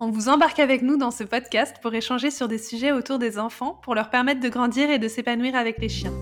On 0.00 0.10
vous 0.10 0.28
embarque 0.28 0.58
avec 0.58 0.82
nous 0.82 0.96
dans 0.96 1.12
ce 1.12 1.22
podcast 1.24 1.76
pour 1.80 1.94
échanger 1.94 2.30
sur 2.30 2.48
des 2.48 2.58
sujets 2.58 2.90
autour 2.92 3.18
des 3.18 3.38
enfants 3.38 3.80
pour 3.82 3.94
leur 3.94 4.10
permettre 4.10 4.40
de 4.40 4.48
grandir 4.48 4.90
et 4.90 4.98
de 4.98 5.06
s'épanouir 5.08 5.54
avec 5.54 5.78
les 5.78 5.88
chiens. 5.88 6.12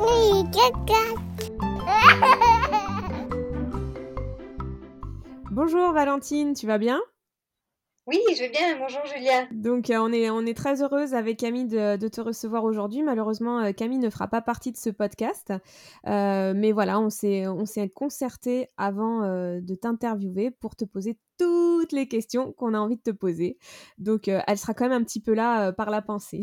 Oui. 0.00 0.44
Bonjour 5.50 5.92
Valentine, 5.92 6.54
tu 6.54 6.66
vas 6.66 6.78
bien? 6.78 7.00
Oui, 8.06 8.18
je 8.34 8.40
vais 8.40 8.48
bien. 8.48 8.76
Bonjour 8.78 9.00
Julia. 9.06 9.46
Donc 9.52 9.88
euh, 9.88 9.98
on, 9.98 10.12
est, 10.12 10.28
on 10.28 10.44
est 10.44 10.56
très 10.56 10.82
heureuse 10.82 11.14
avec 11.14 11.38
Camille 11.38 11.66
de, 11.66 12.08
te 12.08 12.20
recevoir 12.20 12.64
aujourd'hui. 12.64 13.02
Malheureusement, 13.02 13.60
euh, 13.60 13.72
Camille 13.72 13.98
ne 13.98 14.10
fera 14.10 14.26
pas 14.26 14.42
partie 14.42 14.72
de 14.72 14.76
ce 14.76 14.90
podcast. 14.90 15.52
Euh, 16.08 16.52
mais 16.56 16.72
voilà, 16.72 16.98
on 16.98 17.10
s'est, 17.10 17.46
on 17.46 17.64
s'est 17.64 17.88
concerté 17.88 18.68
avant 18.76 19.20
de 19.22 19.74
t'interviewer 19.76 20.50
pour 20.50 20.74
te 20.74 20.84
poser 20.84 21.16
toutes 21.38 21.92
les 21.92 22.08
questions 22.08 22.52
qu'on 22.52 22.74
a 22.74 22.78
envie 22.78 22.96
de 22.96 23.02
te 23.02 23.10
poser. 23.10 23.58
Donc 23.98 24.26
elle 24.26 24.58
sera 24.58 24.74
quand 24.74 24.88
même 24.88 25.00
un 25.00 25.04
petit 25.04 25.20
peu 25.20 25.34
là 25.34 25.72
par 25.72 25.90
la 25.90 26.02
pensée. 26.02 26.42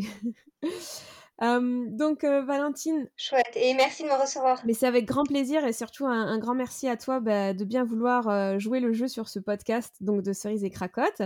donc, 1.40 2.24
Valentine. 2.24 3.08
Chouette, 3.16 3.52
et 3.54 3.74
merci 3.74 4.02
de 4.02 4.08
me 4.08 4.20
recevoir. 4.20 4.60
Mais 4.64 4.74
c'est 4.74 4.86
avec 4.86 5.06
grand 5.06 5.24
plaisir 5.24 5.64
et 5.64 5.72
surtout 5.72 6.06
un, 6.06 6.38
grand 6.38 6.54
merci 6.54 6.88
à 6.88 6.96
toi 6.96 7.20
bah, 7.20 7.54
de 7.54 7.64
bien 7.64 7.84
vouloir 7.84 8.58
jouer 8.58 8.80
le 8.80 8.92
jeu 8.92 9.08
sur 9.08 9.28
ce 9.28 9.38
podcast 9.38 9.94
donc 10.00 10.22
de 10.22 10.32
Cerise 10.32 10.64
et 10.64 10.70
Cracotte, 10.70 11.22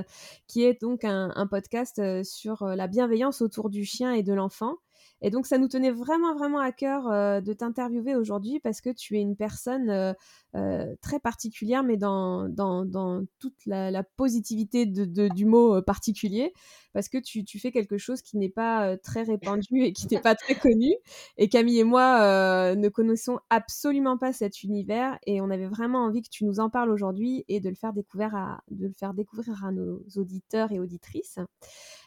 qui 0.46 0.64
est 0.64 0.80
donc 0.80 1.04
un, 1.04 1.32
un 1.34 1.46
podcast 1.46 2.00
sur 2.22 2.64
la 2.64 2.86
bienveillance 2.86 3.42
autour 3.42 3.70
du 3.70 3.84
chien 3.84 4.12
et 4.12 4.22
de 4.22 4.32
l'enfant. 4.32 4.76
Et 5.25 5.30
donc, 5.30 5.47
ça 5.47 5.56
nous 5.56 5.69
tenait 5.69 5.91
vraiment, 5.91 6.34
vraiment 6.34 6.58
à 6.58 6.70
cœur 6.70 7.08
de 7.41 7.53
t'interviewer 7.55 8.14
aujourd'hui 8.14 8.61
parce 8.61 8.83
que 8.83 8.91
tu 8.91 9.17
es 9.17 9.22
une 9.22 9.36
personne 9.36 10.14
très 10.53 11.19
particulière, 11.19 11.83
mais 11.83 11.97
dans, 11.97 12.47
dans, 12.50 13.25
toute 13.39 13.56
la, 13.64 14.02
positivité 14.02 14.84
du 14.84 15.47
mot 15.47 15.80
particulier, 15.80 16.52
parce 16.92 17.08
que 17.08 17.17
tu, 17.17 17.42
tu, 17.42 17.58
fais 17.58 17.72
quelque 17.72 17.97
chose 17.97 18.20
qui 18.20 18.36
n'est 18.36 18.50
pas 18.50 18.98
très 18.98 19.22
répandu 19.22 19.80
et 19.80 19.95
qui 19.95 20.08
n'est 20.08 20.20
pas 20.20 20.34
très 20.34 20.56
connu. 20.56 20.92
Et 21.39 21.48
Camille 21.48 21.78
et 21.78 21.84
moi 21.84 22.75
ne 22.75 22.89
connaissons 22.91 23.39
absolument 23.48 24.19
pas 24.19 24.34
cet 24.34 24.62
univers 24.62 25.19
et 25.27 25.41
on 25.41 25.48
avait 25.48 25.69
vraiment 25.69 26.05
envie 26.05 26.20
que 26.20 26.28
tu 26.28 26.45
nous 26.45 26.61
en 26.61 26.69
parles 26.69 26.91
aujourd'hui 26.91 27.47
et 27.48 27.61
de 27.61 27.70
le 27.70 27.75
faire 27.75 27.95
découvrir 27.95 28.34
à, 28.34 28.62
de 28.70 28.86
le 28.89 28.92
faire 28.92 29.14
découvrir 29.14 29.64
à 29.64 29.72
nos 29.72 30.02
auditeurs 30.17 30.70
et 30.70 30.78
auditrices. 30.78 31.39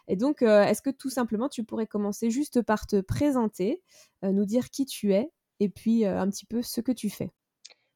Et 0.08 0.16
donc, 0.16 0.42
est-ce 0.42 0.82
que 0.82 0.90
tout 0.90 1.10
simplement, 1.10 1.50
tu 1.50 1.64
pourrais 1.64 1.88
commencer 1.88 2.30
juste 2.30 2.62
par 2.62 2.88
te 2.88 3.02
présenter, 3.02 3.84
nous 4.24 4.46
dire 4.46 4.70
qui 4.70 4.86
tu 4.86 5.14
es 5.14 5.30
et 5.60 5.70
puis 5.70 6.06
un 6.06 6.30
petit 6.30 6.46
peu 6.46 6.62
ce 6.62 6.82
que 6.82 6.92
tu 6.92 7.10
fais? 7.10 7.30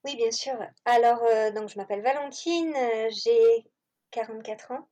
Oui, 0.04 0.16
bien 0.16 0.32
sûr. 0.32 0.58
Alors, 0.86 1.22
donc, 1.56 1.70
je 1.70 1.78
m'appelle 1.78 2.02
Valentine, 2.02 2.74
j'ai 3.10 3.66
44 4.12 4.72
ans. 4.72 4.90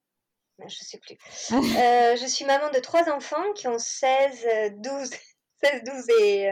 je 0.60 0.64
ne 0.64 0.70
sais 0.70 0.98
plus. 1.00 1.18
je 1.50 2.26
suis 2.28 2.46
maman 2.46 2.72
de 2.72 2.80
trois 2.80 3.10
enfants 3.10 3.54
qui 3.54 3.68
ont 3.68 3.80
16, 3.80 4.48
12, 4.78 5.10
16, 5.64 5.84
12 5.86 6.10
et, 6.22 6.50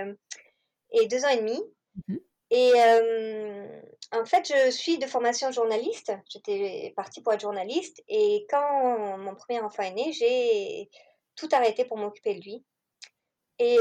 et 0.92 1.08
2 1.08 1.26
ans 1.26 1.30
et 1.30 1.38
demi. 1.38 1.62
Mmh 2.08 2.18
et 2.50 2.72
en 4.12 4.26
fait, 4.26 4.48
je 4.48 4.72
suis 4.72 4.98
de 4.98 5.06
formation 5.06 5.52
journaliste. 5.52 6.12
J'étais 6.30 6.94
partie 6.96 7.22
pour 7.22 7.34
être 7.34 7.42
journaliste. 7.42 8.02
Et 8.08 8.46
quand 8.50 9.18
mon 9.18 9.36
premier 9.36 9.60
enfant 9.60 9.84
est 9.84 9.94
né, 9.94 10.12
j'ai 10.14 10.90
tout 11.36 11.50
arrêté 11.52 11.86
pour 11.86 11.98
m'occuper 11.98 12.36
de 12.36 12.42
lui. 12.42 12.66
Et, 13.60 13.78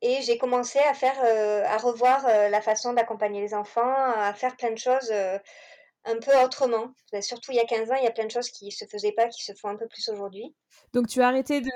et 0.00 0.22
j'ai 0.22 0.38
commencé 0.38 0.78
à 0.78 0.94
faire, 0.94 1.18
à 1.66 1.76
revoir 1.78 2.24
la 2.26 2.62
façon 2.62 2.92
d'accompagner 2.94 3.40
les 3.40 3.54
enfants, 3.54 3.94
à 3.94 4.32
faire 4.34 4.56
plein 4.56 4.70
de 4.70 4.78
choses 4.78 5.12
un 5.12 6.18
peu 6.20 6.34
autrement. 6.42 6.94
Surtout 7.20 7.52
il 7.52 7.56
y 7.56 7.60
a 7.60 7.66
15 7.66 7.90
ans, 7.90 7.96
il 7.96 8.04
y 8.04 8.08
a 8.08 8.12
plein 8.12 8.26
de 8.26 8.30
choses 8.30 8.50
qui 8.50 8.66
ne 8.66 8.70
se 8.70 8.86
faisaient 8.86 9.12
pas, 9.12 9.28
qui 9.28 9.44
se 9.44 9.52
font 9.54 9.68
un 9.68 9.76
peu 9.76 9.88
plus 9.88 10.08
aujourd'hui. 10.08 10.54
Donc 10.94 11.08
tu 11.08 11.20
as 11.20 11.28
arrêté 11.28 11.60
de 11.60 11.70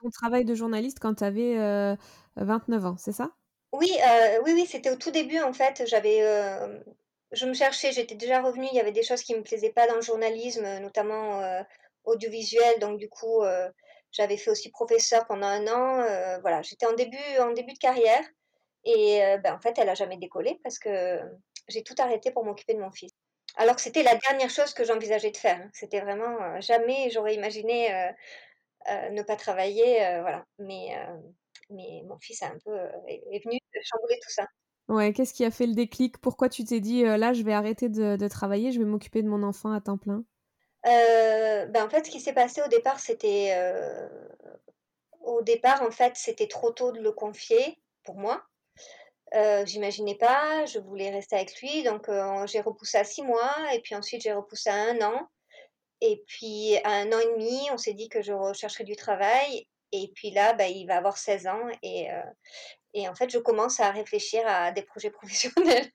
ton 0.00 0.10
travail 0.10 0.44
de 0.44 0.54
journaliste 0.54 0.98
quand 1.00 1.14
tu 1.14 1.24
avais 1.24 1.96
29 2.36 2.86
ans, 2.86 2.96
c'est 2.96 3.12
ça? 3.12 3.30
Oui, 3.72 3.92
oui, 4.44 4.52
oui, 4.54 4.66
c'était 4.66 4.90
au 4.90 4.96
tout 4.96 5.10
début 5.10 5.40
en 5.40 5.52
fait. 5.52 5.84
J'avais, 5.86 6.20
je 7.32 7.46
me 7.46 7.54
cherchais, 7.54 7.92
j'étais 7.92 8.14
déjà 8.14 8.40
revenue, 8.40 8.68
il 8.72 8.76
y 8.76 8.80
avait 8.80 8.92
des 8.92 9.02
choses 9.02 9.22
qui 9.22 9.34
me 9.34 9.42
plaisaient 9.42 9.72
pas 9.72 9.86
dans 9.86 9.96
le 9.96 10.00
journalisme, 10.02 10.66
notamment 10.80 11.42
audiovisuel. 12.04 12.78
Donc 12.80 12.98
du 12.98 13.08
coup, 13.08 13.42
j'avais 14.12 14.36
fait 14.36 14.50
aussi 14.50 14.70
professeur 14.70 15.26
pendant 15.26 15.46
un 15.46 15.66
an. 15.66 16.40
voilà, 16.40 16.62
j'étais 16.62 16.86
en 16.86 16.94
début, 16.94 17.18
en 17.40 17.52
début 17.52 17.74
de 17.74 17.78
carrière. 17.78 18.24
Et 18.84 19.20
ben, 19.42 19.54
en 19.54 19.60
fait, 19.60 19.78
elle 19.78 19.88
a 19.88 19.94
jamais 19.94 20.16
décollé 20.16 20.58
parce 20.62 20.78
que 20.78 21.20
j'ai 21.68 21.82
tout 21.82 21.94
arrêté 21.98 22.30
pour 22.30 22.44
m'occuper 22.44 22.74
de 22.74 22.80
mon 22.80 22.90
fils. 22.90 23.12
Alors 23.56 23.76
que 23.76 23.82
c'était 23.82 24.02
la 24.02 24.14
dernière 24.14 24.50
chose 24.50 24.72
que 24.72 24.84
j'envisageais 24.84 25.30
de 25.30 25.36
faire. 25.36 25.58
Hein. 25.62 25.70
C'était 25.74 26.00
vraiment 26.00 26.60
jamais 26.60 27.10
j'aurais 27.10 27.34
imaginé 27.34 27.90
ne 29.10 29.22
pas 29.22 29.36
travailler, 29.36 29.98
voilà. 30.22 30.46
Mais 30.58 30.96
mais 31.70 32.02
mon 32.06 32.18
fils 32.18 32.42
a 32.42 32.46
un 32.46 32.58
peu 32.64 32.76
est, 33.06 33.44
venu 33.44 33.58
chambouler 33.82 34.18
tout 34.22 34.30
ça. 34.30 34.46
Ouais, 34.88 35.12
qu'est-ce 35.12 35.34
qui 35.34 35.44
a 35.44 35.50
fait 35.50 35.66
le 35.66 35.74
déclic? 35.74 36.18
Pourquoi 36.18 36.48
tu 36.48 36.64
t'es 36.64 36.80
dit 36.80 37.02
là, 37.02 37.32
je 37.32 37.42
vais 37.42 37.52
arrêter 37.52 37.88
de, 37.88 38.28
travailler, 38.28 38.72
je 38.72 38.78
vais 38.78 38.86
m'occuper 38.86 39.22
de 39.22 39.28
mon 39.28 39.42
enfant 39.42 39.72
à 39.72 39.80
temps 39.80 39.98
plein? 39.98 40.24
Ben, 40.84 41.84
en 41.84 41.90
fait, 41.90 42.06
ce 42.06 42.10
qui 42.10 42.20
s'est 42.20 42.32
passé 42.32 42.62
au 42.62 42.68
départ, 42.68 42.98
c'était 42.98 43.54
au 45.20 45.42
départ, 45.42 45.82
en 45.82 45.90
fait, 45.90 46.16
c'était 46.16 46.48
trop 46.48 46.70
tôt 46.70 46.92
de 46.92 47.00
le 47.00 47.12
confier 47.12 47.78
pour 48.02 48.16
moi. 48.16 48.42
J'imaginais 49.66 50.14
pas, 50.14 50.64
je 50.64 50.78
voulais 50.78 51.10
rester 51.10 51.36
avec 51.36 51.60
lui, 51.60 51.82
donc 51.82 52.08
j'ai 52.46 52.60
repoussé 52.60 52.96
à 52.96 53.04
six 53.04 53.22
mois, 53.22 53.54
et 53.74 53.80
puis 53.80 53.94
ensuite 53.94 54.22
j'ai 54.22 54.32
repoussé 54.32 54.70
à 54.70 54.74
un 54.74 55.00
an, 55.02 55.28
et 56.00 56.22
puis 56.26 56.76
à 56.84 56.92
un 56.92 57.12
an 57.12 57.18
et 57.18 57.38
demi, 57.38 57.68
on 57.72 57.76
s'est 57.76 57.92
dit 57.92 58.08
que 58.08 58.22
je 58.22 58.32
rechercherais 58.32 58.84
du 58.84 58.96
travail, 58.96 59.66
et 59.92 60.10
puis 60.14 60.30
là, 60.30 60.52
bah, 60.52 60.66
il 60.68 60.86
va 60.86 60.96
avoir 60.96 61.18
16 61.18 61.46
ans 61.46 61.68
et, 61.82 62.08
et 62.94 63.08
en 63.08 63.14
fait, 63.14 63.30
je 63.30 63.38
commence 63.38 63.80
à 63.80 63.90
réfléchir 63.90 64.42
à 64.46 64.72
des 64.72 64.82
projets 64.82 65.10
professionnels. 65.10 65.90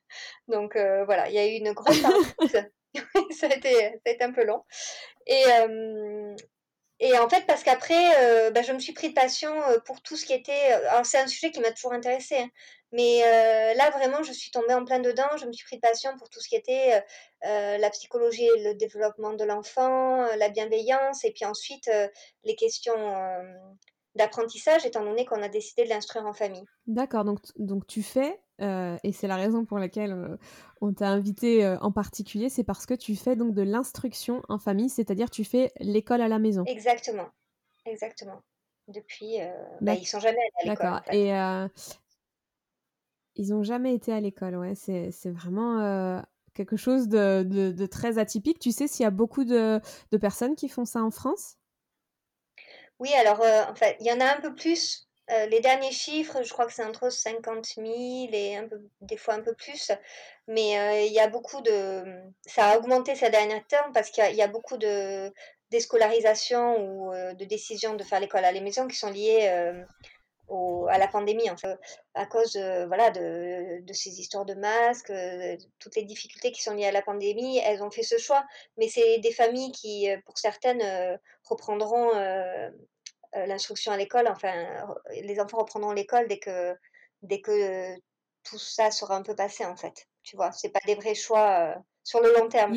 Donc 0.48 0.76
voilà, 0.76 1.30
il 1.30 1.36
y 1.36 1.40
a 1.40 1.48
eu 1.48 1.58
une 1.58 1.74
grosse 1.74 2.02
ça, 3.32 3.48
a 3.48 3.56
été, 3.56 3.74
ça 3.74 4.00
a 4.06 4.10
été 4.12 4.24
un 4.24 4.34
peu 4.34 4.46
long. 4.46 4.64
Et, 5.26 5.44
et 7.06 7.18
en 7.20 7.28
fait, 7.28 7.46
parce 7.46 7.64
qu'après, 7.64 8.52
bah, 8.52 8.62
je 8.62 8.72
me 8.72 8.80
suis 8.80 8.94
pris 8.94 9.10
de 9.10 9.14
passion 9.14 9.54
pour 9.86 10.02
tout 10.02 10.16
ce 10.16 10.26
qui 10.26 10.34
était. 10.34 10.72
Alors, 10.90 11.06
c'est 11.06 11.20
un 11.20 11.28
sujet 11.28 11.52
qui 11.52 11.60
m'a 11.60 11.72
toujours 11.72 11.94
intéressée. 11.94 12.38
Hein, 12.38 12.50
mais 12.94 13.20
là, 13.76 13.90
vraiment, 13.90 14.24
je 14.24 14.32
suis 14.32 14.52
tombée 14.52 14.74
en 14.74 14.86
plein 14.86 15.00
dedans. 15.00 15.28
Je 15.38 15.46
me 15.46 15.52
suis 15.52 15.66
pris 15.66 15.76
de 15.76 15.82
passion 15.82 16.16
pour 16.18 16.30
tout 16.30 16.40
ce 16.40 16.48
qui 16.48 16.56
était 16.56 17.04
la 17.42 17.90
psychologie 17.90 18.48
et 18.56 18.64
le 18.64 18.76
développement 18.76 19.34
de 19.34 19.44
l'enfant, 19.44 20.26
la 20.38 20.50
bienveillance, 20.50 21.26
et 21.26 21.32
puis 21.32 21.46
ensuite 21.46 21.90
les 22.46 22.56
questions 22.56 22.96
d'apprentissage, 24.16 24.86
étant 24.86 25.04
donné 25.04 25.26
qu'on 25.26 25.42
a 25.42 25.50
décidé 25.50 25.86
de 25.86 25.90
l'instruire 25.90 26.26
en 26.26 26.34
famille. 26.34 26.64
D'accord, 26.88 27.24
donc, 27.24 27.40
donc 27.58 27.88
tu 27.88 28.04
fais, 28.04 28.40
et 28.60 29.12
c'est 29.12 29.28
la 29.28 29.36
raison 29.36 29.66
pour 29.66 29.80
laquelle 29.80 30.38
on 30.82 30.94
t'a 30.94 31.08
invité 31.08 31.68
en 31.82 31.92
particulier, 31.92 32.50
c'est 32.50 32.64
parce 32.64 32.86
que 32.86 32.94
tu 32.94 33.16
fais 33.16 33.36
donc 33.36 33.54
de 33.54 33.64
l'instruction 33.64 34.42
en 34.50 34.60
famille, 34.60 34.90
c'est-à-dire 34.90 35.30
tu 35.30 35.44
fais 35.44 35.72
l'école 35.80 36.22
à 36.22 36.28
la 36.28 36.40
maison. 36.40 36.64
Exactement, 36.66 37.28
exactement. 37.86 38.42
Depuis, 38.88 39.38
bah, 39.82 39.96
ils 39.96 40.06
sont 40.06 40.20
jamais 40.20 40.38
allés 40.38 40.70
à 40.70 40.74
l'école. 40.74 40.86
D'accord, 40.86 41.14
et 41.14 41.32
ils 43.36 43.50
n'ont 43.50 43.64
jamais 43.64 43.96
été 43.96 44.14
à 44.14 44.20
l'école, 44.20 44.56
ouais. 44.58 44.76
C'est, 44.76 45.32
vraiment 45.32 46.24
quelque 46.54 46.78
chose 46.78 47.08
de, 47.08 47.86
très 47.88 48.18
atypique. 48.18 48.60
Tu 48.60 48.72
sais 48.72 48.88
s'il 48.88 49.04
y 49.04 49.08
a 49.08 49.12
beaucoup 49.12 49.44
de, 49.44 49.82
personnes 50.20 50.56
qui 50.56 50.70
font 50.70 50.86
ça 50.86 51.04
en 51.04 51.12
France? 51.12 51.58
Oui, 53.00 53.14
alors, 53.14 53.42
en 53.42 53.76
fait, 53.76 53.98
il 54.00 54.08
y 54.08 54.12
en 54.12 54.20
a 54.20 54.26
un 54.26 54.42
peu 54.42 54.54
plus. 54.56 55.08
les 55.50 55.60
derniers 55.60 55.92
chiffres, 55.92 56.44
je 56.44 56.52
crois 56.54 56.66
que 56.66 56.74
c'est 56.74 56.84
entre 56.84 57.10
50 57.10 57.66
000 57.78 57.88
et 58.32 58.60
des 59.02 59.18
fois 59.18 59.36
un 59.36 59.42
peu 59.42 59.54
plus. 59.54 59.92
Mais 60.48 61.08
il 61.08 61.14
y 61.14 61.20
a 61.20 61.28
beaucoup 61.28 61.62
de... 61.62 62.04
Ça 62.46 62.72
a 62.72 62.78
augmenté 62.78 63.16
ces 63.16 63.30
derniers 63.30 63.64
temps 63.64 63.92
parce 63.94 64.10
qu'il 64.10 64.36
y 64.36 64.42
a, 64.42 64.48
beaucoup 64.48 64.78
de 64.78 65.34
déscolarisation 65.72 66.78
ou 66.80 67.12
de 67.12 67.46
décisions 67.46 67.96
de 67.96 68.04
faire 68.04 68.20
l'école 68.20 68.46
à 68.46 68.52
la 68.52 68.62
maison 68.62 68.88
qui 68.88 68.96
sont 68.96 69.12
liées 69.12 69.50
à 70.90 70.98
la 70.98 71.08
pandémie, 71.08 71.50
en 71.50 71.58
fait, 71.58 71.78
à 72.14 72.26
cause 72.26 72.58
voilà, 72.88 73.12
de, 73.12 73.82
de, 73.82 73.94
ces 73.94 74.20
histoires 74.20 74.46
de 74.46 74.54
masques, 74.54 75.14
toutes 75.80 75.96
les 75.96 76.04
difficultés 76.04 76.52
qui 76.52 76.62
sont 76.62 76.74
liées 76.74 76.86
à 76.86 76.92
la 76.92 77.02
pandémie, 77.02 77.60
elles 77.60 77.84
ont 77.84 77.92
fait 77.92 78.04
ce 78.04 78.18
choix. 78.18 78.46
Mais 78.78 78.88
c'est 78.88 79.20
des 79.20 79.32
familles 79.32 79.72
qui, 79.72 80.08
pour 80.26 80.38
certaines, 80.38 81.20
reprendront 81.44 82.12
l'instruction 83.34 83.92
à 83.92 83.98
l'école, 83.98 84.28
enfin, 84.28 84.54
les 85.22 85.40
enfants 85.40 85.58
reprendront 85.58 85.92
l'école 85.92 86.28
dès 86.28 86.40
que, 86.40 86.76
dès 87.22 87.42
que 87.42 87.96
tout 88.44 88.60
ça 88.60 88.92
sera 88.92 89.16
un 89.16 89.24
peu 89.24 89.36
passé, 89.36 89.66
en 89.66 89.76
fait. 89.76 90.08
Tu 90.24 90.36
vois, 90.36 90.52
c'est 90.52 90.70
pas 90.70 90.80
des 90.86 90.96
vrais 90.96 91.16
choix 91.16 91.76
sur 92.04 92.22
le 92.22 92.34
long 92.34 92.48
terme. 92.48 92.76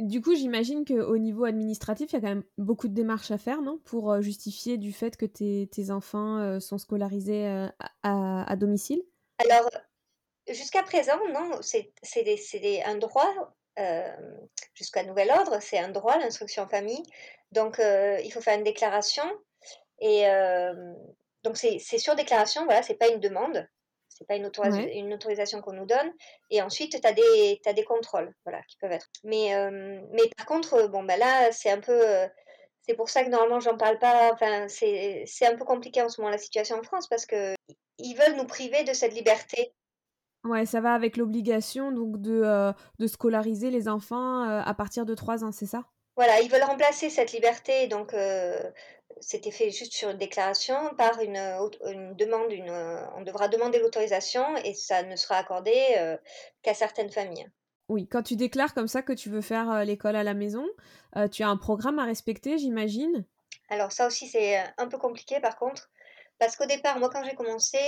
Du 0.00 0.20
coup, 0.20 0.34
j'imagine 0.34 0.84
qu'au 0.84 1.18
niveau 1.18 1.44
administratif, 1.44 2.10
il 2.10 2.14
y 2.14 2.16
a 2.16 2.20
quand 2.20 2.34
même 2.34 2.44
beaucoup 2.58 2.88
de 2.88 2.94
démarches 2.94 3.30
à 3.30 3.38
faire, 3.38 3.62
non? 3.62 3.78
Pour 3.84 4.10
euh, 4.10 4.20
justifier 4.20 4.76
du 4.76 4.92
fait 4.92 5.16
que 5.16 5.24
tes, 5.24 5.68
tes 5.70 5.92
enfants 5.92 6.38
euh, 6.38 6.58
sont 6.58 6.78
scolarisés 6.78 7.46
euh, 7.46 7.68
à, 8.02 8.50
à, 8.50 8.56
domicile? 8.56 9.02
Alors, 9.38 9.70
jusqu'à 10.48 10.82
présent, 10.82 11.18
non, 11.32 11.58
c'est 11.60 11.92
un 12.84 12.96
droit, 12.96 13.54
jusqu'à 14.74 15.04
nouvel 15.04 15.30
ordre, 15.30 15.58
c'est 15.60 15.78
un 15.78 15.90
droit, 15.90 16.18
l'instruction 16.18 16.64
en 16.64 16.68
famille. 16.68 17.02
Donc, 17.52 17.80
il 17.80 18.30
faut 18.32 18.40
faire 18.40 18.58
une 18.58 18.64
déclaration. 18.64 19.24
Et 20.00 20.24
donc, 21.44 21.56
c'est 21.56 21.78
sur 21.78 22.16
déclaration, 22.16 22.64
voilà, 22.64 22.82
c'est 22.82 22.94
pas 22.94 23.08
une 23.08 23.20
demande 23.20 23.68
c'est 24.14 24.26
pas 24.26 24.36
une, 24.36 24.50
une 24.94 25.12
autorisation 25.12 25.60
qu'on 25.60 25.72
nous 25.72 25.86
donne. 25.86 26.12
Et 26.50 26.62
ensuite, 26.62 27.00
tu 27.00 27.06
as 27.06 27.12
des, 27.12 27.60
as 27.66 27.72
des 27.72 27.84
contrôles, 27.84 28.32
voilà, 28.44 28.62
qui 28.68 28.76
peuvent 28.78 28.92
être. 28.92 29.08
Mais, 29.24 29.54
euh, 29.54 30.00
mais 30.12 30.22
par 30.36 30.46
contre, 30.46 30.88
bon, 30.88 31.02
ben 31.02 31.18
là, 31.18 31.50
c'est 31.52 31.70
un 31.70 31.80
peu. 31.80 31.92
Euh, 31.92 32.26
c'est 32.86 32.94
pour 32.94 33.08
ça 33.08 33.24
que 33.24 33.30
normalement, 33.30 33.60
j'en 33.60 33.76
parle 33.76 33.98
pas. 33.98 34.30
Enfin, 34.32 34.66
c'est 34.68 35.46
un 35.46 35.56
peu 35.56 35.64
compliqué 35.64 36.00
en 36.02 36.08
ce 36.08 36.20
moment 36.20 36.30
la 36.30 36.38
situation 36.38 36.78
en 36.78 36.82
France 36.82 37.08
parce 37.08 37.26
que 37.26 37.54
ils 37.98 38.14
veulent 38.14 38.36
nous 38.36 38.46
priver 38.46 38.84
de 38.84 38.92
cette 38.92 39.14
liberté. 39.14 39.72
Ouais, 40.44 40.66
ça 40.66 40.80
va 40.80 40.92
avec 40.92 41.16
l'obligation 41.16 41.90
donc 41.90 42.20
de, 42.20 42.42
euh, 42.44 42.72
de 42.98 43.06
scolariser 43.06 43.70
les 43.70 43.88
enfants 43.88 44.42
à 44.42 44.74
partir 44.74 45.06
de 45.06 45.14
3 45.14 45.42
ans, 45.42 45.52
c'est 45.52 45.66
ça? 45.66 45.84
Voilà, 46.16 46.40
ils 46.42 46.50
veulent 46.50 46.62
remplacer 46.62 47.08
cette 47.08 47.32
liberté, 47.32 47.88
donc 47.88 48.14
c'était 49.20 49.50
fait 49.50 49.70
juste 49.70 49.92
sur 49.92 50.10
une 50.10 50.18
déclaration 50.18 50.76
par 50.96 51.20
une, 51.20 51.36
une 51.86 52.14
demande, 52.14 52.52
une, 52.52 52.70
on 53.16 53.22
devra 53.22 53.48
demander 53.48 53.78
l'autorisation 53.78 54.56
et 54.58 54.74
ça 54.74 55.02
ne 55.02 55.16
sera 55.16 55.36
accordé 55.36 55.74
euh, 55.98 56.16
qu'à 56.62 56.74
certaines 56.74 57.10
familles. 57.10 57.48
Oui, 57.88 58.08
quand 58.08 58.22
tu 58.22 58.36
déclares 58.36 58.74
comme 58.74 58.88
ça 58.88 59.02
que 59.02 59.12
tu 59.12 59.28
veux 59.28 59.42
faire 59.42 59.70
euh, 59.70 59.84
l'école 59.84 60.16
à 60.16 60.22
la 60.22 60.34
maison, 60.34 60.66
euh, 61.16 61.28
tu 61.28 61.42
as 61.42 61.48
un 61.48 61.56
programme 61.56 61.98
à 61.98 62.04
respecter, 62.04 62.58
j'imagine? 62.58 63.24
Alors 63.68 63.92
ça 63.92 64.06
aussi 64.06 64.26
c'est 64.26 64.62
un 64.78 64.88
peu 64.88 64.98
compliqué 64.98 65.40
par 65.40 65.56
contre, 65.56 65.90
parce 66.38 66.56
qu'au 66.56 66.66
départ, 66.66 66.98
moi 66.98 67.08
quand 67.10 67.24
j'ai 67.24 67.34
commencé, 67.34 67.78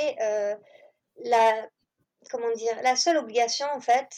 la, 1.24 1.68
comment 2.30 2.50
dire, 2.54 2.74
la 2.82 2.96
seule 2.96 3.16
obligation 3.16 3.66
en 3.74 3.80
fait, 3.80 4.08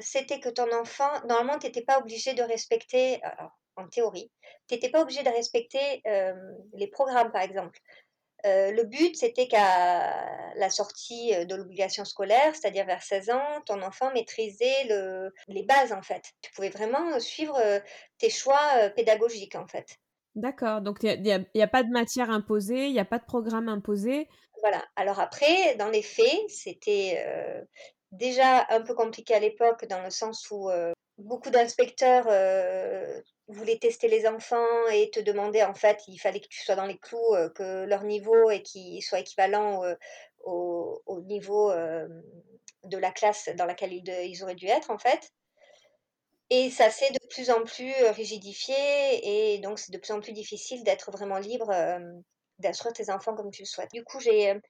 c'était 0.00 0.40
que 0.40 0.48
ton 0.48 0.70
enfant, 0.72 1.10
normalement 1.28 1.58
tu 1.58 1.66
n'étais 1.66 1.82
pas 1.82 1.98
obligé 1.98 2.34
de 2.34 2.42
respecter, 2.42 3.20
en 3.76 3.88
théorie. 3.88 4.30
Tu 4.68 4.74
n'étais 4.74 4.90
pas 4.90 5.02
obligé 5.02 5.22
de 5.22 5.28
respecter 5.28 6.02
les 6.74 6.86
programmes, 6.88 7.32
par 7.32 7.42
exemple. 7.42 7.78
le 8.44 8.82
but, 8.84 9.16
c'était 9.16 9.48
qu'à 9.48 10.54
la 10.54 10.70
sortie 10.70 11.32
de 11.46 11.54
l'obligation 11.54 12.04
scolaire, 12.04 12.54
c'est-à-dire 12.54 12.86
vers 12.86 13.02
16 13.02 13.30
ans, 13.30 13.60
ton 13.66 13.82
enfant 13.82 14.12
maîtrisait 14.12 14.84
le, 14.88 15.32
les 15.48 15.62
bases, 15.64 15.92
en 15.92 16.02
fait. 16.02 16.22
Tu 16.42 16.50
pouvais 16.52 16.70
vraiment 16.70 17.18
suivre 17.20 17.58
tes 18.18 18.30
choix 18.30 18.90
pédagogiques, 18.90 19.54
en 19.54 19.66
fait. 19.66 19.98
D'accord, 20.34 20.80
donc 20.80 21.02
il 21.02 21.20
n'y 21.20 21.62
a, 21.62 21.68
pas 21.68 21.82
de 21.82 21.90
matière 21.90 22.30
imposée, 22.30 22.86
il 22.86 22.92
n'y 22.92 23.00
a 23.00 23.04
pas 23.04 23.18
de 23.18 23.24
programme 23.24 23.68
imposé. 23.68 24.28
Voilà, 24.62 24.82
alors 24.96 25.20
après, 25.20 25.74
dans 25.76 25.90
les 25.90 26.02
faits, 26.02 26.48
c'était 26.48 27.22
déjà 28.12 28.66
un 28.70 28.82
peu 28.82 28.94
compliqué 28.94 29.34
à 29.34 29.40
l'époque, 29.40 29.86
dans 29.86 30.02
le 30.02 30.10
sens 30.10 30.50
où 30.50 30.70
beaucoup 31.18 31.50
d'inspecteurs 31.50 32.26
voulaient 33.48 33.78
tester 33.78 34.08
les 34.08 34.26
enfants 34.26 34.86
et 34.92 35.10
te 35.10 35.20
demandaient, 35.20 35.64
en 35.64 35.74
fait, 35.74 36.02
il 36.08 36.18
fallait 36.18 36.40
que 36.40 36.48
tu 36.48 36.62
sois 36.62 36.76
dans 36.76 36.86
les 36.86 36.98
clous, 36.98 37.36
que 37.54 37.84
leur 37.84 38.04
niveau 38.04 38.50
et 38.50 38.62
soit 39.00 39.20
équivalent 39.20 39.82
au, 40.44 41.02
au, 41.06 41.20
niveau 41.22 41.72
de 41.72 42.98
la 42.98 43.10
classe 43.10 43.48
dans 43.56 43.66
laquelle 43.66 43.92
ils, 43.92 44.08
ils, 44.08 44.42
auraient 44.42 44.54
dû 44.54 44.66
être, 44.66 44.90
en 44.90 44.98
fait. 44.98 45.32
Et 46.50 46.68
ça 46.68 46.90
s'est 46.90 47.10
de 47.10 47.26
plus 47.30 47.50
en 47.50 47.64
plus 47.64 47.94
rigidifié 48.10 48.74
et 49.54 49.58
donc 49.60 49.78
c'est 49.78 49.90
de 49.90 49.96
plus 49.96 50.12
en 50.12 50.20
plus 50.20 50.32
difficile 50.32 50.84
d'être 50.84 51.10
vraiment 51.10 51.38
libre 51.38 51.72
d'instruire 52.62 52.92
tes 52.92 53.10
enfants 53.10 53.34
comme 53.34 53.50
tu 53.50 53.62
le 53.62 53.66
souhaites. 53.66 53.90
Du 53.92 54.04
coup, 54.04 54.18
j'ai 54.20 54.60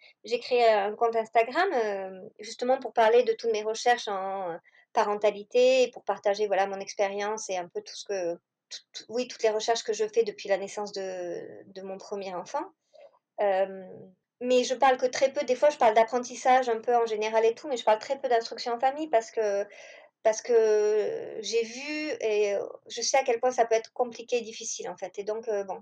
créé 0.40 0.68
un 0.68 0.94
compte 0.94 1.16
Instagram 1.16 1.68
justement 2.40 2.78
pour 2.78 2.92
parler 2.92 3.22
de 3.22 3.32
toutes 3.32 3.52
mes 3.52 3.62
recherches 3.62 4.08
en 4.08 4.58
parentalité 4.92 5.84
et 5.84 5.90
pour 5.90 6.04
partager 6.04 6.46
voilà 6.46 6.66
mon 6.66 6.80
expérience 6.80 7.48
et 7.50 7.56
un 7.56 7.68
peu 7.68 7.80
tout 7.80 7.94
ce 7.94 8.04
que 8.04 8.38
oui 9.08 9.28
toutes 9.28 9.42
les 9.42 9.50
recherches 9.50 9.82
que 9.82 9.92
je 9.92 10.06
fais 10.06 10.22
depuis 10.22 10.48
la 10.48 10.58
naissance 10.58 10.92
de, 10.92 11.40
de 11.66 11.82
mon 11.82 11.98
premier 11.98 12.34
enfant 12.34 12.64
euh, 13.40 13.86
mais 14.40 14.64
je 14.64 14.74
parle 14.74 14.96
que 14.96 15.06
très 15.06 15.32
peu 15.32 15.44
des 15.44 15.54
fois 15.54 15.70
je 15.70 15.78
parle 15.78 15.94
d'apprentissage 15.94 16.68
un 16.68 16.80
peu 16.80 16.94
en 16.94 17.06
général 17.06 17.44
et 17.44 17.54
tout 17.54 17.68
mais 17.68 17.76
je 17.76 17.84
parle 17.84 17.98
très 17.98 18.18
peu 18.18 18.28
d'instruction 18.28 18.72
en 18.72 18.80
famille 18.80 19.08
parce 19.08 19.30
que 19.30 19.66
parce 20.22 20.42
que 20.42 21.36
j'ai 21.40 21.62
vu 21.62 22.10
et 22.20 22.56
je 22.88 23.02
sais 23.02 23.18
à 23.18 23.24
quel 23.24 23.40
point 23.40 23.50
ça 23.50 23.64
peut 23.66 23.74
être 23.74 23.92
compliqué 23.92 24.38
et 24.38 24.40
difficile 24.42 24.88
en 24.88 24.96
fait 24.96 25.18
et 25.18 25.24
donc 25.24 25.48
euh, 25.48 25.64
bon 25.64 25.80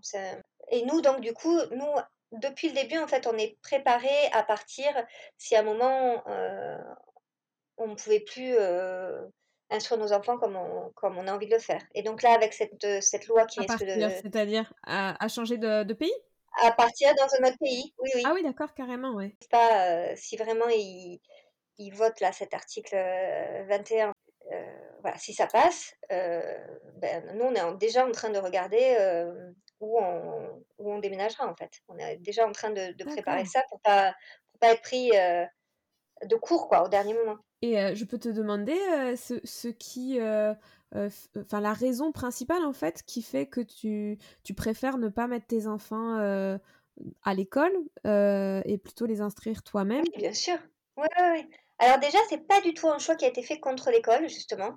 et 0.71 0.85
nous 0.85 1.01
donc 1.01 1.21
du 1.21 1.33
coup 1.33 1.59
nous 1.73 1.95
depuis 2.33 2.69
le 2.69 2.75
début 2.75 2.99
en 2.99 3.07
fait 3.07 3.27
on 3.27 3.37
est 3.37 3.59
préparé 3.63 4.09
à 4.33 4.43
partir 4.43 4.89
si 5.37 5.57
à 5.57 5.61
un 5.61 5.65
moment 5.65 6.23
euh, 6.29 6.79
on 7.77 7.89
ne 7.89 7.95
pouvait 7.95 8.21
plus 8.21 8.57
instruire 9.71 10.01
nos 10.01 10.13
enfants 10.13 10.39
comme 10.39 10.57
on, 10.57 10.91
comme 10.95 11.17
on 11.17 11.27
a 11.27 11.33
envie 11.33 11.47
de 11.47 11.55
le 11.55 11.61
faire. 11.61 11.81
Et 11.95 12.03
donc 12.03 12.23
là, 12.23 12.33
avec 12.35 12.53
cette, 12.53 13.03
cette 13.03 13.27
loi 13.27 13.47
qui 13.47 13.61
est... 13.61 13.69
C'est-à-dire 14.23 14.71
à, 14.83 15.29
changer 15.29 15.57
de, 15.57 15.93
pays? 15.95 16.13
À 16.63 16.73
partir 16.73 17.15
dans 17.15 17.29
un 17.39 17.49
autre 17.49 17.59
pays, 17.59 17.95
oui, 17.99 18.11
oui. 18.17 18.23
Ah 18.27 18.33
oui, 18.35 18.43
d'accord, 18.43 18.75
carrément, 18.75 19.15
oui. 19.15 19.35
Pas, 19.49 20.15
si 20.17 20.37
vraiment 20.37 20.69
ils, 20.69 21.21
ils, 21.79 21.95
votent 21.95 22.21
là 22.21 22.33
cet 22.33 22.53
article 22.53 22.97
21, 23.69 24.13
voilà, 25.01 25.17
si 25.19 25.35
ça 25.35 25.47
passe, 25.47 25.95
ben, 26.09 27.25
nous, 27.35 27.45
on 27.45 27.55
est 27.55 27.77
déjà 27.79 28.07
en 28.07 28.13
train 28.13 28.31
de 28.31 28.39
regarder 28.39 28.97
où, 29.81 29.99
on, 29.99 30.65
où 30.79 30.93
on 30.93 30.99
déménagera, 30.99 31.47
en 31.51 31.55
fait. 31.55 31.81
On 31.89 31.99
est 31.99 32.17
déjà 32.19 32.47
en 32.47 32.53
train 32.53 32.71
de, 32.71 32.93
de 32.93 33.05
préparer 33.05 33.45
ça 33.45 33.63
pour 33.69 33.81
pas, 33.81 34.15
pour 34.51 34.61
pas 34.61 34.73
être 34.73 34.83
pris 34.83 35.11
de 35.11 36.37
court, 36.37 36.69
quoi, 36.69 36.85
au 36.85 36.89
dernier 36.89 37.15
moment. 37.15 37.37
Et 37.63 37.95
je 37.95 38.05
peux 38.05 38.19
te 38.19 38.29
demander 38.29 38.77
ce, 39.17 39.35
ce, 39.45 39.69
qui, 39.69 40.19
enfin 40.21 41.61
la 41.61 41.73
raison 41.73 42.11
principale 42.11 42.65
en 42.65 42.73
fait 42.73 43.03
qui 43.03 43.23
fait 43.23 43.47
que 43.47 43.61
tu, 43.61 44.19
tu 44.43 44.55
préfères 44.55 44.99
ne 44.99 45.09
pas 45.09 45.27
mettre 45.27 45.47
tes 45.47 45.67
enfants 45.67 46.17
à 47.23 47.35
l'école 47.35 47.73
et 48.05 48.79
plutôt 48.79 49.07
les 49.07 49.21
instruire 49.21 49.63
toi-même? 49.63 50.05
Oui, 50.15 50.23
bien 50.23 50.33
sûr. 50.33 50.57
Oui, 50.97 51.07
oui, 51.19 51.27
oui. 51.33 51.51
Alors 51.79 51.99
déjà, 51.99 52.19
c'est 52.29 52.47
pas 52.47 52.61
du 52.61 52.75
tout 52.75 52.89
un 52.89 52.99
choix 52.99 53.15
qui 53.15 53.25
a 53.25 53.29
été 53.29 53.43
fait 53.43 53.59
contre 53.59 53.91
l'école 53.91 54.29
justement. 54.29 54.75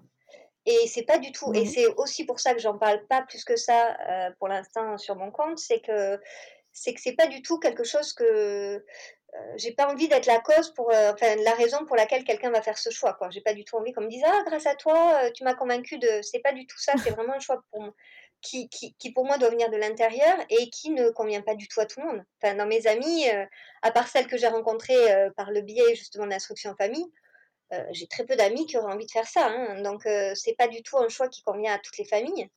Et 0.65 0.87
c'est 0.87 1.03
pas 1.03 1.17
du 1.17 1.31
tout, 1.31 1.53
et 1.53 1.65
c'est 1.65 1.87
aussi 1.97 2.25
pour 2.25 2.39
ça 2.39 2.53
que 2.53 2.59
j'en 2.59 2.77
parle 2.77 3.05
pas 3.07 3.21
plus 3.23 3.43
que 3.43 3.57
ça 3.57 3.97
pour 4.39 4.47
l'instant 4.47 4.97
sur 4.97 5.15
mon 5.17 5.29
compte, 5.29 5.59
c'est 5.59 5.81
que 5.81 6.17
c'est 6.71 6.93
que 6.93 7.01
c'est 7.01 7.15
pas 7.15 7.27
du 7.27 7.41
tout 7.41 7.59
quelque 7.59 7.83
chose 7.83 8.13
que 8.13 8.83
euh, 9.35 9.53
j'ai 9.57 9.71
pas 9.71 9.91
envie 9.91 10.07
d'être 10.07 10.27
la 10.27 10.39
cause 10.39 10.71
pour, 10.73 10.91
euh, 10.91 11.11
enfin, 11.13 11.35
la 11.43 11.53
raison 11.53 11.85
pour 11.85 11.95
laquelle 11.95 12.23
quelqu'un 12.23 12.51
va 12.51 12.61
faire 12.61 12.77
ce 12.77 12.89
choix, 12.91 13.13
quoi. 13.13 13.29
J'ai 13.31 13.41
pas 13.41 13.53
du 13.53 13.63
tout 13.63 13.75
envie 13.77 13.91
qu'on 13.91 14.01
me 14.01 14.09
dise, 14.09 14.23
ah, 14.25 14.43
grâce 14.45 14.67
à 14.67 14.75
toi, 14.75 15.23
euh, 15.23 15.31
tu 15.33 15.43
m'as 15.43 15.55
convaincu 15.55 15.97
de. 15.97 16.21
C'est 16.21 16.39
pas 16.39 16.53
du 16.53 16.67
tout 16.67 16.77
ça, 16.77 16.93
c'est 17.03 17.11
vraiment 17.11 17.33
un 17.33 17.39
choix 17.39 17.63
pour 17.71 17.81
moi. 17.81 17.93
Qui, 18.41 18.67
qui, 18.67 18.93
qui, 18.99 19.13
pour 19.13 19.25
moi 19.25 19.37
doit 19.37 19.49
venir 19.49 19.69
de 19.69 19.77
l'intérieur 19.77 20.35
et 20.49 20.69
qui 20.69 20.89
ne 20.89 21.09
convient 21.11 21.41
pas 21.41 21.55
du 21.55 21.69
tout 21.69 21.79
à 21.79 21.85
tout 21.85 22.01
le 22.01 22.07
monde. 22.07 22.25
Enfin, 22.41 22.55
dans 22.55 22.65
mes 22.65 22.87
amis, 22.87 23.25
à 23.81 23.91
part 23.91 24.09
celles 24.09 24.27
que 24.27 24.35
j'ai 24.35 24.47
rencontrées 24.47 25.31
par 25.37 25.49
le 25.49 25.61
biais 25.61 25.95
justement 25.95 26.25
de 26.25 26.31
l'instruction 26.31 26.71
en 26.71 26.75
famille, 26.75 27.05
j'ai 27.91 28.07
très 28.07 28.25
peu 28.25 28.35
d'amis 28.35 28.65
qui 28.65 28.77
auraient 28.77 28.93
envie 28.93 29.05
de 29.05 29.11
faire 29.11 29.27
ça. 29.27 29.47
Hein. 29.47 29.81
Donc, 29.81 30.03
c'est 30.35 30.55
pas 30.57 30.67
du 30.67 30.83
tout 30.83 30.97
un 30.97 31.09
choix 31.09 31.27
qui 31.27 31.43
convient 31.43 31.73
à 31.73 31.79
toutes 31.79 31.97
les 31.97 32.05
familles. 32.05 32.49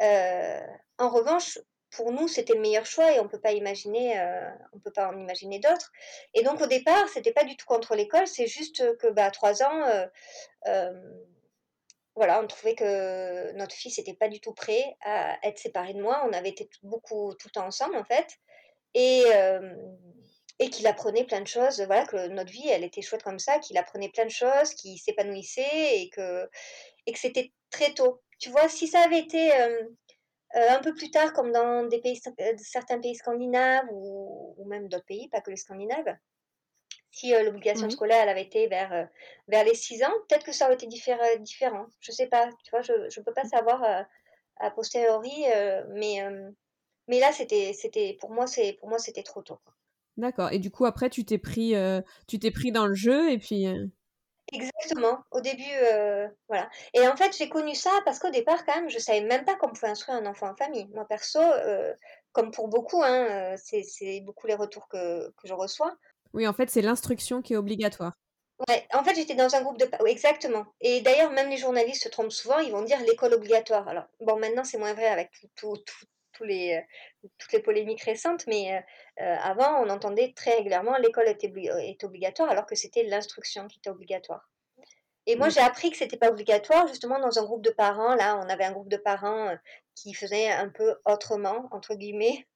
en 0.00 1.08
revanche, 1.10 1.58
pour 1.96 2.12
nous, 2.12 2.28
c'était 2.28 2.54
le 2.54 2.60
meilleur 2.60 2.84
choix 2.84 3.12
et 3.12 3.20
on 3.20 3.28
peut 3.28 3.40
pas 3.40 3.52
imaginer, 3.52 4.20
euh, 4.20 4.50
on 4.72 4.78
peut 4.78 4.92
pas 4.92 5.08
en 5.08 5.18
imaginer 5.18 5.58
d'autres. 5.58 5.90
Et 6.34 6.42
donc 6.42 6.60
au 6.60 6.66
départ, 6.66 7.08
c'était 7.08 7.32
pas 7.32 7.44
du 7.44 7.56
tout 7.56 7.66
contre 7.66 7.94
l'école, 7.94 8.26
c'est 8.26 8.46
juste 8.46 8.96
que 8.98 9.08
bah, 9.08 9.26
à 9.26 9.30
trois 9.30 9.62
ans, 9.62 9.84
euh, 9.84 10.06
euh, 10.66 10.92
voilà, 12.14 12.42
on 12.42 12.46
trouvait 12.46 12.74
que 12.74 13.52
notre 13.52 13.74
fils 13.74 13.96
n'était 13.98 14.14
pas 14.14 14.28
du 14.28 14.40
tout 14.40 14.52
prêt 14.52 14.96
à 15.04 15.38
être 15.46 15.58
séparé 15.58 15.94
de 15.94 16.02
moi. 16.02 16.22
On 16.28 16.32
avait 16.32 16.50
été 16.50 16.68
beaucoup 16.82 17.34
tout 17.34 17.48
le 17.48 17.52
temps 17.52 17.66
ensemble 17.66 17.96
en 17.96 18.04
fait, 18.04 18.26
et 18.94 19.24
et 20.58 20.70
qu'il 20.70 20.86
apprenait 20.86 21.24
plein 21.24 21.40
de 21.40 21.46
choses. 21.46 21.80
Voilà, 21.82 22.06
que 22.06 22.28
notre 22.28 22.50
vie, 22.50 22.68
elle 22.68 22.84
était 22.84 23.02
chouette 23.02 23.22
comme 23.22 23.38
ça, 23.38 23.58
qu'il 23.58 23.78
apprenait 23.78 24.10
plein 24.10 24.24
de 24.24 24.30
choses, 24.30 24.74
qu'il 24.74 24.98
s'épanouissait 24.98 26.00
et 26.00 26.10
que 26.10 26.48
et 27.06 27.12
que 27.12 27.18
c'était 27.18 27.52
très 27.70 27.92
tôt. 27.94 28.22
Tu 28.38 28.50
vois, 28.50 28.68
si 28.68 28.88
ça 28.88 29.00
avait 29.00 29.20
été 29.20 29.52
un 30.54 30.80
peu 30.80 30.94
plus 30.94 31.10
tard, 31.10 31.32
comme 31.32 31.52
dans 31.52 31.86
des 31.88 32.00
pays, 32.00 32.20
certains 32.58 33.00
pays 33.00 33.14
scandinaves 33.14 33.86
ou, 33.90 34.54
ou 34.58 34.64
même 34.66 34.88
d'autres 34.88 35.06
pays, 35.06 35.28
pas 35.28 35.40
que 35.40 35.50
les 35.50 35.56
scandinaves, 35.56 36.16
si 37.10 37.32
l'obligation 37.32 37.88
scolaire 37.90 38.22
elle 38.22 38.28
avait 38.28 38.42
été 38.42 38.66
vers, 38.66 39.08
vers 39.48 39.64
les 39.64 39.74
6 39.74 40.02
ans, 40.04 40.12
peut-être 40.28 40.44
que 40.44 40.52
ça 40.52 40.66
aurait 40.66 40.74
été 40.74 40.86
différent. 40.86 41.86
Je 42.00 42.12
sais 42.12 42.26
pas, 42.26 42.48
tu 42.64 42.70
vois, 42.70 42.82
je 42.82 42.92
ne 42.92 43.24
peux 43.24 43.32
pas 43.32 43.44
savoir 43.44 44.06
a 44.58 44.70
posteriori, 44.70 45.44
mais, 45.90 46.22
mais 47.08 47.20
là, 47.20 47.32
c'était, 47.32 47.72
c'était, 47.72 48.16
pour 48.20 48.30
moi, 48.30 48.46
c'est, 48.46 48.74
pour 48.74 48.88
moi, 48.88 48.98
c'était 48.98 49.22
trop 49.22 49.42
tôt. 49.42 49.58
D'accord. 50.16 50.52
Et 50.52 50.58
du 50.58 50.70
coup, 50.70 50.86
après, 50.86 51.10
tu 51.10 51.24
t'es 51.24 51.38
pris, 51.38 51.74
tu 52.26 52.38
t'es 52.38 52.50
pris 52.50 52.72
dans 52.72 52.86
le 52.86 52.94
jeu 52.94 53.30
et 53.30 53.38
puis. 53.38 53.66
Exactement. 54.52 55.18
Au 55.32 55.40
début, 55.40 55.62
voilà. 56.48 56.68
Et 56.94 57.06
en 57.06 57.16
fait, 57.16 57.36
j'ai 57.36 57.48
connu 57.48 57.74
ça 57.74 57.90
parce 58.04 58.18
qu'au 58.18 58.30
départ, 58.30 58.64
quand 58.64 58.76
même, 58.76 58.88
je 58.88 58.98
savais 58.98 59.20
même 59.20 59.44
pas 59.44 59.56
qu'on 59.56 59.68
pouvait 59.68 59.88
instruire 59.88 60.18
un 60.18 60.26
enfant 60.26 60.50
en 60.50 60.56
famille. 60.56 60.86
Moi, 60.94 61.04
perso, 61.06 61.40
comme 62.32 62.50
pour 62.50 62.68
beaucoup, 62.68 63.02
hein, 63.02 63.54
c'est 63.56 64.20
beaucoup 64.20 64.46
les 64.46 64.54
retours 64.54 64.88
que, 64.88 65.28
que 65.28 65.46
je 65.48 65.54
reçois. 65.54 65.96
Oui, 66.32 66.46
en 66.46 66.52
fait, 66.52 66.70
c'est 66.70 66.82
l'instruction 66.82 67.42
qui 67.42 67.54
est 67.54 67.56
obligatoire. 67.56 68.12
Ouais, 68.68 68.86
en 68.94 69.04
fait, 69.04 69.14
j'étais 69.14 69.34
dans 69.34 69.54
un 69.54 69.60
groupe 69.60 69.78
de 69.78 69.86
exactement 70.06 70.64
et 70.80 71.02
d'ailleurs, 71.02 71.30
même 71.30 71.50
les 71.50 71.58
journalistes 71.58 72.04
se 72.04 72.08
trompent 72.08 72.32
souvent, 72.32 72.58
ils 72.58 72.72
vont 72.72 72.82
dire 72.82 72.98
l'école 73.00 73.34
obligatoire. 73.34 73.86
Alors, 73.86 74.04
bon, 74.20 74.38
maintenant, 74.38 74.64
c'est 74.64 74.78
moins 74.78 74.94
vrai 74.94 75.08
avec 75.08 75.30
tout 75.56 75.76
tous 76.36 76.44
les, 76.44 76.82
toutes 77.38 77.52
les 77.52 77.60
polémiques 77.60 78.02
récentes, 78.02 78.46
mais 78.46 78.84
avant, 79.18 79.82
on 79.82 79.88
entendait 79.90 80.32
très 80.34 80.56
régulièrement 80.56 80.96
l'école 80.98 81.28
est, 81.28 81.44
est 81.44 82.04
obligatoire 82.04 82.50
alors 82.50 82.66
que 82.66 82.74
c'était 82.74 83.04
l'instruction 83.04 83.66
qui 83.68 83.78
était 83.78 83.90
obligatoire. 83.90 84.50
Et 85.28 85.34
moi, 85.34 85.48
j'ai 85.48 85.60
appris 85.60 85.90
que 85.90 85.96
c'était 85.96 86.16
pas 86.16 86.30
obligatoire, 86.30 86.86
justement, 86.86 87.18
dans 87.18 87.36
un 87.38 87.44
groupe 87.44 87.62
de 87.62 87.70
parents. 87.70 88.14
Là, 88.14 88.38
on 88.38 88.48
avait 88.48 88.64
un 88.64 88.70
groupe 88.70 88.88
de 88.88 88.96
parents 88.96 89.56
qui 89.96 90.14
faisait 90.14 90.48
un 90.50 90.68
peu 90.68 90.94
autrement, 91.04 91.68
entre 91.72 91.94
guillemets. 91.94 92.46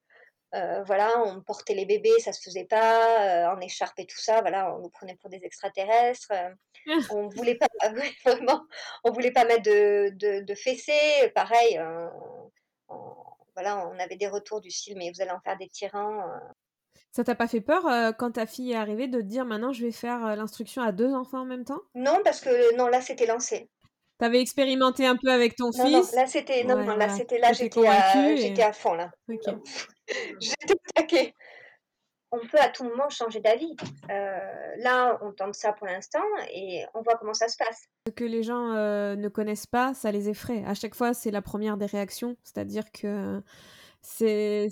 Euh, 0.54 0.82
voilà, 0.84 1.12
on 1.26 1.40
portait 1.42 1.74
les 1.74 1.86
bébés, 1.86 2.18
ça 2.18 2.32
se 2.32 2.42
faisait 2.42 2.64
pas, 2.64 3.50
euh, 3.50 3.54
en 3.54 3.60
écharpe 3.60 3.98
et 4.00 4.06
tout 4.06 4.18
ça, 4.18 4.40
voilà, 4.40 4.74
on 4.74 4.80
nous 4.80 4.90
prenait 4.90 5.14
pour 5.16 5.30
des 5.30 5.40
extraterrestres. 5.44 6.32
Euh, 6.32 6.50
on 7.10 7.28
voulait 7.28 7.54
pas, 7.54 7.68
vraiment, 8.24 8.66
on 9.04 9.12
voulait 9.12 9.30
pas 9.30 9.44
mettre 9.44 9.62
de, 9.62 10.10
de, 10.14 10.40
de 10.40 10.54
fessées, 10.54 11.30
pareil. 11.34 11.80
Voilà, 13.60 13.86
on 13.88 13.98
avait 13.98 14.16
des 14.16 14.28
retours 14.28 14.60
du 14.60 14.70
style, 14.70 14.96
mais 14.96 15.10
vous 15.14 15.20
allez 15.20 15.30
en 15.30 15.40
faire 15.40 15.58
des 15.58 15.68
tyrans. 15.68 16.24
Ça 17.12 17.24
t'a 17.24 17.34
pas 17.34 17.48
fait 17.48 17.60
peur 17.60 17.82
quand 18.18 18.32
ta 18.32 18.46
fille 18.46 18.72
est 18.72 18.76
arrivée 18.76 19.08
de 19.08 19.20
te 19.20 19.26
dire 19.26 19.44
maintenant 19.44 19.72
je 19.72 19.84
vais 19.84 19.92
faire 19.92 20.36
l'instruction 20.36 20.82
à 20.82 20.92
deux 20.92 21.12
enfants 21.12 21.40
en 21.40 21.44
même 21.44 21.64
temps? 21.64 21.80
Non, 21.94 22.20
parce 22.24 22.40
que 22.40 22.76
non, 22.76 22.86
là 22.86 23.00
c'était 23.00 23.26
lancé. 23.26 23.68
T'avais 24.18 24.40
expérimenté 24.40 25.06
un 25.06 25.16
peu 25.16 25.30
avec 25.30 25.56
ton 25.56 25.72
fils 25.72 25.84
Non, 25.84 26.02
là 26.14 26.26
c'était 26.26 26.62
non, 26.64 26.76
là 26.76 27.08
c'était 27.08 27.38
là 27.38 27.52
j'étais 27.52 27.86
à, 27.86 28.36
j'étais 28.36 28.62
à 28.62 28.72
fond 28.72 28.94
là. 28.94 29.10
j'étais 29.28 30.74
taquée. 30.94 31.34
On 32.32 32.38
peut 32.38 32.60
à 32.60 32.68
tout 32.68 32.84
moment 32.84 33.08
changer 33.08 33.40
d'avis. 33.40 33.76
Euh, 34.10 34.38
là, 34.78 35.18
on 35.22 35.32
tente 35.32 35.54
ça 35.54 35.72
pour 35.72 35.86
l'instant 35.86 36.22
et 36.52 36.84
on 36.94 37.02
voit 37.02 37.16
comment 37.16 37.34
ça 37.34 37.48
se 37.48 37.56
passe. 37.56 37.88
Ce 38.06 38.12
que 38.12 38.24
les 38.24 38.42
gens 38.42 38.72
euh, 38.72 39.16
ne 39.16 39.28
connaissent 39.28 39.66
pas, 39.66 39.94
ça 39.94 40.12
les 40.12 40.28
effraie. 40.28 40.62
À 40.66 40.74
chaque 40.74 40.94
fois, 40.94 41.12
c'est 41.12 41.30
la 41.30 41.42
première 41.42 41.76
des 41.76 41.86
réactions, 41.86 42.36
c'est-à-dire 42.44 42.90
que 42.92 43.42
c'est 44.02 44.68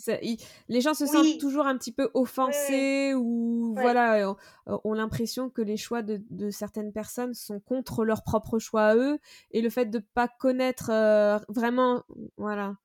les 0.69 0.81
gens 0.81 0.95
se 0.95 1.07
sentent 1.07 1.39
toujours 1.39 1.67
un 1.67 1.77
petit 1.77 1.93
peu 1.93 2.11
offensés 2.15 3.13
ou 3.15 3.75
voilà 3.77 4.35
ont, 4.67 4.93
l'impression 4.95 5.51
que 5.51 5.61
les 5.61 5.77
choix 5.77 6.03
de, 6.03 6.51
certaines 6.51 6.93
personnes 6.93 7.35
sont 7.35 7.61
contre 7.61 8.05
leur 8.05 8.23
propre 8.23 8.59
choix 8.59 8.85
à 8.85 8.97
eux 8.97 9.19
et 9.51 9.61
le 9.61 9.69
fait 9.69 9.87
de 9.87 9.99
pas 10.15 10.29
connaître 10.29 10.91
euh, 10.91 11.39
vraiment 11.49 12.05
voilà 12.39 12.77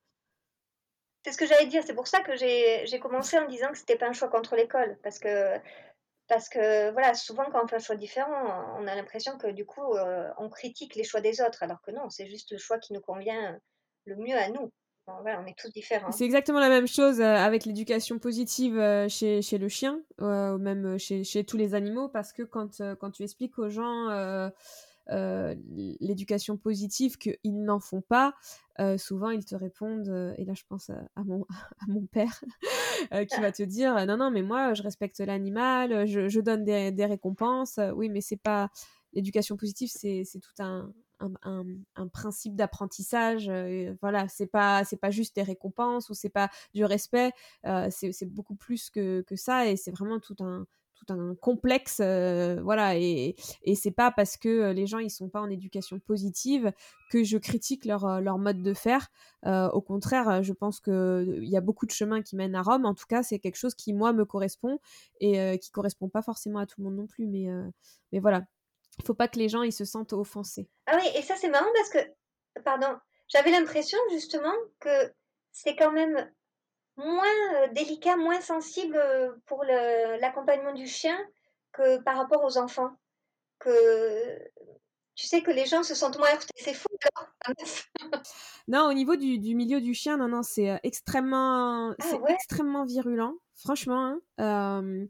c'est 1.23 1.31
ce 1.31 1.37
que 1.37 1.45
j'allais 1.45 1.67
dire 1.67 1.83
c'est 1.85 1.95
pour 1.95 2.07
ça 2.07 2.21
que 2.21 2.35
j'ai 2.35 2.99
commencé 2.99 3.37
en 3.37 3.47
disant 3.47 3.69
que 3.71 3.77
c'était 3.77 3.97
pas 3.97 4.07
un 4.07 4.13
choix 4.13 4.29
contre 4.29 4.55
l'école 4.55 4.97
parce 5.03 5.19
que 5.19 5.57
parce 6.27 6.49
que 6.49 6.91
voilà 6.91 7.13
souvent 7.13 7.45
quand 7.51 7.63
on 7.63 7.67
fait 7.67 7.77
un 7.77 7.79
choix 7.79 7.95
différent 7.95 8.77
on 8.77 8.87
a 8.87 8.95
l'impression 8.95 9.37
que 9.37 9.47
du 9.47 9.65
coup 9.65 9.95
euh, 9.95 10.29
on 10.37 10.49
critique 10.49 10.95
les 10.95 11.03
choix 11.03 11.21
des 11.21 11.41
autres 11.41 11.63
alors 11.63 11.81
que 11.81 11.91
non 11.91 12.09
c'est 12.09 12.27
juste 12.27 12.51
le 12.51 12.57
choix 12.57 12.77
qui 12.77 12.93
nous 12.93 13.01
convient 13.01 13.57
le 14.05 14.15
mieux 14.15 14.37
à 14.37 14.49
nous 14.49 14.71
on 15.07 15.45
est 15.45 15.57
tous 15.57 15.69
différents. 15.73 16.13
C'est 16.13 16.23
exactement 16.23 16.61
la 16.61 16.69
même 16.69 16.87
chose 16.87 17.19
euh, 17.19 17.35
avec 17.35 17.65
l'éducation 17.65 18.19
positive 18.19 18.79
euh, 18.79 19.09
chez, 19.09 19.41
le 19.57 19.67
chien, 19.67 20.01
ou 20.21 20.57
même 20.57 20.97
chez, 20.97 21.25
chez, 21.25 21.43
tous 21.43 21.57
les 21.57 21.75
animaux, 21.75 22.07
parce 22.07 22.31
que 22.31 22.41
quand, 22.43 22.81
quand 23.01 23.11
tu 23.11 23.23
expliques 23.23 23.59
aux 23.59 23.67
gens 23.67 24.07
l'éducation 25.09 26.57
positive 26.57 27.17
qu'ils 27.17 27.63
n'en 27.63 27.79
font 27.79 28.01
pas, 28.01 28.33
souvent 28.97 29.29
ils 29.29 29.45
te 29.45 29.55
répondent, 29.55 30.33
et 30.37 30.45
là 30.45 30.53
je 30.53 30.63
pense 30.67 30.89
à, 30.89 31.23
mon, 31.23 31.45
à 31.81 31.85
mon 31.87 32.05
père, 32.05 32.43
qui 33.11 33.41
va 33.41 33.51
te 33.51 33.63
dire 33.63 34.05
non, 34.05 34.17
non, 34.17 34.31
mais 34.31 34.41
moi 34.41 34.73
je 34.73 34.83
respecte 34.83 35.19
l'animal, 35.19 36.07
je, 36.07 36.27
je, 36.27 36.39
donne 36.39 36.63
des, 36.63 36.91
des 36.91 37.05
récompenses. 37.05 37.79
Oui, 37.95 38.09
mais 38.09 38.21
c'est 38.21 38.37
pas. 38.37 38.69
L'éducation 39.15 39.57
positive, 39.57 39.91
c'est 39.93 40.23
tout 40.41 40.63
un, 40.63 40.91
un, 41.95 42.07
principe 42.07 42.55
d'apprentissage. 42.55 43.49
Euh, 43.49 43.95
voilà, 44.01 44.27
c'est 44.27 44.47
pas 44.47 44.83
c'est 44.83 44.97
pas 44.97 45.11
juste 45.11 45.35
des 45.35 45.43
récompenses 45.43 46.09
ou 46.09 46.13
c'est 46.13 46.29
pas 46.29 46.49
du 46.73 46.85
respect. 46.85 47.31
Euh, 47.65 47.87
c'est 47.89 48.25
beaucoup 48.25 48.55
plus 48.55 48.89
que, 48.89 49.21
que 49.21 49.35
ça 49.35 49.67
et 49.67 49.75
c'est 49.75 49.91
vraiment 49.91 50.19
tout 50.19 50.35
un 50.39 50.65
tout 51.03 51.13
un 51.13 51.35
complexe 51.35 51.99
euh, 52.01 52.59
voilà 52.63 52.97
et, 52.97 53.35
c'est 53.75 53.91
pas 53.91 54.11
parce 54.11 54.37
que 54.37 54.71
les 54.71 54.85
gens 54.87 54.99
ils 54.99 55.09
sont 55.09 55.29
pas 55.29 55.41
en 55.41 55.49
éducation 55.49 55.99
positive 55.99 56.71
que 57.11 57.23
je 57.23 57.37
critique 57.37 57.85
leur, 57.85 58.21
leur 58.21 58.37
mode 58.37 58.61
de 58.61 58.73
faire. 58.73 59.09
Au 59.45 59.81
contraire 59.81 60.43
je 60.43 60.53
pense 60.53 60.79
que 60.79 61.39
il 61.41 61.49
y 61.49 61.57
a 61.57 61.61
beaucoup 61.61 61.85
de 61.85 61.91
chemins 61.91 62.21
qui 62.21 62.35
mènent 62.35 62.55
à 62.55 62.61
Rome. 62.61 62.85
En 62.85 62.93
tout 62.93 63.05
cas 63.07 63.23
c'est 63.23 63.39
quelque 63.39 63.57
chose 63.57 63.75
qui 63.75 63.93
moi 63.93 64.13
me 64.13 64.25
correspond 64.25 64.79
et 65.19 65.59
qui 65.59 65.71
correspond 65.71 66.09
pas 66.09 66.21
forcément 66.21 66.59
à 66.59 66.65
tout 66.65 66.75
le 66.79 66.85
monde 66.85 66.95
non 66.95 67.07
plus 67.07 67.27
mais 67.27 67.47
mais 68.11 68.19
voilà. 68.19 68.43
Il 68.99 69.05
faut 69.05 69.13
pas 69.13 69.27
que 69.27 69.39
les 69.39 69.49
gens 69.49 69.63
ils 69.63 69.73
se 69.73 69.85
sentent 69.85 70.13
offensés. 70.13 70.69
Ah 70.85 70.97
oui, 71.01 71.09
et 71.15 71.21
ça 71.21 71.35
c'est 71.35 71.49
marrant 71.49 71.71
parce 71.75 71.89
que, 71.89 72.61
pardon, 72.61 72.95
j'avais 73.27 73.51
l'impression 73.51 73.97
justement 74.11 74.53
que 74.79 75.11
c'est 75.51 75.75
quand 75.75 75.91
même 75.91 76.31
moins 76.97 77.53
euh, 77.55 77.67
délicat, 77.73 78.17
moins 78.17 78.41
sensible 78.41 78.95
euh, 78.95 79.31
pour 79.45 79.63
l'accompagnement 79.63 80.73
du 80.73 80.87
chien 80.87 81.17
que 81.71 82.01
par 82.03 82.17
rapport 82.17 82.43
aux 82.43 82.57
enfants. 82.57 82.91
Que 83.59 84.39
tu 85.15 85.27
sais 85.27 85.41
que 85.41 85.51
les 85.51 85.65
gens 85.65 85.83
se 85.83 85.95
sentent 85.95 86.17
moins 86.17 86.33
heurtés, 86.33 86.53
c'est 86.57 86.73
fou. 86.73 86.87
non, 88.67 88.89
au 88.89 88.93
niveau 88.93 89.15
du, 89.15 89.37
du, 89.37 89.55
milieu 89.55 89.79
du 89.79 89.93
chien, 89.93 90.17
non, 90.17 90.27
non, 90.27 90.43
c'est 90.43 90.71
euh, 90.71 90.77
extrêmement, 90.83 91.91
ah 91.91 92.17
extrêmement 92.29 92.85
virulent. 92.85 93.35
Franchement, 93.55 94.17
hein, 94.39 95.07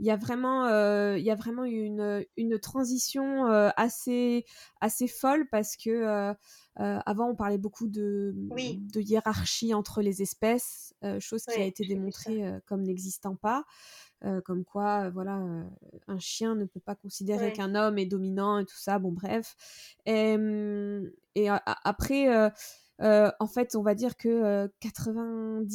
il 0.00 0.06
y 0.06 0.10
a 0.10 0.16
vraiment, 0.16 0.64
euh, 0.66 1.18
il 1.18 1.24
y 1.24 1.30
a 1.30 1.34
vraiment 1.34 1.64
une, 1.64 2.24
une 2.38 2.58
transition 2.58 3.46
euh, 3.46 3.68
assez, 3.76 4.46
assez 4.80 5.06
folle 5.06 5.46
parce 5.50 5.76
que 5.76 5.90
euh, 5.90 6.32
avant 6.76 7.28
on 7.28 7.34
parlait 7.36 7.58
beaucoup 7.58 7.86
de, 7.86 8.32
de 8.34 9.00
hiérarchie 9.00 9.74
entre 9.74 10.00
les 10.00 10.22
espèces, 10.22 10.94
chose 11.18 11.44
qui 11.44 11.60
a 11.60 11.64
été 11.64 11.84
démontrée 11.84 12.42
comme 12.66 12.82
n'existant 12.82 13.36
pas. 13.36 13.64
comme 14.46 14.64
quoi, 14.64 15.10
voilà, 15.10 15.38
un 16.08 16.18
chien 16.18 16.54
ne 16.54 16.64
peut 16.64 16.80
pas 16.80 16.94
considérer 16.94 17.52
qu'un 17.52 17.74
homme 17.74 17.98
est 17.98 18.06
dominant 18.06 18.58
et 18.58 18.64
tout 18.64 18.78
ça. 18.78 18.98
Bon, 18.98 19.12
bref. 19.12 19.54
Et, 20.06 20.36
et 21.34 21.48
après, 21.84 22.50
euh, 23.02 23.30
en 23.40 23.46
fait, 23.46 23.76
on 23.76 23.82
va 23.82 23.94
dire 23.94 24.16
que 24.16 24.68
90% 24.82 25.66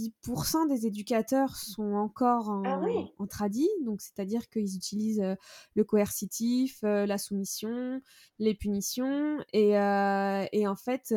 euh, 0.64 0.68
des 0.68 0.86
éducateurs 0.86 1.56
sont 1.56 1.94
encore 1.94 2.50
en, 2.50 2.64
ah 2.66 3.28
tradit, 3.28 3.70
donc 3.84 4.02
c'est-à-dire 4.02 4.48
qu'ils 4.50 4.76
utilisent 4.76 5.22
euh, 5.22 5.36
le 5.74 5.84
coercitif, 5.84 6.80
la 6.84 7.18
soumission, 7.18 8.02
les 8.38 8.54
punitions, 8.54 9.38
et, 9.54 9.72
et 9.72 10.68
en 10.68 10.76
fait, 10.76 11.14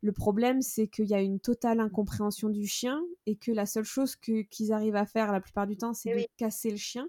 le 0.00 0.12
problème 0.12 0.62
c'est 0.62 0.88
qu'il 0.88 1.06
y 1.06 1.14
a 1.14 1.20
une 1.20 1.40
totale 1.40 1.80
incompréhension 1.80 2.48
du 2.48 2.66
chien 2.66 3.00
et 3.26 3.36
que 3.36 3.52
la 3.52 3.66
seule 3.66 3.84
chose 3.84 4.16
qu'ils 4.16 4.72
arrivent 4.72 4.96
à 4.96 5.06
faire 5.06 5.32
la 5.32 5.40
plupart 5.40 5.66
du 5.66 5.76
temps, 5.76 5.92
c'est 5.92 6.14
de 6.14 6.26
casser 6.36 6.70
le 6.70 6.76
chien. 6.76 7.08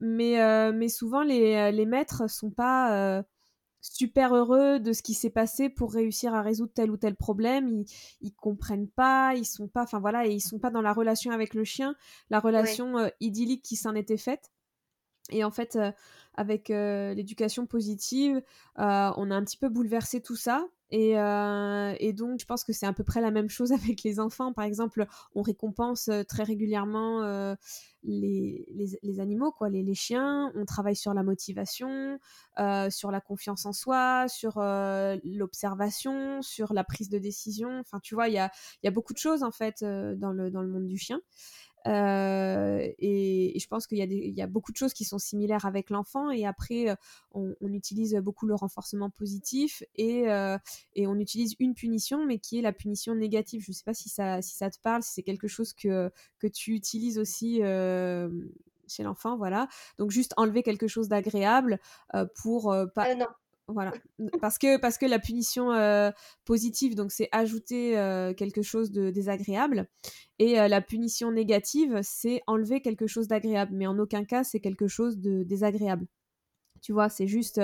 Mais, 0.00 0.72
mais 0.72 0.88
souvent, 0.88 1.22
les, 1.22 1.70
les 1.72 1.86
maîtres 1.86 2.28
sont 2.28 2.50
pas 2.50 3.22
super 3.80 4.34
heureux 4.34 4.80
de 4.80 4.92
ce 4.92 5.02
qui 5.02 5.14
s'est 5.14 5.30
passé 5.30 5.68
pour 5.68 5.92
réussir 5.92 6.34
à 6.34 6.42
résoudre 6.42 6.72
tel 6.74 6.90
ou 6.90 6.96
tel 6.96 7.14
problème. 7.14 7.68
Ils, 7.68 7.84
ils 8.20 8.34
comprennent 8.34 8.88
pas, 8.88 9.34
ils 9.36 9.44
sont 9.44 9.68
pas, 9.68 9.82
enfin 9.82 10.00
voilà, 10.00 10.26
et 10.26 10.32
ils 10.32 10.40
sont 10.40 10.58
pas 10.58 10.70
dans 10.70 10.82
la 10.82 10.92
relation 10.92 11.30
avec 11.30 11.54
le 11.54 11.64
chien, 11.64 11.94
la 12.30 12.40
relation 12.40 12.98
euh, 12.98 13.08
idyllique 13.20 13.62
qui 13.62 13.76
s'en 13.76 13.94
était 13.94 14.16
faite. 14.16 14.50
Et 15.30 15.44
en 15.44 15.50
fait, 15.50 15.78
avec 16.34 16.68
l'éducation 16.68 17.66
positive, 17.66 18.40
on 18.76 19.30
a 19.30 19.34
un 19.34 19.44
petit 19.44 19.56
peu 19.56 19.68
bouleversé 19.68 20.20
tout 20.20 20.36
ça. 20.36 20.66
Et, 20.90 22.12
donc, 22.14 22.40
je 22.40 22.46
pense 22.46 22.64
que 22.64 22.72
c'est 22.72 22.86
à 22.86 22.92
peu 22.92 23.04
près 23.04 23.20
la 23.20 23.30
même 23.30 23.48
chose 23.48 23.72
avec 23.72 24.02
les 24.02 24.20
enfants. 24.20 24.52
Par 24.52 24.64
exemple, 24.64 25.06
on 25.34 25.42
récompense 25.42 26.10
très 26.28 26.44
régulièrement 26.44 27.56
les, 28.04 29.20
animaux, 29.20 29.52
quoi, 29.52 29.68
les, 29.68 29.94
chiens. 29.94 30.50
On 30.54 30.64
travaille 30.64 30.96
sur 30.96 31.12
la 31.12 31.22
motivation, 31.22 32.18
sur 32.90 33.10
la 33.10 33.20
confiance 33.20 33.66
en 33.66 33.72
soi, 33.72 34.26
sur 34.28 34.60
l'observation, 35.24 36.40
sur 36.42 36.72
la 36.72 36.84
prise 36.84 37.08
de 37.10 37.18
décision. 37.18 37.80
Enfin, 37.80 38.00
tu 38.00 38.14
vois, 38.14 38.28
il 38.28 38.34
y 38.34 38.38
a, 38.38 38.50
beaucoup 38.90 39.12
de 39.12 39.18
choses 39.18 39.42
en 39.42 39.50
fait 39.50 39.82
dans 39.82 40.32
le 40.32 40.68
monde 40.68 40.86
du 40.86 40.96
chien. 40.96 41.20
Euh, 41.88 42.86
et, 42.98 43.58
je 43.58 43.66
pense 43.66 43.86
qu'il 43.86 43.98
y, 43.98 44.42
a 44.42 44.46
beaucoup 44.46 44.72
de 44.72 44.76
choses 44.76 44.92
qui 44.92 45.04
sont 45.04 45.18
similaires 45.18 45.64
avec 45.64 45.90
l'enfant. 45.90 46.30
Et 46.30 46.46
après, 46.46 46.90
euh, 46.90 46.94
on, 47.32 47.72
utilise 47.72 48.14
beaucoup 48.16 48.46
le 48.46 48.54
renforcement 48.54 49.10
positif 49.10 49.82
et, 49.96 50.28
euh, 50.28 50.58
et, 50.94 51.06
on 51.06 51.16
utilise 51.18 51.54
une 51.58 51.74
punition, 51.74 52.26
mais 52.26 52.38
qui 52.38 52.58
est 52.58 52.62
la 52.62 52.72
punition 52.72 53.14
négative. 53.14 53.62
Je 53.64 53.70
ne 53.70 53.74
sais 53.74 53.84
pas 53.84 53.94
si 53.94 54.08
ça, 54.08 54.40
te 54.40 54.80
parle, 54.82 55.02
si 55.02 55.14
c'est 55.14 55.22
quelque 55.22 55.48
chose 55.48 55.72
que, 55.72 56.10
tu 56.52 56.74
utilises 56.74 57.18
aussi 57.18 57.56
chez 58.88 59.02
l'enfant. 59.02 59.36
Voilà. 59.36 59.68
Donc, 59.98 60.10
juste 60.10 60.34
enlever 60.36 60.62
quelque 60.62 60.88
chose 60.88 61.08
d'agréable 61.08 61.78
pour 62.34 62.74
pas. 62.94 63.14
Voilà, 63.68 63.92
parce 64.40 64.58
que, 64.58 64.78
parce 64.78 64.98
que 64.98 65.06
la 65.06 65.18
punition 65.18 65.70
positive, 66.44 66.94
donc 66.94 67.12
c'est 67.12 67.28
ajouter 67.32 67.92
quelque 68.36 68.62
chose 68.62 68.90
de 68.90 69.10
désagréable, 69.10 69.88
et 70.38 70.54
la 70.54 70.80
punition 70.80 71.30
négative, 71.30 72.00
c'est 72.02 72.42
enlever 72.46 72.80
quelque 72.80 73.06
chose 73.06 73.28
d'agréable, 73.28 73.72
mais 73.74 73.86
en 73.86 73.98
aucun 73.98 74.24
cas 74.24 74.44
c'est 74.44 74.60
quelque 74.60 74.88
chose 74.88 75.18
de 75.18 75.42
désagréable. 75.42 76.06
Tu 76.80 76.92
vois, 76.92 77.08
c'est 77.08 77.26
juste 77.26 77.60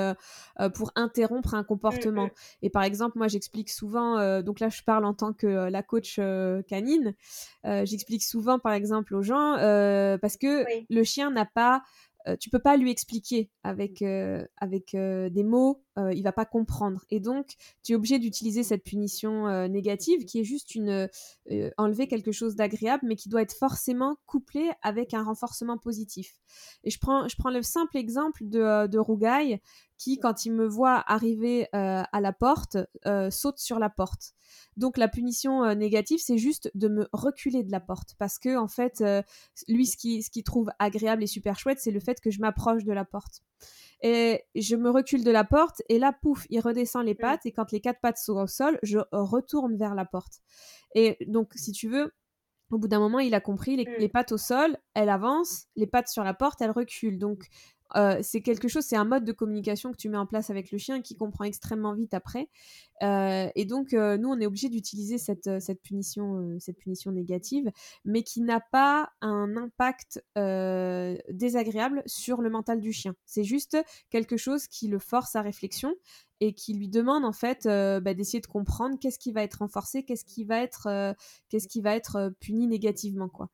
pour 0.74 0.90
interrompre 0.96 1.54
un 1.54 1.62
mmh, 1.62 1.66
comportement. 1.66 2.26
mmh. 2.26 2.62
Et 2.62 2.70
par 2.70 2.82
exemple, 2.82 3.16
moi 3.16 3.28
j'explique 3.28 3.70
souvent, 3.70 4.42
donc 4.42 4.60
là 4.60 4.68
je 4.68 4.82
parle 4.82 5.04
en 5.04 5.14
tant 5.14 5.32
que 5.32 5.46
la 5.46 5.82
coach 5.82 6.20
canine, 6.68 7.14
j'explique 7.64 8.24
souvent 8.24 8.58
par 8.58 8.74
exemple 8.74 9.14
aux 9.14 9.22
gens, 9.22 9.54
parce 10.20 10.36
que 10.36 10.64
le 10.90 11.04
chien 11.04 11.30
n'a 11.30 11.46
pas 11.46 11.82
euh, 12.26 12.36
tu 12.36 12.50
peux 12.50 12.58
pas 12.58 12.76
lui 12.76 12.90
expliquer 12.90 13.50
avec, 13.62 14.02
euh, 14.02 14.44
avec 14.56 14.94
euh, 14.94 15.28
des 15.28 15.44
mots, 15.44 15.83
il 15.96 16.22
va 16.22 16.32
pas 16.32 16.44
comprendre. 16.44 17.04
Et 17.10 17.20
donc, 17.20 17.54
tu 17.82 17.92
es 17.92 17.94
obligé 17.94 18.18
d'utiliser 18.18 18.62
cette 18.62 18.84
punition 18.84 19.68
négative 19.68 20.24
qui 20.24 20.40
est 20.40 20.44
juste 20.44 20.74
une 20.74 21.08
enlever 21.76 22.06
quelque 22.08 22.32
chose 22.32 22.56
d'agréable, 22.56 23.04
mais 23.06 23.16
qui 23.16 23.28
doit 23.28 23.42
être 23.42 23.54
forcément 23.54 24.16
couplé 24.26 24.70
avec 24.82 25.14
un 25.14 25.22
renforcement 25.22 25.78
positif. 25.78 26.34
Et 26.82 26.90
je 26.90 26.98
prends, 26.98 27.28
je 27.28 27.36
prends 27.36 27.50
le 27.50 27.62
simple 27.62 27.96
exemple 27.96 28.42
de, 28.44 28.86
de 28.86 28.98
Rougaille 28.98 29.60
qui, 29.96 30.18
quand 30.18 30.44
il 30.44 30.52
me 30.52 30.66
voit 30.66 31.02
arriver 31.06 31.68
à 31.72 32.20
la 32.20 32.32
porte, 32.32 32.76
saute 33.30 33.58
sur 33.58 33.78
la 33.78 33.90
porte. 33.90 34.34
Donc 34.76 34.96
la 34.96 35.08
punition 35.08 35.64
euh, 35.64 35.74
négative, 35.74 36.18
c'est 36.20 36.38
juste 36.38 36.70
de 36.74 36.88
me 36.88 37.08
reculer 37.12 37.62
de 37.62 37.70
la 37.70 37.80
porte 37.80 38.14
parce 38.18 38.38
que 38.38 38.56
en 38.56 38.68
fait, 38.68 39.00
euh, 39.00 39.22
lui, 39.68 39.86
ce 39.86 39.96
qu'il 39.96 40.22
ce 40.22 40.30
trouve 40.40 40.70
agréable 40.78 41.22
et 41.22 41.26
super 41.26 41.58
chouette, 41.58 41.78
c'est 41.80 41.90
le 41.90 42.00
fait 42.00 42.20
que 42.20 42.30
je 42.30 42.40
m'approche 42.40 42.84
de 42.84 42.92
la 42.92 43.04
porte. 43.04 43.42
Et 44.06 44.44
je 44.54 44.76
me 44.76 44.90
recule 44.90 45.24
de 45.24 45.30
la 45.30 45.44
porte 45.44 45.80
et 45.88 45.98
là, 45.98 46.12
pouf, 46.12 46.46
il 46.50 46.60
redescend 46.60 47.06
les 47.06 47.14
mmh. 47.14 47.16
pattes 47.16 47.46
et 47.46 47.52
quand 47.52 47.72
les 47.72 47.80
quatre 47.80 48.00
pattes 48.02 48.18
sont 48.18 48.34
au 48.34 48.46
sol, 48.46 48.78
je 48.82 48.98
retourne 49.12 49.78
vers 49.78 49.94
la 49.94 50.04
porte. 50.04 50.40
Et 50.94 51.16
donc, 51.26 51.52
si 51.54 51.72
tu 51.72 51.88
veux, 51.88 52.12
au 52.70 52.76
bout 52.76 52.86
d'un 52.86 52.98
moment, 52.98 53.18
il 53.18 53.34
a 53.34 53.40
compris, 53.40 53.76
les, 53.76 53.84
mmh. 53.84 54.00
les, 54.00 54.08
pattes 54.10 54.32
au 54.32 54.36
sol, 54.36 54.76
elles 54.92 55.08
avancent, 55.08 55.68
les 55.74 55.86
pattes 55.86 56.08
sur 56.08 56.22
la 56.22 56.34
porte, 56.34 56.60
elles 56.60 56.70
reculent. 56.70 57.18
Donc, 57.18 57.46
euh, 57.96 58.18
c'est 58.22 58.40
quelque 58.40 58.68
chose, 58.68 58.84
c'est 58.84 58.96
un 58.96 59.04
mode 59.04 59.24
de 59.24 59.32
communication 59.32 59.92
que 59.92 59.96
tu 59.96 60.08
mets 60.08 60.16
en 60.16 60.26
place 60.26 60.50
avec 60.50 60.72
le 60.72 60.78
chien 60.78 61.00
qui 61.00 61.16
comprend 61.16 61.44
extrêmement 61.44 61.94
vite 61.94 62.14
après. 62.14 62.48
Euh, 63.02 63.48
et 63.54 63.64
donc, 63.64 63.92
euh, 63.92 64.16
nous, 64.16 64.28
on 64.28 64.40
est 64.40 64.46
obligé 64.46 64.68
d'utiliser 64.68 65.18
cette, 65.18 65.48
punition, 65.82 66.56
cette 66.58 66.78
punition 66.78 67.12
négative, 67.12 67.70
mais 68.04 68.22
qui 68.22 68.40
n'a 68.40 68.60
pas 68.60 69.10
un 69.20 69.56
impact 69.56 70.24
désagréable 71.30 72.02
sur 72.06 72.40
le 72.40 72.50
mental 72.50 72.80
du 72.80 72.92
chien. 72.92 73.14
C'est 73.26 73.44
juste 73.44 73.76
quelque 74.10 74.36
chose 74.36 74.66
qui 74.66 74.88
le 74.88 74.98
force 74.98 75.36
à 75.36 75.42
réflexion 75.42 75.94
et 76.40 76.52
qui 76.52 76.74
lui 76.74 76.88
demande 76.88 77.24
en 77.24 77.32
fait 77.32 77.64
bah, 77.64 78.14
d'essayer 78.14 78.40
de 78.40 78.46
comprendre 78.46 78.98
qu'est-ce 79.00 79.18
qui 79.18 79.32
va 79.32 79.42
être 79.42 79.60
renforcé, 79.60 80.04
qu'est-ce 80.04 80.24
qui 80.24 80.44
va 80.44 80.58
être, 80.58 81.14
va 81.82 81.96
être 81.96 82.34
puni 82.40 82.66
négativement 82.66 83.28
quoi. 83.28 83.50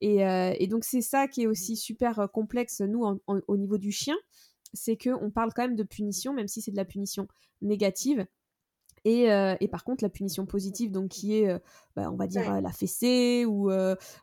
Et, 0.00 0.20
et 0.22 0.66
donc 0.66 0.84
c'est 0.84 1.02
ça 1.02 1.28
qui 1.28 1.42
est 1.42 1.46
aussi 1.46 1.76
super 1.76 2.28
complexe 2.32 2.80
nous 2.80 3.20
au 3.26 3.56
niveau 3.56 3.78
du 3.78 3.92
chien, 3.92 4.16
c'est 4.74 4.96
que 4.96 5.10
on 5.10 5.30
parle 5.30 5.52
quand 5.54 5.62
même 5.62 5.76
de 5.76 5.82
punition, 5.82 6.32
même 6.32 6.48
si 6.48 6.62
c'est 6.62 6.70
de 6.70 6.76
la 6.76 6.84
punition 6.84 7.28
négative. 7.60 8.26
Euh, 9.06 9.56
et, 9.60 9.68
par 9.68 9.84
contre, 9.84 10.04
la 10.04 10.08
punition 10.08 10.46
positive, 10.46 10.92
donc 10.92 11.10
qui 11.10 11.38
est, 11.38 11.48
euh, 11.48 11.58
bah, 11.96 12.10
on 12.10 12.16
va 12.16 12.26
dire, 12.26 12.52
euh, 12.52 12.60
la 12.60 12.70
fessée 12.70 13.44
ou, 13.46 13.70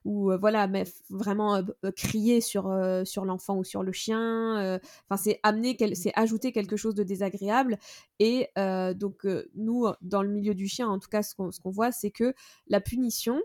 ou 0.06 0.32
voilà, 0.40 0.68
mais 0.68 0.86
vraiment 1.10 1.62
crier 1.96 2.42
sur, 2.42 2.74
sur 3.06 3.26
l'enfant 3.26 3.58
ou 3.58 3.64
sur 3.64 3.84
le 3.84 3.92
chien. 3.92 4.80
Enfin, 5.10 5.22
c'est 5.22 5.40
amener, 5.44 5.78
c'est 5.94 6.14
ajouter 6.16 6.52
quelque 6.52 6.78
chose 6.78 6.96
de 6.96 7.04
désagréable. 7.04 7.78
Et 8.20 8.50
donc, 8.56 9.28
nous, 9.56 9.88
dans 10.02 10.22
le 10.22 10.30
milieu 10.30 10.54
du 10.54 10.68
chien, 10.68 10.88
en 10.88 11.00
tout 11.00 11.10
cas, 11.10 11.24
ce 11.24 11.36
qu'on 11.36 11.72
voit, 11.72 11.92
c'est 11.92 12.12
que 12.12 12.34
la 12.68 12.82
punition, 12.82 13.40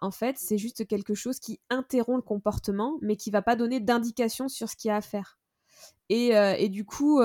en 0.00 0.10
fait, 0.10 0.36
c'est 0.38 0.58
juste 0.58 0.86
quelque 0.86 1.14
chose 1.14 1.38
qui 1.38 1.60
interrompt 1.70 2.16
le 2.16 2.22
comportement, 2.22 2.98
mais 3.00 3.16
qui 3.16 3.30
va 3.30 3.42
pas 3.42 3.56
donner 3.56 3.80
d'indication 3.80 4.48
sur 4.48 4.68
ce 4.68 4.76
qu'il 4.76 4.88
y 4.88 4.92
a 4.92 4.96
à 4.96 5.00
faire. 5.00 5.38
Et, 6.08 6.30
et 6.32 6.68
du 6.68 6.84
coup, 6.84 7.20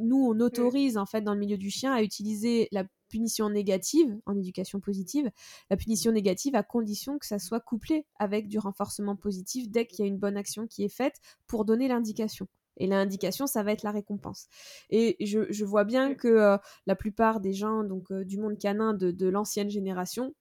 nous, 0.00 0.16
on 0.16 0.34
mmh. 0.34 0.40
autorise 0.42 0.98
en 0.98 1.06
fait 1.06 1.22
dans 1.22 1.34
le 1.34 1.40
milieu 1.40 1.58
du 1.58 1.70
chien 1.70 1.92
à 1.92 2.02
utiliser 2.02 2.68
la 2.72 2.84
punition 3.08 3.48
négative 3.48 4.18
en 4.26 4.36
éducation 4.36 4.80
positive, 4.80 5.30
la 5.70 5.76
punition 5.76 6.12
négative 6.12 6.54
à 6.54 6.62
condition 6.62 7.18
que 7.18 7.26
ça 7.26 7.38
soit 7.38 7.60
couplé 7.60 8.06
avec 8.18 8.48
du 8.48 8.58
renforcement 8.58 9.16
positif 9.16 9.70
dès 9.70 9.86
qu'il 9.86 10.00
y 10.00 10.02
a 10.02 10.06
une 10.06 10.18
bonne 10.18 10.36
action 10.36 10.66
qui 10.66 10.84
est 10.84 10.94
faite 10.94 11.16
pour 11.46 11.64
donner 11.64 11.88
l'indication. 11.88 12.48
Et 12.78 12.86
l'indication, 12.86 13.46
ça 13.46 13.62
va 13.62 13.72
être 13.72 13.84
la 13.84 13.90
récompense. 13.90 14.48
Et 14.90 15.16
je, 15.24 15.64
vois 15.64 15.84
bien 15.84 16.14
que 16.14 16.28
euh, 16.28 16.58
la 16.86 16.94
plupart 16.94 17.40
des 17.40 17.54
gens 17.54 17.84
donc 17.84 18.10
euh, 18.10 18.24
du 18.24 18.38
monde 18.38 18.58
canin 18.58 18.92
de 18.92 19.28
l'ancienne 19.28 19.70
génération 19.70 20.34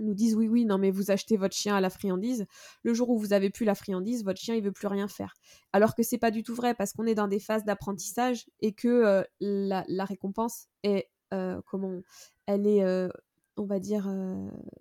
nous 0.00 0.14
disent 0.14 0.34
oui 0.34 0.48
oui 0.48 0.64
non 0.64 0.78
mais 0.78 0.90
vous 0.90 1.10
achetez 1.10 1.36
votre 1.36 1.54
chien 1.54 1.76
à 1.76 1.80
la 1.80 1.90
friandise. 1.90 2.46
Le 2.82 2.94
jour 2.94 3.10
où 3.10 3.18
vous 3.18 3.32
avez 3.32 3.50
plus 3.50 3.64
la 3.64 3.74
friandise 3.74 4.24
votre 4.24 4.40
chien 4.40 4.54
il 4.54 4.62
veut 4.62 4.72
plus 4.72 4.86
rien 4.86 5.08
faire. 5.08 5.34
Alors 5.72 5.94
que 5.94 6.02
c'est 6.02 6.18
pas 6.18 6.30
du 6.30 6.42
tout 6.42 6.54
vrai 6.54 6.74
parce 6.74 6.92
qu'on 6.92 7.06
est 7.06 7.14
dans 7.14 7.28
des 7.28 7.40
phases 7.40 7.64
d'apprentissage 7.64 8.46
et 8.60 8.72
que 8.72 8.88
euh, 8.88 9.22
la, 9.40 10.04
récompense 10.04 10.66
est 10.82 11.10
euh, 11.32 11.60
comment 11.66 12.00
elle 12.46 12.66
est 12.66 12.82
euh, 12.82 13.08
on 13.56 13.66
va 13.66 13.78
dire 13.78 14.12